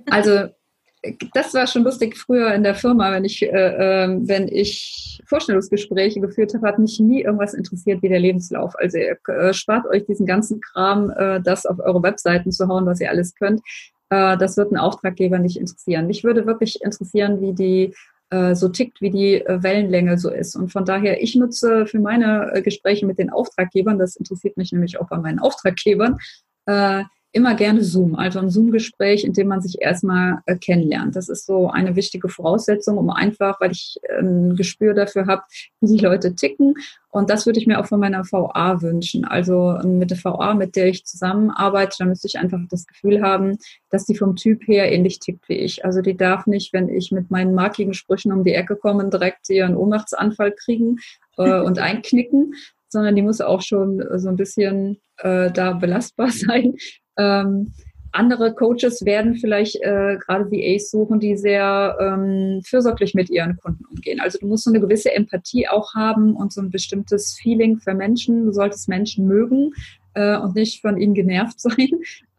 Also 0.09 0.49
das 1.33 1.53
war 1.53 1.67
schon 1.67 1.83
lustig 1.83 2.17
früher 2.17 2.53
in 2.53 2.63
der 2.63 2.75
Firma, 2.75 3.11
wenn 3.11 3.25
ich, 3.25 3.41
äh, 3.41 3.47
äh, 3.47 4.17
wenn 4.21 4.47
ich 4.47 5.21
Vorstellungsgespräche 5.25 6.19
geführt 6.19 6.53
habe, 6.53 6.67
hat 6.67 6.79
mich 6.79 6.99
nie 6.99 7.23
irgendwas 7.23 7.53
interessiert 7.53 8.01
wie 8.01 8.09
der 8.09 8.19
Lebenslauf. 8.19 8.73
Also 8.77 8.97
ihr 8.97 9.17
äh, 9.27 9.53
spart 9.53 9.85
euch 9.87 10.05
diesen 10.05 10.25
ganzen 10.25 10.61
Kram, 10.61 11.09
äh, 11.11 11.41
das 11.41 11.65
auf 11.65 11.79
eure 11.79 12.03
Webseiten 12.03 12.51
zu 12.51 12.67
hauen, 12.67 12.85
was 12.85 12.99
ihr 12.99 13.09
alles 13.09 13.35
könnt. 13.35 13.61
Äh, 14.09 14.37
das 14.37 14.57
wird 14.57 14.67
einen 14.67 14.79
Auftraggeber 14.79 15.39
nicht 15.39 15.57
interessieren. 15.57 16.07
Mich 16.07 16.23
würde 16.23 16.45
wirklich 16.45 16.83
interessieren, 16.83 17.41
wie 17.41 17.53
die 17.53 17.95
äh, 18.29 18.55
so 18.55 18.69
tickt, 18.69 19.01
wie 19.01 19.11
die 19.11 19.43
Wellenlänge 19.47 20.17
so 20.17 20.29
ist. 20.29 20.55
Und 20.55 20.71
von 20.71 20.85
daher, 20.85 21.21
ich 21.21 21.35
nutze 21.35 21.85
für 21.85 21.99
meine 21.99 22.61
Gespräche 22.63 23.05
mit 23.05 23.19
den 23.19 23.29
Auftraggebern, 23.29 23.99
das 23.99 24.15
interessiert 24.15 24.57
mich 24.57 24.71
nämlich 24.71 24.99
auch 24.99 25.07
bei 25.07 25.17
meinen 25.17 25.39
Auftraggebern, 25.39 26.17
immer 27.35 27.53
gerne 27.53 27.83
Zoom, 27.83 28.15
also 28.15 28.39
ein 28.39 28.49
Zoom-Gespräch, 28.49 29.25
in 29.25 29.33
dem 29.33 29.49
man 29.49 29.61
sich 29.61 29.81
erstmal 29.81 30.39
äh, 30.45 30.55
kennenlernt. 30.55 31.17
Das 31.17 31.27
ist 31.27 31.45
so 31.45 31.69
eine 31.69 31.97
wichtige 31.97 32.29
Voraussetzung, 32.29 32.97
um 32.97 33.09
einfach, 33.09 33.59
weil 33.59 33.71
ich 33.71 33.97
äh, 34.03 34.21
ein 34.21 34.55
Gespür 34.55 34.93
dafür 34.93 35.27
habe, 35.27 35.43
wie 35.81 35.97
die 35.97 36.03
Leute 36.03 36.33
ticken. 36.33 36.75
Und 37.11 37.29
das 37.29 37.45
würde 37.45 37.59
ich 37.59 37.67
mir 37.67 37.81
auch 37.81 37.87
von 37.87 37.99
meiner 37.99 38.23
VA 38.23 38.81
wünschen. 38.81 39.25
Also 39.25 39.77
ähm, 39.83 39.97
mit 39.97 40.11
der 40.11 40.23
VA, 40.23 40.53
mit 40.53 40.77
der 40.77 40.87
ich 40.87 41.05
zusammenarbeite, 41.05 41.97
da 41.99 42.05
müsste 42.05 42.27
ich 42.27 42.39
einfach 42.39 42.59
das 42.69 42.87
Gefühl 42.87 43.21
haben, 43.21 43.57
dass 43.89 44.05
die 44.05 44.15
vom 44.15 44.37
Typ 44.37 44.65
her 44.65 44.89
ähnlich 44.89 45.19
tickt 45.19 45.49
wie 45.49 45.57
ich. 45.57 45.83
Also 45.83 46.01
die 46.01 46.15
darf 46.15 46.47
nicht, 46.47 46.71
wenn 46.71 46.87
ich 46.87 47.11
mit 47.11 47.31
meinen 47.31 47.53
markigen 47.53 47.93
Sprüchen 47.93 48.31
um 48.31 48.45
die 48.45 48.53
Ecke 48.53 48.77
komme, 48.77 49.09
direkt 49.09 49.49
ihren 49.49 49.75
Ohnmachtsanfall 49.75 50.53
kriegen 50.53 50.99
äh, 51.37 51.59
und 51.59 51.79
einknicken, 51.79 52.53
sondern 52.87 53.17
die 53.17 53.23
muss 53.23 53.41
auch 53.41 53.61
schon 53.61 54.01
so 54.15 54.29
ein 54.29 54.37
bisschen 54.37 55.01
äh, 55.17 55.51
da 55.51 55.73
belastbar 55.73 56.29
sein, 56.31 56.75
ähm, 57.17 57.71
andere 58.15 58.53
Coaches 58.53 59.03
werden 59.05 59.35
vielleicht 59.35 59.75
äh, 59.81 60.17
gerade 60.17 60.49
VAs 60.49 60.89
suchen, 60.89 61.19
die 61.19 61.35
sehr 61.35 61.97
ähm, 61.99 62.61
fürsorglich 62.63 63.13
mit 63.13 63.29
ihren 63.29 63.57
Kunden 63.57 63.83
umgehen. 63.85 64.21
Also 64.21 64.39
du 64.39 64.47
musst 64.47 64.63
so 64.63 64.71
eine 64.71 64.79
gewisse 64.79 65.13
Empathie 65.13 65.67
auch 65.67 65.93
haben 65.93 66.35
und 66.35 66.53
so 66.53 66.61
ein 66.61 66.71
bestimmtes 66.71 67.33
Feeling 67.33 67.77
für 67.77 67.93
Menschen. 67.93 68.45
Du 68.45 68.53
solltest 68.53 68.87
Menschen 68.87 69.27
mögen 69.27 69.73
äh, 70.13 70.37
und 70.37 70.55
nicht 70.55 70.81
von 70.81 70.97
ihnen 70.97 71.13
genervt 71.13 71.59
sein. 71.59 71.89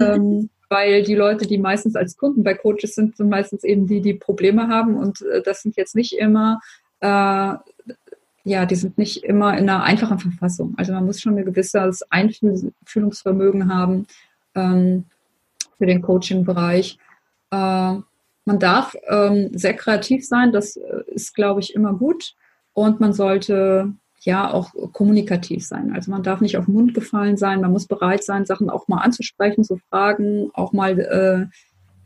ähm, 0.01 0.49
weil 0.69 1.05
die 1.05 1.15
Leute, 1.15 1.47
die 1.47 1.59
meistens 1.59 1.95
als 1.95 2.17
Kunden 2.17 2.43
bei 2.43 2.55
Coaches 2.55 2.95
sind, 2.95 3.17
sind 3.17 3.29
meistens 3.29 3.63
eben 3.63 3.87
die, 3.87 4.01
die 4.01 4.15
Probleme 4.15 4.69
haben. 4.69 4.97
Und 4.97 5.23
äh, 5.23 5.43
das 5.43 5.63
sind 5.63 5.77
jetzt 5.77 5.95
nicht 5.95 6.15
immer, 6.15 6.61
äh, 7.01 7.55
ja, 8.45 8.67
die 8.67 8.75
sind 8.75 8.97
nicht 8.99 9.25
immer 9.25 9.57
in 9.59 9.69
einer 9.69 9.85
einfachen 9.85 10.19
Verfassung. 10.19 10.75
Also 10.77 10.93
man 10.93 11.05
muss 11.05 11.21
schon 11.21 11.37
ein 11.37 11.45
gewisses 11.45 12.03
Einfühlungsvermögen 12.11 13.73
haben 13.73 14.07
ähm, 14.57 15.05
für 15.79 15.87
den 15.87 16.03
Coaching-Bereich. 16.03 16.99
Äh, 17.51 17.95
man 18.47 18.59
darf 18.59 18.95
ähm, 19.09 19.51
sehr 19.53 19.75
kreativ 19.75 20.27
sein, 20.27 20.53
das 20.53 20.77
äh, 20.77 21.03
ist, 21.09 21.35
glaube 21.35 21.61
ich, 21.61 21.75
immer 21.75 21.93
gut. 21.93 22.35
Und 22.73 23.01
man 23.01 23.13
sollte 23.13 23.93
ja 24.21 24.53
auch 24.53 24.73
kommunikativ 24.93 25.67
sein. 25.67 25.93
Also 25.95 26.11
man 26.11 26.23
darf 26.23 26.41
nicht 26.41 26.57
auf 26.57 26.67
den 26.67 26.75
Mund 26.75 26.95
gefallen 26.95 27.37
sein, 27.37 27.61
man 27.61 27.73
muss 27.73 27.87
bereit 27.87 28.25
sein, 28.25 28.45
Sachen 28.45 28.71
auch 28.71 28.89
mal 28.89 28.99
anzusprechen, 28.99 29.65
zu 29.65 29.79
fragen, 29.89 30.51
auch 30.53 30.73
mal 30.73 30.99
äh, 30.99 31.47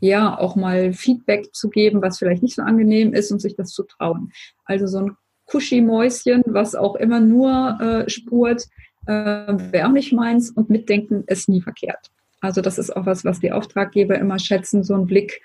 ja 0.01 0.37
auch 0.37 0.55
mal 0.55 0.93
Feedback 0.93 1.53
zu 1.53 1.69
geben, 1.69 2.01
was 2.01 2.19
vielleicht 2.19 2.43
nicht 2.43 2.55
so 2.55 2.61
angenehm 2.63 3.13
ist 3.13 3.31
und 3.31 3.39
sich 3.39 3.55
das 3.55 3.71
zu 3.71 3.83
trauen. 3.83 4.31
Also 4.65 4.87
so 4.87 4.99
ein 4.99 5.17
Kuschi-Mäuschen, 5.45 6.43
was 6.47 6.75
auch 6.75 6.95
immer 6.95 7.19
nur 7.19 7.79
äh, 7.81 8.09
spurt, 8.09 8.67
äh, 9.05 9.11
wäre 9.11 9.87
auch 9.87 9.91
nicht 9.91 10.13
meins 10.13 10.51
und 10.51 10.69
mitdenken 10.69 11.23
ist 11.27 11.49
nie 11.49 11.61
verkehrt. 11.61 12.11
Also 12.41 12.61
das 12.61 12.77
ist 12.77 12.95
auch 12.95 13.05
was, 13.05 13.23
was 13.23 13.39
die 13.39 13.51
Auftraggeber 13.51 14.17
immer 14.17 14.39
schätzen, 14.39 14.83
so 14.83 14.95
einen 14.95 15.05
Blick 15.05 15.41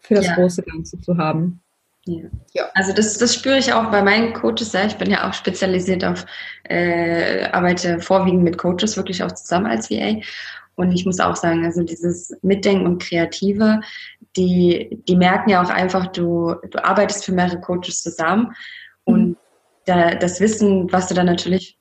für 0.00 0.14
das 0.14 0.26
ja. 0.26 0.34
große 0.34 0.62
Ganze 0.62 1.00
zu 1.00 1.16
haben. 1.16 1.60
Ja. 2.06 2.22
ja. 2.52 2.64
Also 2.74 2.92
das, 2.92 3.16
das 3.18 3.34
spüre 3.34 3.58
ich 3.58 3.72
auch 3.72 3.90
bei 3.90 4.02
meinen 4.02 4.32
Coaches. 4.32 4.72
Ja. 4.72 4.86
Ich 4.86 4.96
bin 4.96 5.10
ja 5.10 5.28
auch 5.28 5.34
spezialisiert 5.34 6.04
auf, 6.04 6.26
äh, 6.64 7.44
arbeite 7.50 8.00
vorwiegend 8.00 8.42
mit 8.42 8.58
Coaches 8.58 8.96
wirklich 8.96 9.22
auch 9.22 9.32
zusammen 9.32 9.66
als 9.66 9.90
VA. 9.90 10.20
Und 10.74 10.92
ich 10.92 11.04
muss 11.04 11.20
auch 11.20 11.36
sagen, 11.36 11.64
also 11.64 11.82
dieses 11.82 12.34
Mitdenken 12.42 12.86
und 12.86 13.02
Kreative, 13.02 13.80
die, 14.36 15.02
die 15.06 15.16
merken 15.16 15.50
ja 15.50 15.62
auch 15.62 15.68
einfach, 15.68 16.06
du, 16.08 16.54
du 16.70 16.82
arbeitest 16.82 17.24
für 17.26 17.32
mehrere 17.32 17.60
Coaches 17.60 18.02
zusammen 18.02 18.52
und 19.04 19.28
mhm. 19.28 19.36
da, 19.84 20.14
das 20.14 20.40
Wissen, 20.40 20.90
was 20.90 21.08
du 21.08 21.14
dann 21.14 21.26
natürlich 21.26 21.78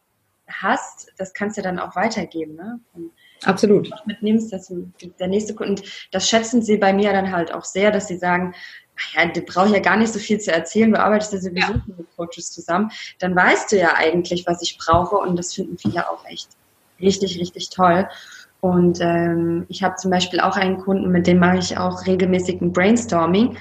hast, 0.47 1.13
das 1.17 1.33
kannst 1.33 1.57
du 1.57 1.61
dann 1.61 1.79
auch 1.79 1.95
weitergeben. 1.95 2.55
Ne? 2.55 2.79
Und 2.93 3.11
Absolut. 3.45 3.89
mitnimmst, 4.05 4.53
dass 4.53 4.67
du 4.67 4.91
der 5.19 5.27
nächste 5.27 5.55
Kunde, 5.55 5.81
und 5.81 5.83
das 6.11 6.29
schätzen 6.29 6.61
sie 6.61 6.77
bei 6.77 6.93
mir 6.93 7.11
dann 7.11 7.31
halt 7.31 7.53
auch 7.53 7.65
sehr, 7.65 7.91
dass 7.91 8.07
sie 8.07 8.17
sagen, 8.17 8.53
ja, 9.15 9.25
du 9.25 9.41
brauchst 9.41 9.73
ja 9.73 9.79
gar 9.79 9.97
nicht 9.97 10.13
so 10.13 10.19
viel 10.19 10.39
zu 10.39 10.51
erzählen, 10.51 10.91
du 10.91 10.99
arbeitest 10.99 11.33
ja 11.33 11.39
sowieso 11.39 11.73
ja. 11.73 11.81
mit 11.97 12.15
Coaches 12.15 12.51
zusammen, 12.51 12.91
dann 13.19 13.35
weißt 13.35 13.71
du 13.71 13.77
ja 13.77 13.95
eigentlich, 13.95 14.45
was 14.45 14.61
ich 14.61 14.77
brauche 14.77 15.17
und 15.17 15.37
das 15.37 15.53
finden 15.53 15.77
viele 15.77 16.09
auch 16.09 16.23
echt 16.25 16.49
richtig, 17.01 17.39
richtig 17.39 17.69
toll. 17.69 18.07
Und 18.59 18.99
ähm, 19.01 19.65
ich 19.69 19.81
habe 19.81 19.95
zum 19.95 20.11
Beispiel 20.11 20.39
auch 20.39 20.55
einen 20.55 20.77
Kunden, 20.77 21.11
mit 21.11 21.25
dem 21.25 21.39
mache 21.39 21.57
ich 21.57 21.77
auch 21.77 22.05
regelmäßig 22.05 22.61
ein 22.61 22.71
Brainstorming. 22.71 23.57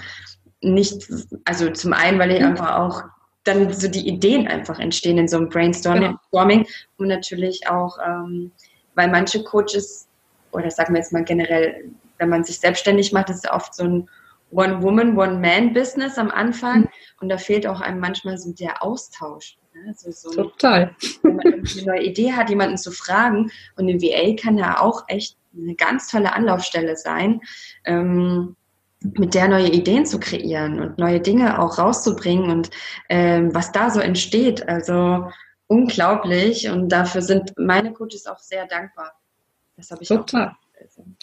Nicht, 0.61 1.09
also 1.47 1.70
zum 1.70 1.95
einen, 1.95 2.18
weil 2.18 2.33
ich 2.33 2.41
mhm. 2.41 2.49
einfach 2.49 2.76
auch 2.76 3.05
dann 3.45 3.72
so 3.72 3.89
die 3.89 4.07
Ideen 4.07 4.47
einfach 4.47 4.78
entstehen 4.78 5.16
in 5.16 5.26
so 5.26 5.39
einem 5.39 5.49
Brainstorming 5.49 6.18
genau. 6.33 6.64
und 6.99 7.09
natürlich 7.09 7.66
auch 7.66 7.97
ähm, 8.07 8.53
weil 9.01 9.11
manche 9.11 9.42
Coaches, 9.42 10.07
oder 10.53 10.70
sagen 10.70 10.94
wir 10.94 11.01
jetzt 11.01 11.12
mal 11.12 11.24
generell 11.24 11.90
wenn 12.20 12.28
man 12.28 12.44
sich 12.44 12.61
selbstständig 12.61 13.12
macht, 13.12 13.30
ist 13.30 13.44
es 13.44 13.51
oft 13.51 13.74
so 13.74 13.82
ein 13.82 14.09
One-Woman, 14.53 15.16
One-Man-Business 15.16 16.18
am 16.18 16.30
Anfang. 16.30 16.82
Mhm. 16.82 16.88
Und 17.20 17.28
da 17.30 17.38
fehlt 17.38 17.66
auch 17.66 17.80
einem 17.80 17.98
manchmal 17.98 18.38
so 18.38 18.53
der 18.53 18.82
Austausch. 18.82 19.57
Also 19.86 20.11
so 20.11 20.30
Total. 20.30 20.94
Wenn 21.22 21.36
man 21.36 21.46
eine 21.46 21.84
neue 21.86 22.03
Idee 22.03 22.32
hat, 22.32 22.51
jemanden 22.51 22.76
zu 22.76 22.92
fragen. 22.92 23.51
Und 23.76 23.88
eine 23.88 24.01
VA 24.01 24.36
kann 24.40 24.59
ja 24.59 24.80
auch 24.80 25.05
echt 25.09 25.36
eine 25.57 25.74
ganz 25.74 26.09
tolle 26.09 26.32
Anlaufstelle 26.32 26.96
sein, 26.96 27.40
ähm, 27.84 28.57
mit 29.03 29.34
der 29.34 29.48
neue 29.48 29.68
Ideen 29.68 30.05
zu 30.05 30.20
kreieren 30.20 30.78
und 30.78 30.98
neue 30.98 31.20
Dinge 31.20 31.59
auch 31.59 31.78
rauszubringen 31.78 32.51
und 32.51 32.70
ähm, 33.09 33.55
was 33.55 33.72
da 33.72 33.88
so 33.88 33.98
entsteht. 33.98 34.68
Also 34.68 35.30
unglaublich. 35.71 36.68
Und 36.68 36.91
dafür 36.91 37.23
sind 37.23 37.53
meine 37.57 37.93
Coaches 37.93 38.27
auch 38.27 38.39
sehr 38.39 38.66
dankbar. 38.66 39.12
Das 39.77 39.91
habe 39.91 40.03
ich 40.03 40.09
Total. 40.09 40.53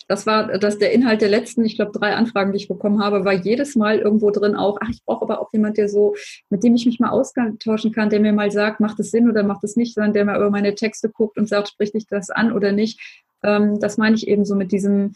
das 0.08 0.26
war 0.26 0.58
das 0.58 0.80
der 0.80 0.93
Inhalt 0.93 1.22
der 1.22 1.30
letzten, 1.30 1.66
ich 1.66 1.76
glaube, 1.76 1.91
drei 1.91 2.16
Anfragen, 2.16 2.54
die 2.54 2.58
ich 2.58 2.68
bekommen 2.68 3.04
habe, 3.04 3.26
war 3.26 3.34
jedes 3.34 3.76
Mal 3.76 4.00
irgendwo 4.00 4.32
drin 4.32 4.56
auch, 4.56 4.78
ach, 4.82 4.89
ich 4.89 5.04
brauche 5.04 5.24
aber 5.24 5.41
auch 5.41 5.52
jemand, 5.52 5.78
der 5.78 5.89
so, 5.89 6.16
mit 6.50 6.64
dem 6.64 6.76
ich 6.76 6.86
mich 6.86 7.00
mal 7.00 7.10
austauschen 7.10 7.91
kann, 7.91 8.10
der 8.10 8.20
mir 8.20 8.34
mal 8.34 8.50
sagt, 8.50 8.80
macht 8.80 9.00
es 9.00 9.12
Sinn 9.12 9.30
oder 9.30 9.43
macht 9.43 9.64
es 9.64 9.76
nicht, 9.76 9.93
sondern 9.93 10.14
der 10.14 10.26
mal 10.26 10.38
über 10.38 10.50
meine 10.50 10.74
Texte 10.74 11.10
guckt 11.10 11.38
und 11.38 11.48
sagt, 11.48 11.68
spricht 11.68 11.93
dich 11.93 12.08
das 12.08 12.30
an 12.30 12.52
oder 12.52 12.72
nicht. 12.72 13.00
Ähm, 13.43 13.80
das 13.80 13.98
meine 13.98 14.16
ich 14.16 14.28
eben 14.28 14.45
so 14.45 14.56
mit 14.56 14.72
diesem, 14.72 15.14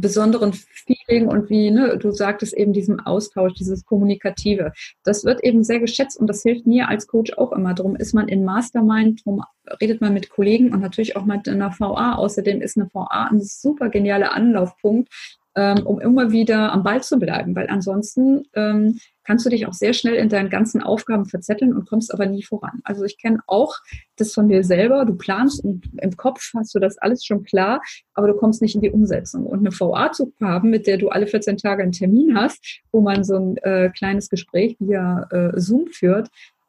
besonderen 0.00 0.52
Feeling 0.52 1.28
und 1.28 1.50
wie 1.50 1.70
ne, 1.70 1.98
du 1.98 2.10
sagtest 2.10 2.54
eben 2.54 2.72
diesem 2.72 3.00
Austausch, 3.00 3.52
dieses 3.54 3.84
Kommunikative. 3.84 4.72
Das 5.04 5.24
wird 5.24 5.44
eben 5.44 5.64
sehr 5.64 5.80
geschätzt 5.80 6.18
und 6.18 6.26
das 6.26 6.42
hilft 6.42 6.66
mir 6.66 6.88
als 6.88 7.06
Coach 7.06 7.32
auch 7.36 7.52
immer. 7.52 7.74
Darum 7.74 7.96
ist 7.96 8.14
man 8.14 8.28
in 8.28 8.44
Mastermind, 8.44 9.20
darum 9.24 9.42
redet 9.80 10.00
man 10.00 10.14
mit 10.14 10.30
Kollegen 10.30 10.72
und 10.72 10.80
natürlich 10.80 11.16
auch 11.16 11.24
mit 11.24 11.48
einer 11.48 11.72
VA. 11.78 12.14
Außerdem 12.14 12.62
ist 12.62 12.76
eine 12.76 12.88
VA 12.92 13.28
ein 13.30 13.40
super 13.40 13.90
genialer 13.90 14.32
Anlaufpunkt, 14.32 15.08
ähm, 15.54 15.86
um 15.86 16.00
immer 16.00 16.32
wieder 16.32 16.72
am 16.72 16.82
Ball 16.82 17.02
zu 17.02 17.18
bleiben, 17.18 17.54
weil 17.54 17.68
ansonsten 17.68 18.44
ähm, 18.54 18.98
kannst 19.24 19.44
du 19.44 19.50
dich 19.50 19.66
auch 19.66 19.72
sehr 19.72 19.92
schnell 19.92 20.14
in 20.14 20.28
deinen 20.28 20.50
ganzen 20.50 20.82
Aufgaben 20.82 21.26
verzetteln 21.26 21.74
und 21.74 21.88
kommst 21.88 22.12
aber 22.12 22.26
nie 22.26 22.42
voran. 22.42 22.80
Also 22.84 23.04
ich 23.04 23.18
kenne 23.18 23.40
auch 23.46 23.74
das 24.16 24.32
von 24.32 24.48
dir 24.48 24.64
selber, 24.64 25.04
du 25.04 25.14
planst 25.14 25.62
und 25.64 25.88
im 26.00 26.16
Kopf 26.16 26.52
hast 26.54 26.74
du 26.74 26.78
das 26.78 26.98
alles 26.98 27.24
schon 27.24 27.44
klar, 27.44 27.82
aber 28.14 28.28
du 28.28 28.34
kommst 28.34 28.62
nicht 28.62 28.74
in 28.74 28.80
die 28.80 28.90
Umsetzung. 28.90 29.46
Und 29.46 29.60
eine 29.60 29.70
VA 29.70 30.12
zu 30.12 30.32
haben, 30.40 30.70
mit 30.70 30.86
der 30.86 30.98
du 30.98 31.08
alle 31.08 31.26
14 31.26 31.58
Tage 31.58 31.82
einen 31.82 31.92
Termin 31.92 32.36
hast, 32.36 32.80
wo 32.90 33.00
man 33.00 33.24
so 33.24 33.36
ein 33.36 33.56
äh, 33.58 33.90
kleines 33.90 34.28
Gespräch 34.28 34.76
via 34.78 35.26
äh, 35.30 35.60
Zoom 35.60 35.88
führt, 35.88 36.28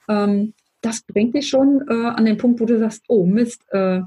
ähm, 0.10 0.54
das 0.82 1.02
bringt 1.04 1.34
dich 1.34 1.48
schon 1.48 1.86
äh, 1.90 2.08
an 2.08 2.26
den 2.26 2.38
Punkt, 2.38 2.60
wo 2.60 2.66
du 2.66 2.78
sagst, 2.78 3.06
oh 3.08 3.26
Mist, 3.26 3.64
äh, 3.72 4.02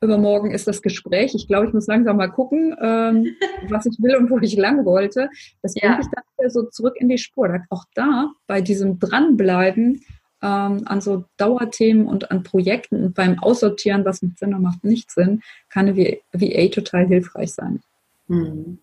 übermorgen 0.00 0.50
ist 0.50 0.66
das 0.66 0.82
Gespräch. 0.82 1.34
Ich 1.34 1.46
glaube, 1.46 1.66
ich 1.66 1.72
muss 1.72 1.86
langsam 1.86 2.16
mal 2.16 2.28
gucken, 2.28 2.74
ähm, 2.80 3.36
was 3.68 3.86
ich 3.86 3.96
will 4.00 4.16
und 4.16 4.30
wo 4.30 4.38
ich 4.38 4.56
lang 4.56 4.84
wollte. 4.84 5.28
Das 5.62 5.74
bringt 5.74 5.98
mich 5.98 6.06
dann 6.12 6.24
wieder 6.38 6.50
so 6.50 6.62
zurück 6.64 6.96
in 6.98 7.08
die 7.08 7.18
Spur. 7.18 7.60
Auch 7.70 7.84
da, 7.94 8.32
bei 8.46 8.60
diesem 8.60 8.98
Dranbleiben 8.98 10.02
ähm, 10.42 10.82
an 10.86 11.00
so 11.00 11.24
Dauerthemen 11.36 12.06
und 12.06 12.30
an 12.30 12.42
Projekten 12.42 13.04
und 13.04 13.14
beim 13.14 13.38
Aussortieren, 13.38 14.04
was 14.04 14.22
mit 14.22 14.38
Sinn 14.38 14.54
und 14.54 14.62
macht 14.62 14.84
nicht 14.84 15.10
Sinn, 15.10 15.42
kann 15.68 15.88
eine 15.88 16.18
VA 16.32 16.68
total 16.68 17.06
hilfreich 17.06 17.52
sein. 17.52 17.82
Mhm. 18.28 18.78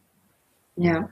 Ja. 0.75 1.09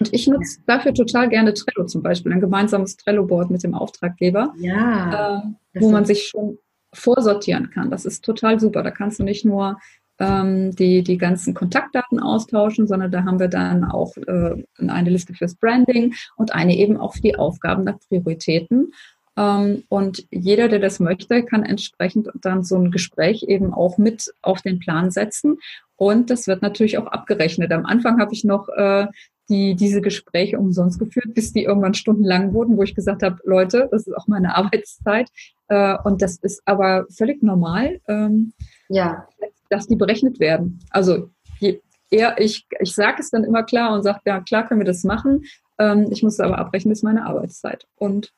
Und 0.00 0.14
ich 0.14 0.26
nutze 0.26 0.60
dafür 0.66 0.94
total 0.94 1.28
gerne 1.28 1.52
Trello 1.54 1.86
zum 1.86 2.02
Beispiel, 2.02 2.32
ein 2.32 2.40
gemeinsames 2.40 2.96
Trello-Board 2.96 3.50
mit 3.50 3.64
dem 3.64 3.74
Auftraggeber, 3.74 4.54
ja, 4.58 5.42
äh, 5.74 5.80
wo 5.80 5.90
man 5.90 6.04
sich 6.04 6.28
schon 6.28 6.58
vorsortieren 6.92 7.70
kann. 7.70 7.90
Das 7.90 8.04
ist 8.04 8.24
total 8.24 8.60
super. 8.60 8.82
Da 8.82 8.90
kannst 8.90 9.18
du 9.18 9.24
nicht 9.24 9.44
nur 9.44 9.78
ähm, 10.18 10.74
die, 10.74 11.02
die 11.02 11.18
ganzen 11.18 11.54
Kontaktdaten 11.54 12.20
austauschen, 12.20 12.86
sondern 12.86 13.10
da 13.10 13.24
haben 13.24 13.38
wir 13.38 13.48
dann 13.48 13.84
auch 13.84 14.16
äh, 14.16 14.64
eine 14.78 15.10
Liste 15.10 15.34
fürs 15.34 15.54
Branding 15.54 16.14
und 16.36 16.54
eine 16.54 16.76
eben 16.76 16.96
auch 16.96 17.14
für 17.14 17.22
die 17.22 17.36
Aufgaben 17.36 17.84
nach 17.84 17.98
Prioritäten. 18.08 18.92
Ähm, 19.36 19.84
und 19.88 20.26
jeder, 20.30 20.68
der 20.68 20.80
das 20.80 20.98
möchte, 20.98 21.44
kann 21.44 21.64
entsprechend 21.64 22.28
dann 22.40 22.64
so 22.64 22.76
ein 22.76 22.90
Gespräch 22.90 23.44
eben 23.44 23.72
auch 23.72 23.98
mit 23.98 24.32
auf 24.42 24.62
den 24.62 24.80
Plan 24.80 25.10
setzen. 25.10 25.58
Und 25.96 26.30
das 26.30 26.46
wird 26.46 26.62
natürlich 26.62 26.98
auch 26.98 27.06
abgerechnet. 27.06 27.72
Am 27.72 27.86
Anfang 27.86 28.20
habe 28.20 28.32
ich 28.32 28.44
noch 28.44 28.68
äh, 28.68 29.06
die 29.48 29.74
diese 29.74 30.02
Gespräche 30.02 30.58
umsonst 30.58 30.98
geführt, 30.98 31.34
bis 31.34 31.52
die 31.52 31.64
irgendwann 31.64 31.94
stundenlang 31.94 32.52
wurden, 32.52 32.76
wo 32.76 32.82
ich 32.82 32.94
gesagt 32.94 33.22
habe, 33.22 33.38
Leute, 33.44 33.88
das 33.90 34.06
ist 34.06 34.14
auch 34.14 34.26
meine 34.26 34.56
Arbeitszeit. 34.56 35.28
Äh, 35.68 35.96
und 36.04 36.22
das 36.22 36.36
ist 36.36 36.62
aber 36.64 37.06
völlig 37.10 37.42
normal, 37.42 38.00
ähm, 38.08 38.52
ja. 38.88 39.26
dass 39.70 39.86
die 39.86 39.96
berechnet 39.96 40.40
werden. 40.40 40.80
Also 40.90 41.30
je 41.60 41.80
eher 42.10 42.40
ich, 42.40 42.66
ich 42.80 42.94
sage 42.94 43.16
es 43.20 43.30
dann 43.30 43.44
immer 43.44 43.62
klar 43.62 43.92
und 43.92 44.02
sage, 44.02 44.20
ja, 44.24 44.40
klar 44.40 44.66
können 44.66 44.80
wir 44.80 44.86
das 44.86 45.04
machen. 45.04 45.44
Ähm, 45.78 46.08
ich 46.10 46.22
muss 46.22 46.40
aber 46.40 46.58
abbrechen, 46.58 46.90
das 46.90 47.00
ist 47.00 47.04
meine 47.04 47.26
Arbeitszeit. 47.26 47.86
Und 47.96 48.32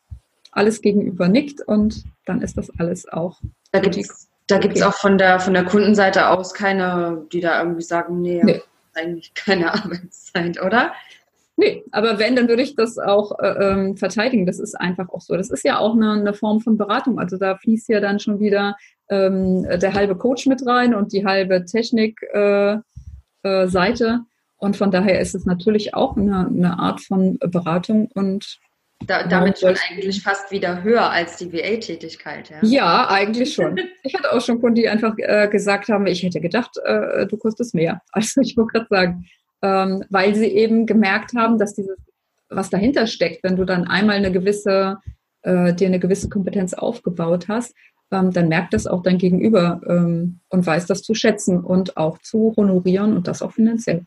alles 0.53 0.81
gegenüber 0.81 1.29
nickt 1.29 1.61
und 1.67 2.05
dann 2.27 2.43
ist 2.43 2.59
das 2.59 2.71
alles 2.79 3.09
auch. 3.09 3.41
Da 3.73 3.79
gibt 3.79 3.97
es 3.97 4.29
da 4.49 4.59
gibt's 4.59 4.83
auch 4.83 4.95
von 4.95 5.17
der, 5.17 5.39
von 5.39 5.55
der 5.55 5.65
Kundenseite 5.65 6.29
aus 6.29 6.53
keine, 6.53 7.25
die 7.33 7.39
da 7.39 7.63
irgendwie 7.63 7.83
sagen, 7.83 8.21
nee, 8.21 8.43
nee 8.43 8.61
eigentlich 8.95 9.33
keine 9.35 9.73
Arbeitszeit, 9.75 10.61
oder? 10.61 10.93
Nee, 11.61 11.85
aber 11.93 12.19
wenn, 12.19 12.37
dann 12.37 12.49
würde 12.49 12.63
ich 12.63 12.75
das 12.75 12.97
auch 12.97 13.39
äh, 13.39 13.49
ähm, 13.49 13.95
verteidigen. 13.95 14.47
Das 14.47 14.59
ist 14.59 14.75
einfach 14.81 15.11
auch 15.11 15.21
so. 15.21 15.37
Das 15.37 15.51
ist 15.51 15.63
ja 15.63 15.79
auch 15.79 15.95
eine, 15.95 16.13
eine 16.13 16.33
Form 16.33 16.61
von 16.61 16.79
Beratung. 16.79 17.19
Also 17.19 17.37
da 17.37 17.55
fließt 17.55 17.91
ja 17.91 18.01
dann 18.01 18.19
schon 18.19 18.41
wieder 18.41 18.79
ähm, 19.11 19.65
der 19.65 19.93
halbe 19.93 20.17
Coach 20.17 20.47
mit 20.47 20.67
rein 20.67 20.95
und 20.95 21.13
die 21.13 21.27
halbe 21.27 21.67
Technik-Seite. 21.67 22.85
Äh, 23.43 24.15
äh, 24.15 24.19
und 24.57 24.79
von 24.79 24.91
daher 24.91 25.21
ist 25.21 25.35
es 25.35 25.45
natürlich 25.45 25.93
auch 25.93 26.17
eine, 26.17 26.47
eine 26.47 26.79
Art 26.79 27.03
von 27.03 27.39
Beratung 27.39 28.09
und 28.15 28.59
da, 29.07 29.27
damit 29.27 29.59
schon 29.59 29.77
eigentlich 29.91 30.23
fast 30.23 30.51
wieder 30.51 30.83
höher 30.83 31.11
als 31.11 31.37
die 31.37 31.53
VA-Tätigkeit. 31.53 32.51
Ja? 32.51 32.59
ja, 32.63 33.11
eigentlich 33.11 33.53
schon. 33.53 33.79
Ich 34.03 34.15
hatte 34.15 34.33
auch 34.33 34.41
schon 34.41 34.61
Kunden, 34.61 34.77
die 34.77 34.89
einfach 34.89 35.15
äh, 35.19 35.49
gesagt 35.49 35.89
haben, 35.89 36.07
ich 36.07 36.23
hätte 36.23 36.41
gedacht, 36.41 36.71
äh, 36.85 37.27
du 37.27 37.37
kostest 37.37 37.75
mehr. 37.75 38.01
Also 38.13 38.41
ich 38.41 38.57
wollte 38.57 38.73
gerade 38.73 38.87
sagen, 38.89 39.27
ähm, 39.63 40.05
weil 40.11 40.35
sie 40.35 40.49
eben 40.49 40.87
gemerkt 40.87 41.35
haben, 41.35 41.59
dass 41.59 41.75
dieses, 41.75 41.99
was 42.49 42.71
dahinter 42.71 43.07
steckt, 43.07 43.43
wenn 43.45 43.57
du 43.57 43.65
dann 43.65 43.87
einmal 43.87 44.17
eine 44.17 44.33
gewisse, 44.33 44.99
äh, 45.43 45.73
dir 45.75 45.89
eine 45.89 46.01
gewisse 46.01 46.29
Kompetenz 46.29 46.75
aufgebaut 46.75 47.49
hast, 47.49 47.75
ähm, 48.11 48.33
dann 48.33 48.49
merkt 48.49 48.75
das 48.75 48.87
auch 48.87 49.03
dein 49.03 49.19
Gegenüber 49.19 49.81
ähm, 49.87 50.41
und 50.49 50.67
weiß 50.67 50.87
das 50.87 51.03
zu 51.03 51.15
schätzen 51.15 51.61
und 51.61 51.97
auch 51.97 52.19
zu 52.19 52.55
honorieren 52.57 53.17
und 53.17 53.29
das 53.29 53.43
auch 53.43 53.53
finanziell. 53.53 54.05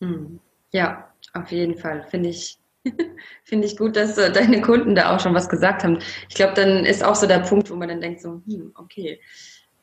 Hm. 0.00 0.40
Ja, 0.72 1.08
auf 1.32 1.50
jeden 1.50 1.76
Fall. 1.76 2.04
Finde 2.08 2.30
ich 2.30 2.60
Finde 3.44 3.66
ich 3.66 3.76
gut, 3.76 3.96
dass 3.96 4.16
äh, 4.18 4.32
deine 4.32 4.60
Kunden 4.60 4.94
da 4.94 5.14
auch 5.14 5.20
schon 5.20 5.34
was 5.34 5.48
gesagt 5.48 5.84
haben. 5.84 5.98
Ich 6.28 6.34
glaube, 6.34 6.54
dann 6.54 6.84
ist 6.84 7.04
auch 7.04 7.14
so 7.14 7.26
der 7.26 7.40
Punkt, 7.40 7.70
wo 7.70 7.76
man 7.76 7.88
dann 7.88 8.00
denkt, 8.00 8.22
so, 8.22 8.40
hm, 8.46 8.72
okay, 8.74 9.20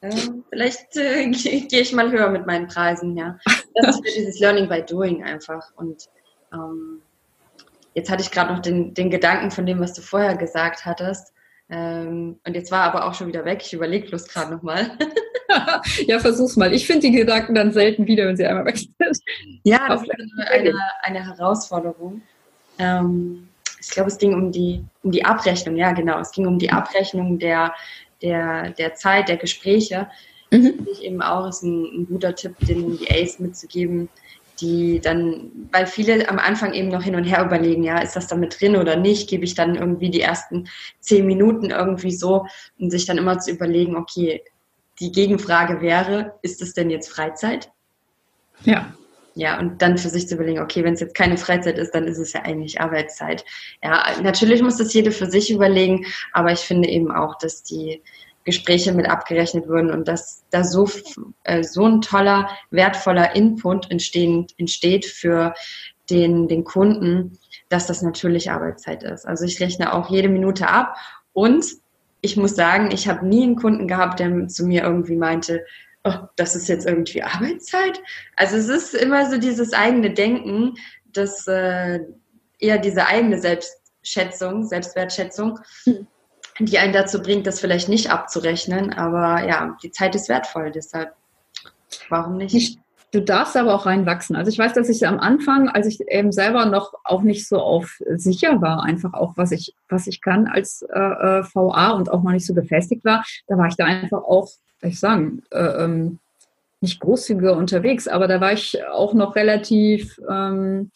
äh, 0.01 0.11
vielleicht 0.49 0.95
äh, 0.97 1.29
gehe 1.31 1.81
ich 1.81 1.93
mal 1.93 2.11
höher 2.11 2.29
mit 2.29 2.45
meinen 2.45 2.67
Preisen, 2.67 3.15
ja. 3.17 3.37
Das 3.75 3.95
ist 3.95 4.15
dieses 4.15 4.39
Learning 4.39 4.67
by 4.67 4.81
Doing 4.83 5.23
einfach. 5.23 5.71
Und 5.75 6.09
ähm, 6.53 7.01
jetzt 7.93 8.09
hatte 8.09 8.21
ich 8.21 8.31
gerade 8.31 8.53
noch 8.53 8.61
den, 8.61 8.93
den 8.93 9.09
Gedanken 9.09 9.51
von 9.51 9.65
dem, 9.65 9.79
was 9.79 9.93
du 9.93 10.01
vorher 10.01 10.35
gesagt 10.35 10.85
hattest. 10.85 11.33
Ähm, 11.69 12.39
und 12.45 12.55
jetzt 12.55 12.71
war 12.71 12.83
aber 12.83 13.05
auch 13.05 13.13
schon 13.13 13.27
wieder 13.27 13.43
weg. 13.43 13.61
Ich 13.61 13.73
überlege 13.73 14.07
bloß 14.07 14.27
gerade 14.27 14.53
nochmal. 14.53 14.91
ja, 16.07 16.19
versuch's 16.19 16.55
mal. 16.55 16.73
Ich 16.73 16.87
finde 16.87 17.07
die 17.07 17.15
Gedanken 17.15 17.55
dann 17.55 17.71
selten 17.71 18.07
wieder, 18.07 18.25
wenn 18.27 18.37
sie 18.37 18.45
einmal 18.45 18.65
weg 18.65 18.77
sind. 18.77 18.95
Ja, 19.63 19.87
das 19.89 20.01
ist 20.03 20.11
eine, 20.49 20.73
eine 21.03 21.25
Herausforderung. 21.25 22.21
Ähm, 22.79 23.49
ich 23.79 23.89
glaube, 23.89 24.09
es 24.09 24.17
ging 24.17 24.33
um 24.33 24.51
die, 24.51 24.83
um 25.03 25.11
die 25.11 25.25
Abrechnung, 25.25 25.75
ja 25.75 25.91
genau. 25.91 26.19
Es 26.19 26.31
ging 26.31 26.47
um 26.47 26.57
die 26.59 26.71
Abrechnung 26.71 27.39
der, 27.39 27.73
der, 28.22 28.72
der 28.72 28.95
Zeit, 28.95 29.30
der 29.30 29.38
Gespräche. 29.38 30.07
Mhm. 30.51 30.63
Das 30.63 30.76
finde 30.76 30.91
ich 30.91 31.03
eben 31.03 31.22
auch 31.22 31.47
ist 31.47 31.63
ein, 31.63 31.84
ein 31.84 32.07
guter 32.07 32.36
Tipp, 32.36 32.55
den 32.61 32.97
die 32.97 33.09
Ace 33.09 33.39
mitzugeben, 33.39 34.09
die 34.61 34.99
dann, 34.99 35.51
weil 35.72 35.86
viele 35.86 36.28
am 36.30 36.39
Anfang 36.39 36.74
eben 36.74 36.89
noch 36.89 37.03
hin 37.03 37.15
und 37.15 37.26
her 37.26 37.45
überlegen, 37.45 37.84
ja, 37.84 37.99
ist 37.99 38.15
das 38.15 38.28
da 38.28 38.36
mit 38.36 38.59
drin 38.59 38.76
oder 38.76 38.95
nicht, 38.95 39.30
gebe 39.30 39.43
ich 39.43 39.53
dann 39.53 39.76
irgendwie 39.76 40.09
die 40.09 40.22
ersten 40.22 40.68
zehn 40.99 41.28
Minuten 41.28 41.70
irgendwie 41.70 42.11
so 42.11 42.45
und 42.80 42.89
sich 42.89 43.05
dann 43.05 43.18
immer 43.18 43.38
zu 43.39 43.51
überlegen, 43.51 43.95
okay, 43.95 44.43
die 44.99 45.11
Gegenfrage 45.11 45.82
wäre, 45.82 46.39
ist 46.41 46.61
es 46.61 46.74
denn 46.74 46.89
jetzt 46.89 47.09
Freizeit? 47.09 47.72
Ja. 48.63 48.96
Ja, 49.38 49.59
und 49.59 49.83
dann 49.83 49.99
für 49.99 50.09
sich 50.09 50.27
zu 50.27 50.33
überlegen, 50.33 50.59
okay, 50.59 50.83
wenn 50.83 50.95
es 50.95 50.99
jetzt 50.99 51.13
keine 51.13 51.38
Freizeit 51.38 51.77
ist, 51.77 51.93
dann 51.93 52.07
ist 52.07 52.17
es 52.17 52.33
ja 52.33 52.41
eigentlich 52.41 52.81
Arbeitszeit. 52.81 53.45
Ja, 53.83 54.03
natürlich 54.23 54.63
muss 54.63 54.77
das 54.77 54.91
jede 54.95 55.11
für 55.11 55.27
sich 55.27 55.51
überlegen, 55.51 56.07
aber 56.33 56.51
ich 56.51 56.61
finde 56.61 56.89
eben 56.89 57.11
auch, 57.11 57.38
dass 57.38 57.61
die 57.61 58.01
Gespräche 58.45 58.93
mit 58.93 59.07
abgerechnet 59.07 59.67
würden 59.67 59.91
und 59.91 60.07
dass 60.07 60.43
da 60.49 60.63
so, 60.63 60.89
äh, 61.43 61.63
so 61.63 61.85
ein 61.85 62.01
toller, 62.01 62.49
wertvoller 62.71 63.35
Input 63.35 63.91
entstehen, 63.91 64.47
entsteht 64.57 65.05
für 65.05 65.53
den, 66.09 66.47
den 66.47 66.63
Kunden, 66.63 67.38
dass 67.69 67.85
das 67.85 68.01
natürlich 68.01 68.49
Arbeitszeit 68.49 69.03
ist. 69.03 69.27
Also 69.27 69.45
ich 69.45 69.59
rechne 69.59 69.93
auch 69.93 70.09
jede 70.09 70.29
Minute 70.29 70.67
ab 70.67 70.95
und 71.33 71.63
ich 72.21 72.38
muss 72.38 72.55
sagen, 72.55 72.89
ich 72.91 73.07
habe 73.07 73.27
nie 73.27 73.43
einen 73.43 73.55
Kunden 73.55 73.88
gehabt, 73.88 74.19
der 74.19 74.47
zu 74.47 74.65
mir 74.65 74.81
irgendwie 74.81 75.15
meinte, 75.15 75.63
oh, 76.07 76.27
das 76.35 76.55
ist 76.55 76.67
jetzt 76.67 76.85
irgendwie 76.85 77.23
Arbeitszeit. 77.23 78.01
Also 78.35 78.57
es 78.57 78.69
ist 78.69 78.93
immer 78.93 79.29
so 79.29 79.37
dieses 79.37 79.73
eigene 79.73 80.13
Denken, 80.13 80.75
das 81.05 81.47
äh, 81.47 81.99
eher 82.59 82.77
diese 82.77 83.05
eigene 83.05 83.39
Selbstschätzung, 83.39 84.65
Selbstwertschätzung, 84.65 85.59
hm. 85.83 86.07
die 86.59 86.77
einen 86.77 86.93
dazu 86.93 87.21
bringt, 87.21 87.47
das 87.47 87.59
vielleicht 87.59 87.89
nicht 87.89 88.11
abzurechnen. 88.11 88.93
Aber 88.93 89.47
ja, 89.47 89.77
die 89.83 89.91
Zeit 89.91 90.15
ist 90.15 90.29
wertvoll, 90.29 90.71
deshalb 90.71 91.13
warum 92.09 92.37
nicht? 92.37 92.53
nicht 92.53 92.79
Du 93.11 93.21
darfst 93.21 93.55
aber 93.55 93.73
auch 93.73 93.85
reinwachsen. 93.85 94.35
Also 94.35 94.51
ich 94.51 94.59
weiß, 94.59 94.73
dass 94.73 94.89
ich 94.89 95.07
am 95.07 95.19
Anfang, 95.19 95.69
als 95.69 95.87
ich 95.87 96.01
eben 96.09 96.33
selber 96.33 96.65
noch 96.65 96.93
auch 97.05 97.21
nicht 97.21 97.47
so 97.47 97.57
auf 97.57 98.01
sicher 98.15 98.61
war, 98.61 98.83
einfach 98.83 99.13
auch 99.13 99.33
was 99.37 99.51
ich 99.53 99.73
was 99.87 100.07
ich 100.07 100.21
kann 100.21 100.47
als 100.47 100.81
äh, 100.81 100.99
äh 100.99 101.43
VA 101.53 101.91
und 101.91 102.11
auch 102.11 102.21
mal 102.21 102.33
nicht 102.33 102.45
so 102.45 102.53
gefestigt 102.53 103.05
war, 103.05 103.23
da 103.47 103.57
war 103.57 103.67
ich 103.67 103.77
da 103.77 103.85
einfach 103.85 104.23
auch, 104.23 104.49
soll 104.80 104.89
ich 104.89 104.99
sagen, 104.99 105.43
äh, 105.51 105.84
ähm, 105.84 106.19
nicht 106.82 106.99
großzügiger 106.99 107.57
unterwegs, 107.57 108.07
aber 108.07 108.28
da 108.28 108.39
war 108.39 108.53
ich 108.53 108.78
auch 108.91 109.13
noch 109.13 109.36
relativ 109.36 110.19
ähm, 110.30 110.91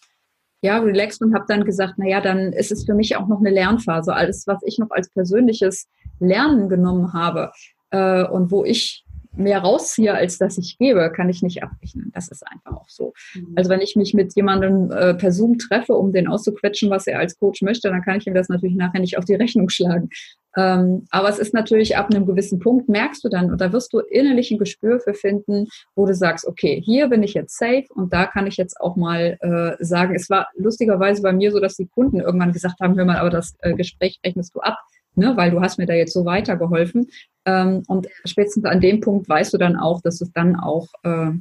ja, 0.61 0.77
relaxed 0.77 1.21
und 1.21 1.33
habe 1.33 1.45
dann 1.47 1.65
gesagt, 1.65 1.97
naja, 1.97 2.21
dann 2.21 2.53
ist 2.53 2.71
es 2.71 2.85
für 2.85 2.93
mich 2.93 3.15
auch 3.15 3.27
noch 3.27 3.39
eine 3.39 3.49
Lernphase. 3.49 4.13
Alles, 4.13 4.45
was 4.45 4.61
ich 4.63 4.77
noch 4.77 4.91
als 4.91 5.09
persönliches 5.09 5.87
Lernen 6.19 6.69
genommen 6.69 7.13
habe 7.13 7.51
äh, 7.89 8.23
und 8.23 8.51
wo 8.51 8.63
ich 8.63 9.03
mehr 9.33 9.59
rausziehe, 9.59 10.13
als 10.13 10.37
dass 10.37 10.57
ich 10.57 10.77
gebe, 10.77 11.11
kann 11.11 11.29
ich 11.29 11.41
nicht 11.41 11.63
abrechnen. 11.63 12.11
Das 12.13 12.29
ist 12.29 12.45
einfach 12.47 12.73
auch 12.73 12.89
so. 12.89 13.13
Mhm. 13.33 13.53
Also 13.55 13.69
wenn 13.69 13.81
ich 13.81 13.95
mich 13.95 14.13
mit 14.13 14.35
jemandem 14.35 14.91
äh, 14.91 15.13
per 15.13 15.31
Zoom 15.31 15.57
treffe, 15.57 15.93
um 15.93 16.11
den 16.11 16.27
auszuquetschen, 16.27 16.89
was 16.89 17.07
er 17.07 17.19
als 17.19 17.37
Coach 17.39 17.61
möchte, 17.61 17.89
dann 17.89 18.01
kann 18.01 18.17
ich 18.17 18.27
ihm 18.27 18.33
das 18.33 18.49
natürlich 18.49 18.75
nachher 18.75 18.99
nicht 18.99 19.17
auf 19.17 19.25
die 19.25 19.35
Rechnung 19.35 19.69
schlagen. 19.69 20.09
Ähm, 20.57 21.05
aber 21.11 21.29
es 21.29 21.39
ist 21.39 21.53
natürlich 21.53 21.95
ab 21.95 22.09
einem 22.09 22.25
gewissen 22.25 22.59
Punkt, 22.59 22.89
merkst 22.89 23.23
du 23.23 23.29
dann, 23.29 23.51
und 23.51 23.61
da 23.61 23.71
wirst 23.71 23.93
du 23.93 23.99
innerlich 23.99 24.51
ein 24.51 24.57
Gespür 24.57 24.99
für 24.99 25.13
finden, 25.13 25.67
wo 25.95 26.05
du 26.05 26.13
sagst, 26.13 26.45
okay, 26.45 26.81
hier 26.83 27.07
bin 27.07 27.23
ich 27.23 27.33
jetzt 27.33 27.57
safe 27.57 27.85
und 27.95 28.11
da 28.11 28.25
kann 28.25 28.47
ich 28.47 28.57
jetzt 28.57 28.79
auch 28.81 28.97
mal 28.97 29.37
äh, 29.39 29.83
sagen, 29.83 30.13
es 30.13 30.29
war 30.29 30.49
lustigerweise 30.55 31.21
bei 31.21 31.31
mir 31.31 31.51
so, 31.51 31.61
dass 31.61 31.77
die 31.77 31.87
Kunden 31.87 32.19
irgendwann 32.19 32.51
gesagt 32.51 32.81
haben, 32.81 32.97
hör 32.97 33.05
mal, 33.05 33.17
aber 33.17 33.29
das 33.29 33.55
äh, 33.59 33.73
Gespräch 33.75 34.19
rechnest 34.25 34.53
du 34.53 34.59
ab 34.59 34.77
ne, 35.15 35.35
weil 35.35 35.51
du 35.51 35.61
hast 35.61 35.77
mir 35.77 35.85
da 35.85 35.93
jetzt 35.93 36.13
so 36.13 36.25
weitergeholfen. 36.25 37.09
Ähm, 37.45 37.83
und 37.87 38.07
spätestens 38.25 38.65
an 38.65 38.81
dem 38.81 38.99
Punkt 38.99 39.27
weißt 39.27 39.53
du 39.53 39.57
dann 39.57 39.75
auch, 39.75 40.01
dass 40.01 40.19
du 40.19 40.25
es 40.25 40.31
dann 40.33 40.55
auch 40.55 40.87
äh, 41.03 41.31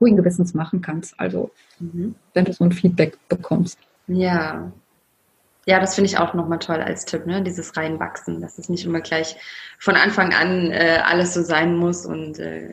ruhigen 0.00 0.16
Gewissens 0.16 0.54
machen 0.54 0.80
kannst. 0.80 1.18
Also 1.18 1.50
mhm. 1.78 2.14
wenn 2.34 2.44
du 2.44 2.52
so 2.52 2.64
ein 2.64 2.72
Feedback 2.72 3.18
bekommst. 3.28 3.78
Ja. 4.06 4.72
Ja, 5.66 5.80
das 5.80 5.94
finde 5.94 6.08
ich 6.08 6.18
auch 6.18 6.32
nochmal 6.32 6.60
toll 6.60 6.80
als 6.80 7.04
Tipp, 7.04 7.26
ne? 7.26 7.42
Dieses 7.42 7.76
Reinwachsen, 7.76 8.40
dass 8.40 8.58
es 8.58 8.70
nicht 8.70 8.86
immer 8.86 9.02
gleich 9.02 9.36
von 9.78 9.96
Anfang 9.96 10.32
an 10.32 10.70
äh, 10.70 11.00
alles 11.04 11.34
so 11.34 11.42
sein 11.42 11.76
muss 11.76 12.06
und 12.06 12.38
äh, 12.38 12.72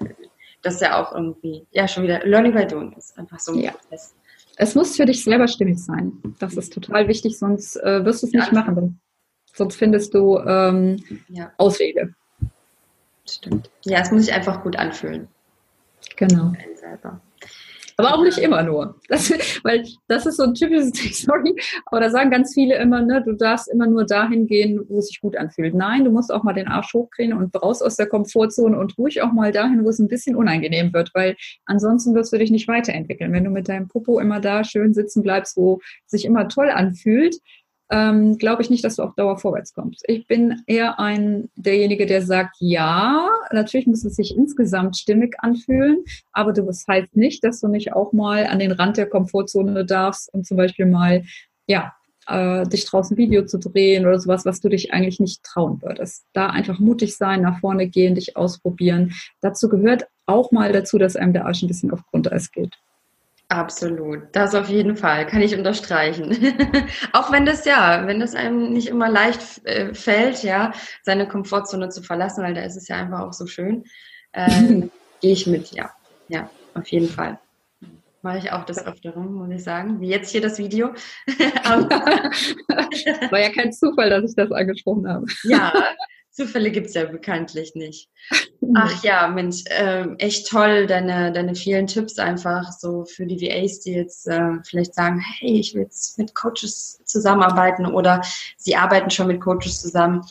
das 0.61 0.80
ja 0.80 1.01
auch 1.01 1.13
irgendwie, 1.13 1.68
ja, 1.72 1.89
schon 1.89 2.03
wieder 2.03 2.26
Learning 2.26 2.53
by 2.53 2.66
Doing 2.66 2.93
ist. 2.93 3.18
Einfach 3.18 3.39
so 3.39 3.51
ein 3.51 3.59
ja. 3.59 3.72
Prozess. 3.72 4.16
Es 4.55 4.76
muss 4.76 4.95
für 4.95 5.05
dich 5.05 5.26
selber 5.26 5.49
stimmig 5.49 5.84
sein. 5.84 6.13
Das 6.39 6.53
ist 6.53 6.72
total 6.72 7.09
wichtig, 7.09 7.38
sonst 7.38 7.76
äh, 7.76 8.05
wirst 8.05 8.24
du 8.24 8.28
es 8.28 8.34
nicht 8.34 8.47
ja. 8.47 8.53
machen. 8.53 8.99
Sonst 9.56 9.78
findest 9.78 10.14
du 10.14 10.38
ähm, 10.39 11.03
ja. 11.30 11.51
Auswege. 11.58 12.14
Stimmt. 13.28 13.70
Ja, 13.86 13.99
es 14.01 14.12
muss 14.12 14.26
sich 14.26 14.34
einfach 14.34 14.62
gut 14.64 14.76
anfühlen. 14.76 15.28
Genau. 16.18 16.53
Aber 17.97 18.14
auch 18.14 18.24
nicht 18.24 18.38
immer 18.38 18.62
nur. 18.62 18.99
Das, 19.08 19.32
weil 19.64 19.86
das 20.08 20.26
ist 20.26 20.38
so 20.38 20.43
ein 20.43 20.53
typisches 20.53 20.91
Ding, 20.91 21.12
sorry, 21.14 21.56
aber 21.86 22.01
da 22.01 22.10
sagen 22.10 22.30
ganz 22.30 22.53
viele 22.53 22.76
immer, 22.76 23.01
ne, 23.01 23.24
du 23.24 23.34
darfst 23.34 23.70
immer 23.70 23.88
nur 23.88 24.06
dahin 24.06 24.47
gehen, 24.47 24.82
wo 24.89 24.99
es 24.99 25.08
sich 25.08 25.22
gut 25.22 25.38
anfühlt. 25.38 25.74
Nein, 25.74 26.03
du 26.03 26.12
musst 26.12 26.32
auch 26.34 26.43
mal 26.43 26.53
den 26.53 26.68
Arsch 26.68 26.93
hochkriegen 26.93 27.38
und 27.38 27.56
raus 27.56 27.82
aus 27.82 27.95
der 27.95 28.08
Komfortzone 28.08 28.78
und 28.78 28.97
ruhig 28.97 29.22
auch 29.22 29.32
mal 29.32 29.53
dahin, 29.53 29.86
wo 29.86 29.89
es 29.89 29.99
ein 29.99 30.10
bisschen 30.10 30.36
unangenehm 30.36 30.93
wird, 30.93 31.12
weil 31.14 31.38
ansonsten 31.66 32.14
wirst 32.16 32.34
du 32.34 32.38
dich 32.38 32.51
nicht 32.51 32.68
weiterentwickeln. 32.68 33.32
Wenn 33.32 33.45
du 33.45 33.49
mit 33.49 33.70
deinem 33.70 33.88
Popo 33.88 34.20
immer 34.20 34.41
da 34.41 34.66
schön 34.66 34.93
sitzen 34.93 35.24
bleibst, 35.24 35.56
wo 35.56 35.80
sich 36.06 36.26
immer 36.26 36.49
toll 36.49 36.70
anfühlt, 36.70 37.38
ähm, 37.92 38.38
glaube 38.38 38.62
ich 38.62 38.70
nicht, 38.70 38.84
dass 38.84 38.96
du 38.96 39.04
auf 39.04 39.16
Dauer 39.16 39.38
vorwärts 39.38 39.74
kommst. 39.74 40.04
Ich 40.08 40.28
bin 40.28 40.62
eher 40.66 41.00
ein 41.00 41.50
derjenige, 41.56 42.06
der 42.06 42.22
sagt, 42.22 42.56
ja, 42.60 43.28
natürlich 43.52 43.88
muss 43.88 44.04
es 44.04 44.16
sich 44.16 44.36
insgesamt 44.36 44.98
stimmig 44.98 45.36
anfühlen, 45.40 46.04
aber 46.32 46.54
du 46.54 46.64
das 46.64 46.86
heißt 46.88 47.16
nicht, 47.16 47.44
dass 47.44 47.62
du 47.62 47.68
nicht 47.68 47.94
auch 47.94 48.12
mal 48.14 48.48
an 48.48 48.60
den 48.60 48.72
Rand 48.72 48.98
der 48.98 49.08
Komfortzone 49.08 49.86
darfst 49.86 50.34
und 50.34 50.46
zum 50.46 50.58
Beispiel 50.58 50.86
mal, 50.86 51.24
ja, 51.68 51.94
äh, 52.28 52.68
dich 52.68 52.86
draußen 52.86 53.18
Video 53.18 53.46
zu 53.46 53.60
drehen 53.60 54.06
oder 54.06 54.20
sowas, 54.20 54.46
was 54.46 54.60
du 54.60 54.70
dich 54.70 54.92
eigentlich 54.94 55.20
nicht 55.20 55.44
trauen 55.44 55.82
würdest. 55.82 56.26
Da 56.34 56.48
einfach 56.48 56.80
mutig 56.80 57.16
sein, 57.18 57.42
nach 57.42 57.60
vorne 57.60 57.88
gehen, 57.88 58.16
dich 58.16 58.36
ausprobieren. 58.36 59.14
Dazu 59.42 59.70
gehört 59.70 60.08
auch 60.26 60.52
mal 60.52 60.72
dazu, 60.72 60.98
dass 60.98 61.16
einem 61.16 61.34
der 61.34 61.46
Arsch 61.46 61.62
ein 61.62 61.68
bisschen 61.68 61.92
auf 61.92 62.04
Grundeis 62.10 62.52
geht. 62.52 62.76
Absolut, 63.48 64.24
das 64.32 64.56
auf 64.56 64.70
jeden 64.70 64.98
Fall, 64.98 65.28
kann 65.28 65.41
ich 65.41 65.56
unterstreichen. 65.56 66.32
auch 67.14 67.32
wenn 67.32 67.46
das 67.46 67.64
ja, 67.66 68.08
wenn 68.08 68.20
das 68.20 68.34
einem 68.34 68.74
nicht 68.74 68.88
immer 68.88 69.08
leicht 69.08 69.64
äh, 69.66 69.93
fällt, 69.93 70.41
ja, 70.41 70.74
seine 71.04 71.28
Komfortzone 71.28 71.89
zu 71.89 72.02
verlassen, 72.02 72.43
weil 72.43 72.56
da 72.56 72.62
ist 72.62 72.76
es 72.76 72.88
ja 72.88 72.96
einfach 72.96 73.20
auch 73.20 73.34
so 73.34 73.46
schön, 73.46 73.84
ähm, 74.34 74.89
gehe 75.22 75.34
ich 75.34 75.46
mit, 75.46 75.72
ja, 75.72 75.91
ja, 76.28 76.50
auf 76.74 76.88
jeden 76.88 77.08
Fall. 77.08 77.39
Mache 78.24 78.39
ich 78.39 78.52
auch 78.52 78.66
das 78.66 78.84
Öfteren, 78.84 79.34
muss 79.34 79.52
ich 79.52 79.64
sagen, 79.64 80.02
wie 80.02 80.10
jetzt 80.10 80.32
hier 80.32 80.41
das 80.41 80.58
Video. 80.58 80.96
War 83.30 83.39
ja 83.39 83.52
kein 83.52 83.72
Zufall, 83.72 84.10
dass 84.10 84.32
ich 84.32 84.36
das 84.36 84.52
angesprochen 84.52 85.08
habe. 85.08 85.28
ja, 85.43 85.72
Zufälle 86.32 86.72
gibt 86.72 86.88
es 86.88 86.96
ja 86.96 87.06
bekanntlich 87.06 87.76
nicht. 87.76 88.10
Ach 88.74 89.03
ja, 89.03 89.28
Mensch, 89.28 89.63
äh, 89.70 90.07
echt 90.18 90.49
toll, 90.49 90.88
deine, 90.88 91.32
deine 91.32 91.55
vielen 91.55 91.88
Tipps 91.88 92.18
einfach 92.18 92.72
so 92.72 93.05
für 93.05 93.26
die 93.26 93.39
VAs, 93.39 93.82
die 93.82 93.93
jetzt 93.93 94.28
äh, 94.28 94.53
vielleicht 94.63 94.95
sagen, 94.95 95.20
hey, 95.39 95.59
ich 95.59 95.74
will 95.74 95.84
jetzt 95.84 96.18
mit 96.18 96.34
Coaches 96.34 97.01
zusammenarbeiten 97.05 97.86
oder 97.86 98.22
sie 98.57 98.76
arbeiten 98.76 99.09
schon 99.09 99.28
mit 99.28 99.41
Coaches 99.41 99.82
zusammen 99.82 100.22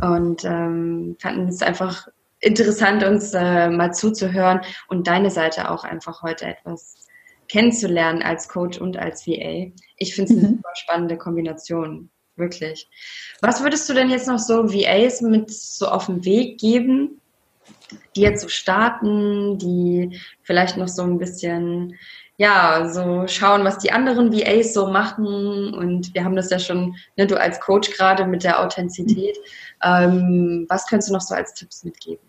und 0.00 0.44
ähm, 0.44 1.16
fanden 1.20 1.48
es 1.48 1.62
einfach 1.62 2.08
interessant, 2.40 3.04
uns 3.04 3.34
äh, 3.34 3.68
mal 3.70 3.92
zuzuhören 3.92 4.60
und 4.88 5.06
deine 5.06 5.30
Seite 5.30 5.70
auch 5.70 5.84
einfach 5.84 6.22
heute 6.22 6.46
etwas 6.46 7.06
kennenzulernen 7.48 8.22
als 8.22 8.48
Coach 8.48 8.78
und 8.78 8.96
als 8.96 9.26
VA. 9.26 9.72
Ich 9.96 10.14
finde 10.14 10.32
es 10.32 10.38
eine 10.38 10.48
mhm. 10.48 10.56
super 10.56 10.70
spannende 10.74 11.18
Kombination 11.18 12.10
wirklich. 12.36 12.88
Was 13.42 13.62
würdest 13.62 13.88
du 13.88 13.94
denn 13.94 14.10
jetzt 14.10 14.28
noch 14.28 14.38
so 14.38 14.72
VAs 14.72 15.20
mit 15.20 15.50
so 15.50 15.86
auf 15.88 16.06
den 16.06 16.24
Weg 16.24 16.58
geben, 16.58 17.20
die 18.16 18.20
jetzt 18.20 18.42
so 18.42 18.48
starten, 18.48 19.58
die 19.58 20.20
vielleicht 20.42 20.76
noch 20.76 20.88
so 20.88 21.02
ein 21.02 21.18
bisschen, 21.18 21.96
ja, 22.36 22.88
so 22.88 23.26
schauen, 23.26 23.64
was 23.64 23.78
die 23.78 23.92
anderen 23.92 24.32
VAs 24.32 24.72
so 24.72 24.88
machen 24.88 25.74
und 25.74 26.14
wir 26.14 26.24
haben 26.24 26.36
das 26.36 26.50
ja 26.50 26.58
schon, 26.58 26.96
ne, 27.16 27.26
du 27.26 27.38
als 27.38 27.60
Coach 27.60 27.90
gerade 27.96 28.26
mit 28.26 28.44
der 28.44 28.60
Authentizität. 28.60 29.36
Ähm, 29.82 30.66
was 30.68 30.86
könntest 30.86 31.10
du 31.10 31.14
noch 31.14 31.20
so 31.20 31.34
als 31.34 31.54
Tipps 31.54 31.84
mitgeben? 31.84 32.24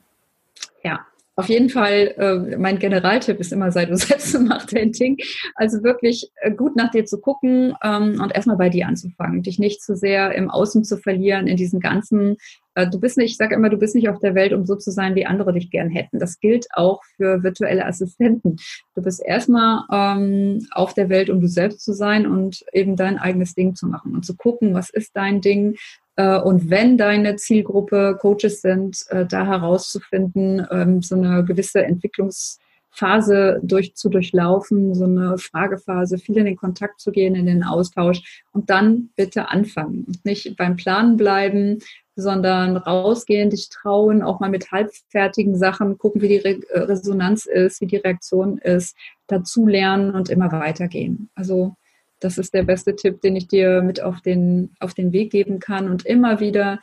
Ja, 0.84 1.06
auf 1.36 1.48
jeden 1.48 1.70
Fall, 1.70 2.14
äh, 2.18 2.58
mein 2.58 2.78
Generaltipp 2.78 3.40
ist 3.40 3.54
immer, 3.54 3.72
sei 3.72 3.86
du 3.86 3.96
selbst 3.98 4.36
und 4.36 4.48
mach 4.48 4.66
dein 4.66 4.92
Ding. 4.92 5.18
Also 5.56 5.84
wirklich 5.84 6.30
äh, 6.42 6.52
gut 6.52 6.76
nach 6.76 6.92
dir 6.92 7.06
zu 7.06 7.20
gucken 7.20 7.74
ähm, 7.84 8.20
und 8.22 8.36
erstmal 8.36 8.58
bei 8.58 8.70
dir 8.70 8.88
anzufangen. 8.88 9.42
Dich 9.42 9.58
nicht 9.58 9.82
zu 9.82 9.96
sehr 9.96 10.36
im 10.36 10.50
Außen 10.50 10.84
zu 10.84 10.98
verlieren, 10.98 11.48
in 11.48 11.56
diesen 11.56 11.80
ganzen, 11.80 12.36
äh, 12.76 12.88
du 12.88 13.00
bist 13.00 13.18
nicht, 13.18 13.32
ich 13.32 13.38
sage 13.38 13.56
immer, 13.56 13.70
du 13.70 13.78
bist 13.78 13.96
nicht 13.96 14.10
auf 14.10 14.20
der 14.20 14.36
Welt, 14.36 14.52
um 14.52 14.66
so 14.66 14.76
zu 14.76 14.92
sein, 14.92 15.16
wie 15.16 15.26
andere 15.26 15.54
dich 15.54 15.72
gern 15.72 15.90
hätten. 15.90 16.20
Das 16.20 16.40
gilt 16.40 16.68
auch 16.74 17.02
für 17.16 17.44
virtuelle 17.44 17.86
Assistenten. 17.86 18.58
Du 18.94 19.02
bist 19.02 19.24
erstmal 19.26 19.84
ähm, 19.92 20.68
auf 20.72 20.94
der 20.94 21.08
Welt, 21.10 21.30
um 21.30 21.40
du 21.40 21.48
selbst 21.48 21.82
zu 21.82 21.94
sein 21.94 22.28
und 22.28 22.66
eben 22.74 22.98
dein 22.98 23.18
eigenes 23.18 23.56
Ding 23.56 23.76
zu 23.76 23.88
machen 23.88 24.14
und 24.14 24.26
zu 24.26 24.36
gucken, 24.36 24.74
was 24.74 24.90
ist 24.90 25.12
dein 25.16 25.40
Ding, 25.40 25.76
und 26.18 26.70
wenn 26.70 26.98
deine 26.98 27.38
Zielgruppe 27.38 28.18
Coaches 28.20 28.62
sind, 28.62 29.06
äh, 29.10 29.26
da 29.26 29.46
herauszufinden, 29.46 30.68
ähm, 30.70 31.02
so 31.02 31.16
eine 31.16 31.46
gewisse 31.46 31.84
Entwicklungsphase 31.84 33.62
durch, 33.64 33.96
zu 33.96 34.10
durchlaufen, 34.10 34.94
so 34.94 35.06
eine 35.06 35.38
Fragephase, 35.38 36.18
viel 36.18 36.38
in 36.38 36.46
den 36.46 36.58
Kontakt 36.58 37.00
zu 37.00 37.12
gehen, 37.12 37.36
in 37.36 37.46
den 37.46 37.64
Austausch 37.64 38.44
und 38.52 38.70
dann 38.70 39.10
bitte 39.16 39.50
anfangen 39.50 40.06
nicht 40.24 40.58
beim 40.58 40.76
Planen 40.76 41.16
bleiben, 41.16 41.80
sondern 42.16 42.76
rausgehen, 42.76 43.50
dich 43.50 43.70
trauen, 43.70 44.22
auch 44.22 44.42
mal 44.42 44.50
mit 44.50 44.72
halbfertigen 44.72 45.56
Sachen 45.56 45.98
gucken, 45.98 46.22
wie 46.22 46.28
die 46.28 46.38
Re 46.38 46.60
äh, 46.70 46.80
Resonanz 46.80 47.46
ist, 47.46 47.80
wie 47.80 47.88
die 47.88 47.98
Reaktion 47.98 48.58
ist, 48.58 48.98
dazu 49.28 49.66
lernen 49.66 50.12
und 50.12 50.30
immer 50.30 50.52
weitergehen. 50.52 51.30
Also 51.36 51.76
das 52.22 52.38
ist 52.38 52.54
der 52.54 52.64
beste 52.64 52.96
Tipp, 52.96 53.20
den 53.22 53.36
ich 53.36 53.48
dir 53.48 53.82
mit 53.82 54.02
auf 54.02 54.22
den, 54.22 54.76
auf 54.80 54.94
den 54.94 55.12
Weg 55.12 55.32
geben 55.32 55.60
kann 55.60 55.90
und 55.90 56.06
immer 56.06 56.40
wieder 56.40 56.80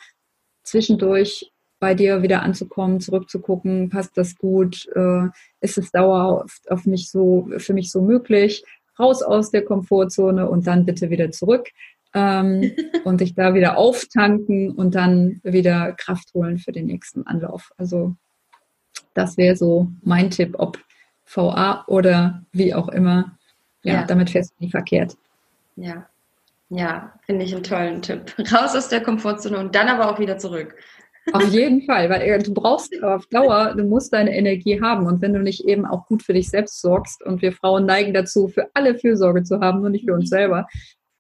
zwischendurch 0.65 1.53
bei 1.81 1.95
dir 1.95 2.23
wieder 2.23 2.43
anzukommen, 2.43 3.01
zurückzugucken, 3.01 3.89
passt 3.89 4.19
das 4.19 4.37
gut, 4.37 4.87
äh, 4.95 5.29
ist 5.61 5.79
es 5.79 5.93
dauerhaft 5.93 6.71
auf 6.71 6.85
mich 6.85 7.11
so, 7.11 7.49
für 7.59 7.73
mich 7.73 7.91
so 7.91 8.03
möglich, 8.03 8.65
raus 8.99 9.23
aus 9.23 9.51
der 9.51 9.65
Komfortzone 9.65 10.51
und 10.51 10.67
dann 10.67 10.85
bitte 10.85 11.09
wieder 11.11 11.31
zurück 11.31 11.69
ähm, 12.15 12.73
und 13.05 13.21
dich 13.21 13.35
da 13.35 13.55
wieder 13.55 13.79
auftanken 13.79 14.73
und 14.73 14.97
dann 14.97 15.41
wieder 15.45 15.93
Kraft 15.93 16.35
holen 16.35 16.59
für 16.59 16.73
den 16.73 16.87
nächsten 16.87 17.27
Anlauf. 17.27 17.71
Also 17.77 18.17
das 19.15 19.37
wäre 19.37 19.57
so 19.57 19.89
mein 20.03 20.31
Tipp, 20.31 20.57
ob 20.59 20.79
VA 21.27 21.85
oder 21.87 22.45
wie 22.53 22.75
auch 22.75 22.89
immer. 22.89 23.39
Ja, 23.85 23.95
ja. 23.95 24.05
damit 24.05 24.31
fährst 24.31 24.53
du 24.53 24.65
nie 24.65 24.71
verkehrt. 24.71 25.17
Ja, 25.79 26.09
ja, 26.71 27.15
finde 27.25 27.45
ich 27.45 27.55
einen 27.55 27.63
tollen 27.63 28.03
Tipp. 28.03 28.35
Raus 28.53 28.75
aus 28.77 28.89
der 28.89 29.03
Komfortzone 29.03 29.59
und 29.59 29.75
dann 29.75 29.89
aber 29.89 30.11
auch 30.11 30.19
wieder 30.19 30.39
zurück. 30.39 30.75
Auf 31.33 31.49
jeden 31.53 31.83
Fall, 31.83 32.09
weil 32.09 32.23
äh, 32.23 32.39
du 32.43 32.55
brauchst 32.55 33.03
auf 33.03 33.27
Dauer, 33.27 33.75
du 33.77 33.85
musst 33.85 34.13
deine 34.13 34.35
Energie 34.35 34.81
haben. 34.81 35.07
Und 35.07 35.21
wenn 35.21 35.35
du 35.35 35.41
nicht 35.41 35.65
eben 35.67 35.85
auch 35.85 36.07
gut 36.07 36.23
für 36.23 36.33
dich 36.33 36.49
selbst 36.49 36.81
sorgst, 36.81 37.23
und 37.23 37.43
wir 37.43 37.53
Frauen 37.53 37.87
neigen 37.87 38.15
dazu, 38.15 38.49
für 38.49 38.69
alle 38.75 38.99
Fürsorge 38.99 39.43
zu 39.43 39.61
haben, 39.61 39.81
nur 39.81 39.91
nicht 39.91 40.07
für 40.07 40.15
uns 40.15 40.31
selber, 40.31 40.67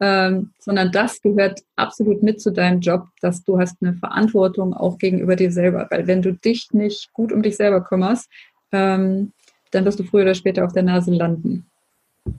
ähm, 0.00 0.50
sondern 0.58 0.92
das 0.92 1.20
gehört 1.20 1.60
absolut 1.76 2.22
mit 2.22 2.40
zu 2.40 2.52
deinem 2.52 2.80
Job, 2.80 3.06
dass 3.20 3.42
du 3.42 3.58
hast 3.58 3.76
eine 3.82 3.94
Verantwortung 3.94 4.72
auch 4.72 4.98
gegenüber 4.98 5.36
dir 5.36 5.52
selber. 5.52 5.86
Weil 5.90 6.06
wenn 6.06 6.22
du 6.22 6.32
dich 6.32 6.68
nicht 6.72 7.12
gut 7.12 7.32
um 7.32 7.42
dich 7.42 7.56
selber 7.56 7.82
kümmerst, 7.82 8.30
ähm, 8.72 9.32
dann 9.70 9.84
wirst 9.84 9.98
du 9.98 10.04
früher 10.04 10.22
oder 10.22 10.34
später 10.34 10.64
auf 10.64 10.72
der 10.72 10.84
Nase 10.84 11.10
landen. 11.10 11.67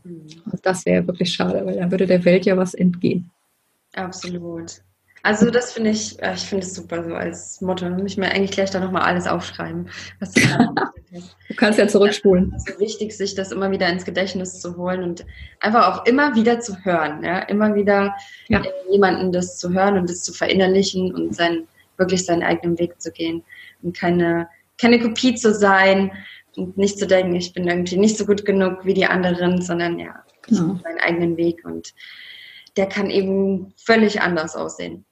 Mhm. 0.03 0.27
Und 0.51 0.65
das 0.65 0.85
wäre 0.85 1.05
wirklich 1.07 1.33
schade, 1.33 1.65
weil 1.65 1.75
dann 1.75 1.91
würde 1.91 2.07
der 2.07 2.23
Welt 2.25 2.45
ja 2.45 2.57
was 2.57 2.73
entgehen. 2.73 3.29
Absolut. 3.93 4.81
Also 5.21 5.51
das 5.51 5.73
finde 5.73 5.89
ich, 5.89 6.17
ich 6.21 6.41
finde 6.41 6.65
es 6.65 6.73
super 6.73 7.03
so 7.03 7.13
als 7.13 7.59
Motto. 7.61 7.85
Ich 8.05 8.17
mir 8.17 8.31
eigentlich 8.31 8.51
gleich 8.51 8.69
da 8.71 8.79
nochmal 8.79 9.01
alles 9.01 9.27
aufschreiben. 9.27 9.89
Was 10.19 10.31
du, 10.31 10.41
du 11.11 11.55
kannst 11.55 11.77
ja 11.77 11.87
zurückspulen. 11.87 12.53
Es 12.55 12.67
ist 12.67 12.79
wichtig, 12.79 13.15
sich 13.15 13.35
das 13.35 13.51
immer 13.51 13.69
wieder 13.71 13.89
ins 13.89 14.05
Gedächtnis 14.05 14.59
zu 14.61 14.77
holen 14.77 15.03
und 15.03 15.25
einfach 15.59 15.87
auch 15.87 16.05
immer 16.05 16.35
wieder 16.35 16.61
zu 16.61 16.77
hören. 16.85 17.23
Ja? 17.23 17.39
Immer 17.39 17.75
wieder 17.75 18.15
ja. 18.47 18.61
jemanden 18.89 19.31
das 19.31 19.57
zu 19.57 19.73
hören 19.73 19.97
und 19.97 20.09
das 20.09 20.23
zu 20.23 20.31
verinnerlichen 20.31 21.13
und 21.13 21.35
sein, 21.35 21.67
wirklich 21.97 22.25
seinen 22.25 22.43
eigenen 22.43 22.79
Weg 22.79 23.01
zu 23.01 23.11
gehen. 23.11 23.43
Und 23.81 23.97
keine, 23.97 24.47
keine 24.77 24.99
Kopie 24.99 25.35
zu 25.35 25.53
sein 25.53 26.11
und 26.59 26.77
nicht 26.77 26.99
zu 26.99 27.07
denken, 27.07 27.35
ich 27.35 27.53
bin 27.53 27.67
irgendwie 27.67 27.97
nicht 27.97 28.17
so 28.17 28.25
gut 28.25 28.45
genug 28.45 28.85
wie 28.85 28.93
die 28.93 29.05
anderen, 29.05 29.61
sondern 29.61 29.99
ja, 29.99 30.23
genau. 30.41 30.79
seinen 30.83 30.99
eigenen 30.99 31.37
Weg 31.37 31.65
und 31.65 31.93
der 32.77 32.87
kann 32.87 33.09
eben 33.09 33.73
völlig 33.77 34.21
anders 34.21 34.55
aussehen. 34.55 35.05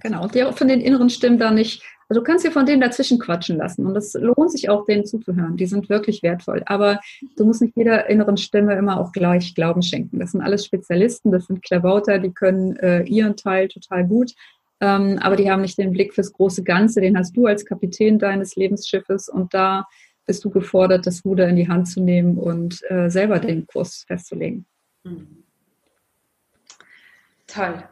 Genau, 0.00 0.22
und 0.22 0.34
der 0.34 0.52
von 0.52 0.68
den 0.68 0.80
inneren 0.80 1.10
Stimmen 1.10 1.38
da 1.38 1.50
nicht, 1.50 1.82
also 2.08 2.20
du 2.20 2.24
kannst 2.26 2.44
dir 2.44 2.50
von 2.50 2.64
denen 2.64 2.80
dazwischen 2.80 3.18
quatschen 3.18 3.58
lassen 3.58 3.86
und 3.86 3.96
es 3.96 4.14
lohnt 4.14 4.50
sich 4.50 4.70
auch, 4.70 4.86
denen 4.86 5.04
zuzuhören. 5.04 5.56
Die 5.56 5.66
sind 5.66 5.90
wirklich 5.90 6.22
wertvoll. 6.22 6.62
Aber 6.66 7.00
du 7.36 7.44
musst 7.44 7.60
nicht 7.60 7.76
jeder 7.76 8.08
inneren 8.08 8.36
Stimme 8.38 8.74
immer 8.74 8.98
auch 8.98 9.12
gleich 9.12 9.54
Glauben 9.54 9.82
schenken. 9.82 10.18
Das 10.18 10.32
sind 10.32 10.40
alles 10.40 10.64
Spezialisten, 10.64 11.30
das 11.30 11.46
sind 11.46 11.62
Klabauter, 11.62 12.18
die 12.18 12.32
können 12.32 12.76
äh, 12.76 13.02
ihren 13.02 13.36
Teil 13.36 13.68
total 13.68 14.06
gut. 14.06 14.32
Ähm, 14.80 15.18
aber 15.20 15.36
die 15.36 15.50
haben 15.50 15.62
nicht 15.62 15.78
den 15.78 15.92
Blick 15.92 16.12
fürs 16.14 16.32
große 16.32 16.64
Ganze. 16.64 17.00
Den 17.00 17.16
hast 17.16 17.36
du 17.36 17.46
als 17.46 17.64
Kapitän 17.64 18.18
deines 18.18 18.56
Lebensschiffes 18.56 19.28
und 19.28 19.52
da 19.54 19.86
bist 20.26 20.44
du 20.44 20.50
gefordert, 20.50 21.06
das 21.06 21.24
Ruder 21.24 21.48
in 21.48 21.56
die 21.56 21.68
Hand 21.68 21.88
zu 21.88 22.00
nehmen 22.00 22.38
und 22.38 22.80
äh, 22.90 23.08
selber 23.08 23.38
den 23.38 23.66
Kurs 23.66 24.04
festzulegen. 24.06 24.66
Mhm. 25.04 25.44
Toll. 27.46 27.82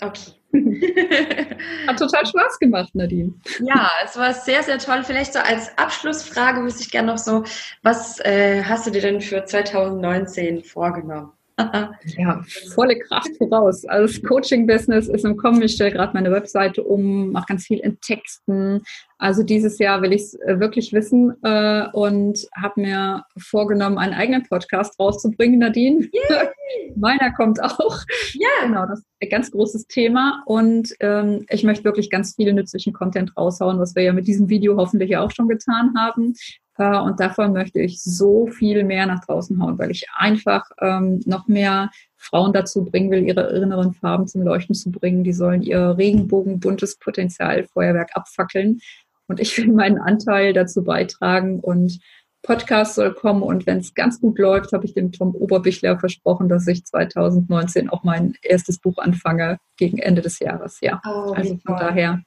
Okay. 0.00 0.32
Hat 1.86 1.98
total 1.98 2.26
Spaß 2.26 2.58
gemacht, 2.58 2.94
Nadine. 2.94 3.34
Ja, 3.60 3.90
es 4.04 4.16
war 4.16 4.32
sehr, 4.32 4.62
sehr 4.62 4.78
toll. 4.78 5.02
Vielleicht 5.04 5.32
so 5.32 5.38
als 5.40 5.76
Abschlussfrage 5.78 6.62
wüsste 6.62 6.82
ich 6.82 6.90
gerne 6.90 7.12
noch 7.12 7.18
so, 7.18 7.44
was 7.82 8.20
äh, 8.20 8.62
hast 8.62 8.86
du 8.86 8.90
dir 8.90 9.02
denn 9.02 9.20
für 9.20 9.44
2019 9.44 10.64
vorgenommen? 10.64 11.32
ja, 12.18 12.42
volle 12.74 12.98
Kraft 12.98 13.30
voraus. 13.38 13.84
Also 13.84 14.12
das 14.12 14.28
Coaching-Business 14.28 15.08
ist 15.08 15.24
im 15.24 15.36
Kommen. 15.36 15.62
Ich 15.62 15.74
stelle 15.74 15.92
gerade 15.92 16.12
meine 16.12 16.32
Webseite 16.32 16.82
um, 16.82 17.30
mache 17.30 17.46
ganz 17.48 17.64
viel 17.64 17.78
in 17.78 18.00
Texten. 18.00 18.82
Also 19.18 19.44
dieses 19.44 19.78
Jahr 19.78 20.02
will 20.02 20.12
ich 20.12 20.22
es 20.22 20.34
äh, 20.40 20.58
wirklich 20.58 20.92
wissen 20.92 21.34
äh, 21.42 21.86
und 21.92 22.46
habe 22.60 22.80
mir 22.80 23.24
vorgenommen, 23.38 23.98
einen 23.98 24.14
eigenen 24.14 24.42
Podcast 24.42 24.98
rauszubringen, 24.98 25.60
Nadine. 25.60 26.08
Meiner 26.96 27.32
kommt 27.32 27.62
auch. 27.62 28.00
Ja. 28.32 28.66
Genau, 28.66 28.86
das 28.86 28.98
ist 28.98 29.06
ein 29.22 29.28
ganz 29.28 29.50
großes 29.52 29.86
Thema. 29.86 30.42
Und 30.46 30.92
ähm, 30.98 31.46
ich 31.48 31.62
möchte 31.62 31.84
wirklich 31.84 32.10
ganz 32.10 32.34
viel 32.34 32.52
nützlichen 32.52 32.92
Content 32.92 33.36
raushauen, 33.36 33.78
was 33.78 33.94
wir 33.94 34.02
ja 34.02 34.12
mit 34.12 34.26
diesem 34.26 34.48
Video 34.48 34.76
hoffentlich 34.76 35.16
auch 35.16 35.30
schon 35.30 35.48
getan 35.48 35.94
haben. 35.96 36.34
Und 36.76 37.20
davon 37.20 37.52
möchte 37.52 37.80
ich 37.80 38.02
so 38.02 38.48
viel 38.48 38.82
mehr 38.82 39.06
nach 39.06 39.24
draußen 39.24 39.62
hauen, 39.62 39.78
weil 39.78 39.90
ich 39.90 40.06
einfach 40.16 40.68
ähm, 40.80 41.20
noch 41.24 41.46
mehr 41.46 41.90
Frauen 42.16 42.52
dazu 42.52 42.84
bringen 42.84 43.10
will, 43.10 43.22
ihre 43.22 43.48
inneren 43.56 43.94
Farben 43.94 44.26
zum 44.26 44.42
Leuchten 44.42 44.74
zu 44.74 44.90
bringen. 44.90 45.22
Die 45.22 45.32
sollen 45.32 45.62
ihr 45.62 45.96
regenbogenbuntes 45.96 46.98
Potenzial 46.98 47.64
Feuerwerk 47.64 48.10
abfackeln. 48.14 48.80
Und 49.28 49.40
ich 49.40 49.56
will 49.56 49.68
meinen 49.72 49.98
Anteil 49.98 50.52
dazu 50.52 50.82
beitragen 50.82 51.60
und 51.60 52.00
Podcast 52.42 52.96
soll 52.96 53.14
kommen 53.14 53.42
und 53.42 53.66
wenn 53.66 53.78
es 53.78 53.94
ganz 53.94 54.20
gut 54.20 54.38
läuft, 54.38 54.72
habe 54.72 54.84
ich 54.84 54.92
dem 54.92 55.12
Tom 55.12 55.34
Oberbichler 55.34 55.98
versprochen, 55.98 56.50
dass 56.50 56.66
ich 56.66 56.84
2019 56.84 57.88
auch 57.88 58.04
mein 58.04 58.34
erstes 58.42 58.78
Buch 58.78 58.98
anfange 58.98 59.56
gegen 59.78 59.96
Ende 59.96 60.20
des 60.20 60.40
Jahres. 60.40 60.78
Ja, 60.82 61.00
oh, 61.06 61.32
also 61.32 61.56
von 61.64 61.76
daher 61.76 62.22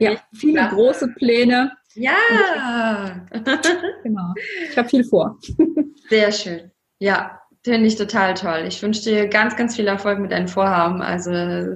ja, 0.00 0.16
viele 0.32 0.68
große 0.68 1.08
Pläne. 1.16 1.72
Ja. 1.94 3.26
genau. 4.02 4.34
Ich 4.68 4.76
habe 4.76 4.88
viel 4.88 5.04
vor. 5.04 5.38
Sehr 6.08 6.32
schön. 6.32 6.70
Ja, 6.98 7.40
finde 7.64 7.86
ich 7.86 7.96
total 7.96 8.34
toll. 8.34 8.64
Ich 8.66 8.82
wünsche 8.82 9.02
dir 9.02 9.28
ganz, 9.28 9.56
ganz 9.56 9.76
viel 9.76 9.86
Erfolg 9.86 10.18
mit 10.18 10.32
deinen 10.32 10.48
Vorhaben. 10.48 11.02
Also 11.02 11.30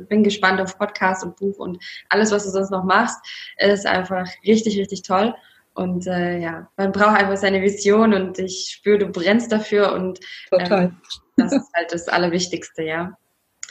bin 0.08 0.22
gespannt 0.22 0.60
auf 0.60 0.78
Podcast 0.78 1.24
und 1.24 1.36
Buch 1.36 1.58
und 1.58 1.82
alles, 2.08 2.30
was 2.30 2.44
du 2.44 2.50
sonst 2.50 2.70
noch 2.70 2.84
machst. 2.84 3.18
Es 3.56 3.80
ist 3.80 3.86
einfach 3.86 4.26
richtig, 4.46 4.78
richtig 4.78 5.02
toll. 5.02 5.34
Und 5.74 6.06
äh, 6.06 6.38
ja, 6.38 6.68
man 6.76 6.92
braucht 6.92 7.16
einfach 7.16 7.36
seine 7.36 7.62
Vision 7.62 8.12
und 8.12 8.38
ich 8.38 8.68
spüre, 8.76 8.98
du 8.98 9.06
brennst 9.06 9.52
dafür 9.52 9.92
und 9.92 10.18
Total. 10.50 10.84
Ähm, 10.84 10.96
das 11.36 11.52
ist 11.52 11.70
halt 11.72 11.92
das 11.92 12.08
Allerwichtigste, 12.08 12.82
ja. 12.82 13.16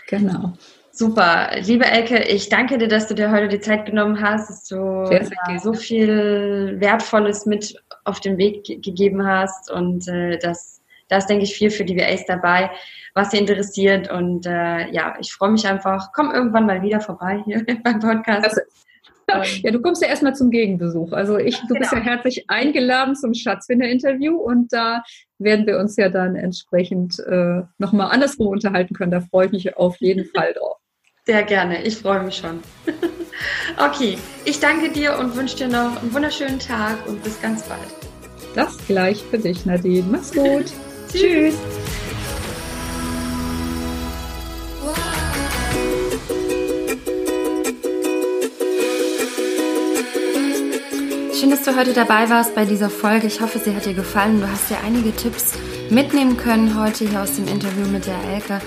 Genau. 0.07 0.53
Super. 0.97 1.51
Liebe 1.61 1.85
Elke, 1.85 2.23
ich 2.23 2.49
danke 2.49 2.79
dir, 2.79 2.87
dass 2.87 3.07
du 3.07 3.13
dir 3.13 3.29
heute 3.29 3.49
die 3.49 3.59
Zeit 3.59 3.85
genommen 3.85 4.19
hast, 4.19 4.49
dass 4.49 4.63
du 4.63 5.05
sehr, 5.05 5.25
sehr 5.25 5.59
so 5.59 5.73
viel 5.73 6.77
Wertvolles 6.79 7.45
mit 7.45 7.79
auf 8.03 8.19
den 8.19 8.39
Weg 8.39 8.63
gegeben 8.63 9.23
hast 9.23 9.69
und 9.69 10.07
äh, 10.07 10.39
das, 10.39 10.81
da 11.07 11.17
ist, 11.17 11.27
denke 11.27 11.43
ich, 11.43 11.53
viel 11.55 11.69
für 11.69 11.85
die 11.85 11.95
VAs 11.95 12.25
dabei, 12.25 12.71
was 13.13 13.29
sie 13.29 13.37
interessiert 13.37 14.11
und 14.11 14.47
äh, 14.47 14.89
ja, 14.89 15.15
ich 15.19 15.31
freue 15.31 15.51
mich 15.51 15.67
einfach. 15.67 16.11
Komm 16.13 16.31
irgendwann 16.31 16.65
mal 16.65 16.81
wieder 16.81 16.99
vorbei 16.99 17.43
hier 17.45 17.63
beim 17.83 17.99
Podcast. 17.99 18.45
Also, 18.45 18.61
ja, 19.61 19.71
du 19.71 19.81
kommst 19.81 20.01
ja 20.01 20.07
erstmal 20.07 20.35
zum 20.35 20.49
Gegenbesuch. 20.49 21.11
Also 21.11 21.37
ich, 21.37 21.59
du 21.59 21.67
genau. 21.67 21.79
bist 21.81 21.91
ja 21.91 21.99
genau. 21.99 22.11
herzlich 22.11 22.49
eingeladen 22.49 23.15
zum 23.15 23.35
Schatzfinder-Interview 23.35 24.35
und 24.35 24.73
da 24.73 25.03
werden 25.37 25.67
wir 25.67 25.77
uns 25.77 25.95
ja 25.95 26.09
dann 26.09 26.35
entsprechend 26.35 27.19
äh, 27.19 27.61
nochmal 27.77 28.09
andersrum 28.09 28.47
unterhalten 28.47 28.95
können. 28.95 29.11
Da 29.11 29.21
freue 29.21 29.45
ich 29.45 29.51
mich 29.51 29.77
auf 29.77 29.97
jeden 29.97 30.25
Fall 30.33 30.53
drauf. 30.53 30.77
Sehr 31.27 31.43
gerne, 31.43 31.83
ich 31.83 31.97
freue 31.97 32.23
mich 32.23 32.37
schon. 32.37 32.61
okay, 33.77 34.17
ich 34.45 34.61
danke 34.61 34.89
dir 34.89 35.19
und 35.19 35.35
wünsche 35.35 35.57
dir 35.57 35.67
noch 35.67 36.01
einen 36.01 36.13
wunderschönen 36.13 36.57
Tag 36.57 37.05
und 37.05 37.21
bis 37.21 37.41
ganz 37.41 37.63
bald. 37.63 37.81
Das 38.55 38.77
gleich 38.87 39.25
für 39.29 39.37
dich, 39.37 39.65
Nadine. 39.65 40.05
Mach's 40.09 40.31
gut. 40.31 40.71
Tschüss. 41.11 41.55
Schön, 51.37 51.49
dass 51.49 51.63
du 51.63 51.75
heute 51.75 51.91
dabei 51.91 52.29
warst 52.29 52.55
bei 52.55 52.63
dieser 52.63 52.89
Folge. 52.89 53.27
Ich 53.27 53.41
hoffe, 53.41 53.59
sie 53.59 53.75
hat 53.75 53.85
dir 53.85 53.93
gefallen. 53.93 54.39
Du 54.39 54.49
hast 54.49 54.69
dir 54.69 54.77
einige 54.85 55.13
Tipps 55.13 55.51
mitnehmen 55.89 56.37
können 56.37 56.79
heute 56.79 57.03
hier 57.03 57.21
aus 57.21 57.35
dem 57.35 57.49
Interview 57.49 57.85
mit 57.85 58.07
der 58.07 58.17
Elke. 58.33 58.61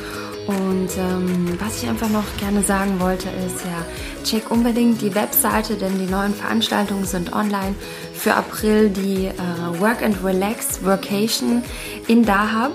Und 0.50 0.88
ähm, 0.98 1.56
was 1.60 1.80
ich 1.80 1.88
einfach 1.88 2.08
noch 2.08 2.24
gerne 2.38 2.62
sagen 2.62 2.98
wollte, 2.98 3.28
ist 3.46 3.64
ja, 3.64 4.24
check 4.24 4.50
unbedingt 4.50 5.00
die 5.00 5.14
Webseite, 5.14 5.74
denn 5.74 5.96
die 5.96 6.10
neuen 6.10 6.34
Veranstaltungen 6.34 7.04
sind 7.04 7.32
online 7.32 7.76
für 8.12 8.34
April 8.34 8.90
die 8.90 9.26
äh, 9.26 9.80
Work 9.80 10.02
and 10.02 10.24
Relax 10.24 10.84
Workation 10.84 11.62
in 12.08 12.24
Dahab. 12.24 12.72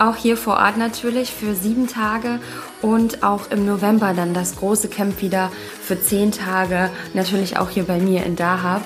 Auch 0.00 0.16
hier 0.16 0.36
vor 0.36 0.54
Ort 0.54 0.78
natürlich 0.78 1.30
für 1.32 1.54
sieben 1.54 1.86
Tage 1.86 2.40
und 2.80 3.22
auch 3.22 3.52
im 3.52 3.66
November 3.66 4.14
dann 4.14 4.34
das 4.34 4.56
große 4.56 4.88
Camp 4.88 5.22
wieder 5.22 5.52
für 5.80 6.00
zehn 6.00 6.32
Tage, 6.32 6.90
natürlich 7.14 7.56
auch 7.56 7.70
hier 7.70 7.84
bei 7.84 8.00
mir 8.00 8.26
in 8.26 8.34
Dahab. 8.34 8.82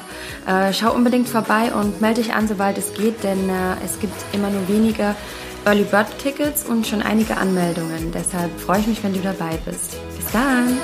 Äh, 0.46 0.74
schau 0.74 0.92
unbedingt 0.92 1.26
vorbei 1.26 1.72
und 1.72 2.02
melde 2.02 2.20
dich 2.20 2.34
an, 2.34 2.48
sobald 2.48 2.76
es 2.76 2.92
geht, 2.92 3.24
denn 3.24 3.48
äh, 3.48 3.76
es 3.82 3.98
gibt 3.98 4.12
immer 4.34 4.50
nur 4.50 4.68
wenige 4.68 5.14
Early 5.66 5.82
Bird 5.82 6.06
Tickets 6.18 6.64
und 6.64 6.86
schon 6.86 7.02
einige 7.02 7.36
Anmeldungen. 7.36 8.12
Deshalb 8.12 8.56
freue 8.60 8.78
ich 8.78 8.86
mich, 8.86 9.02
wenn 9.02 9.12
du 9.12 9.20
dabei 9.20 9.58
bist. 9.64 9.96
Bis 10.16 10.30
dann! 10.30 10.78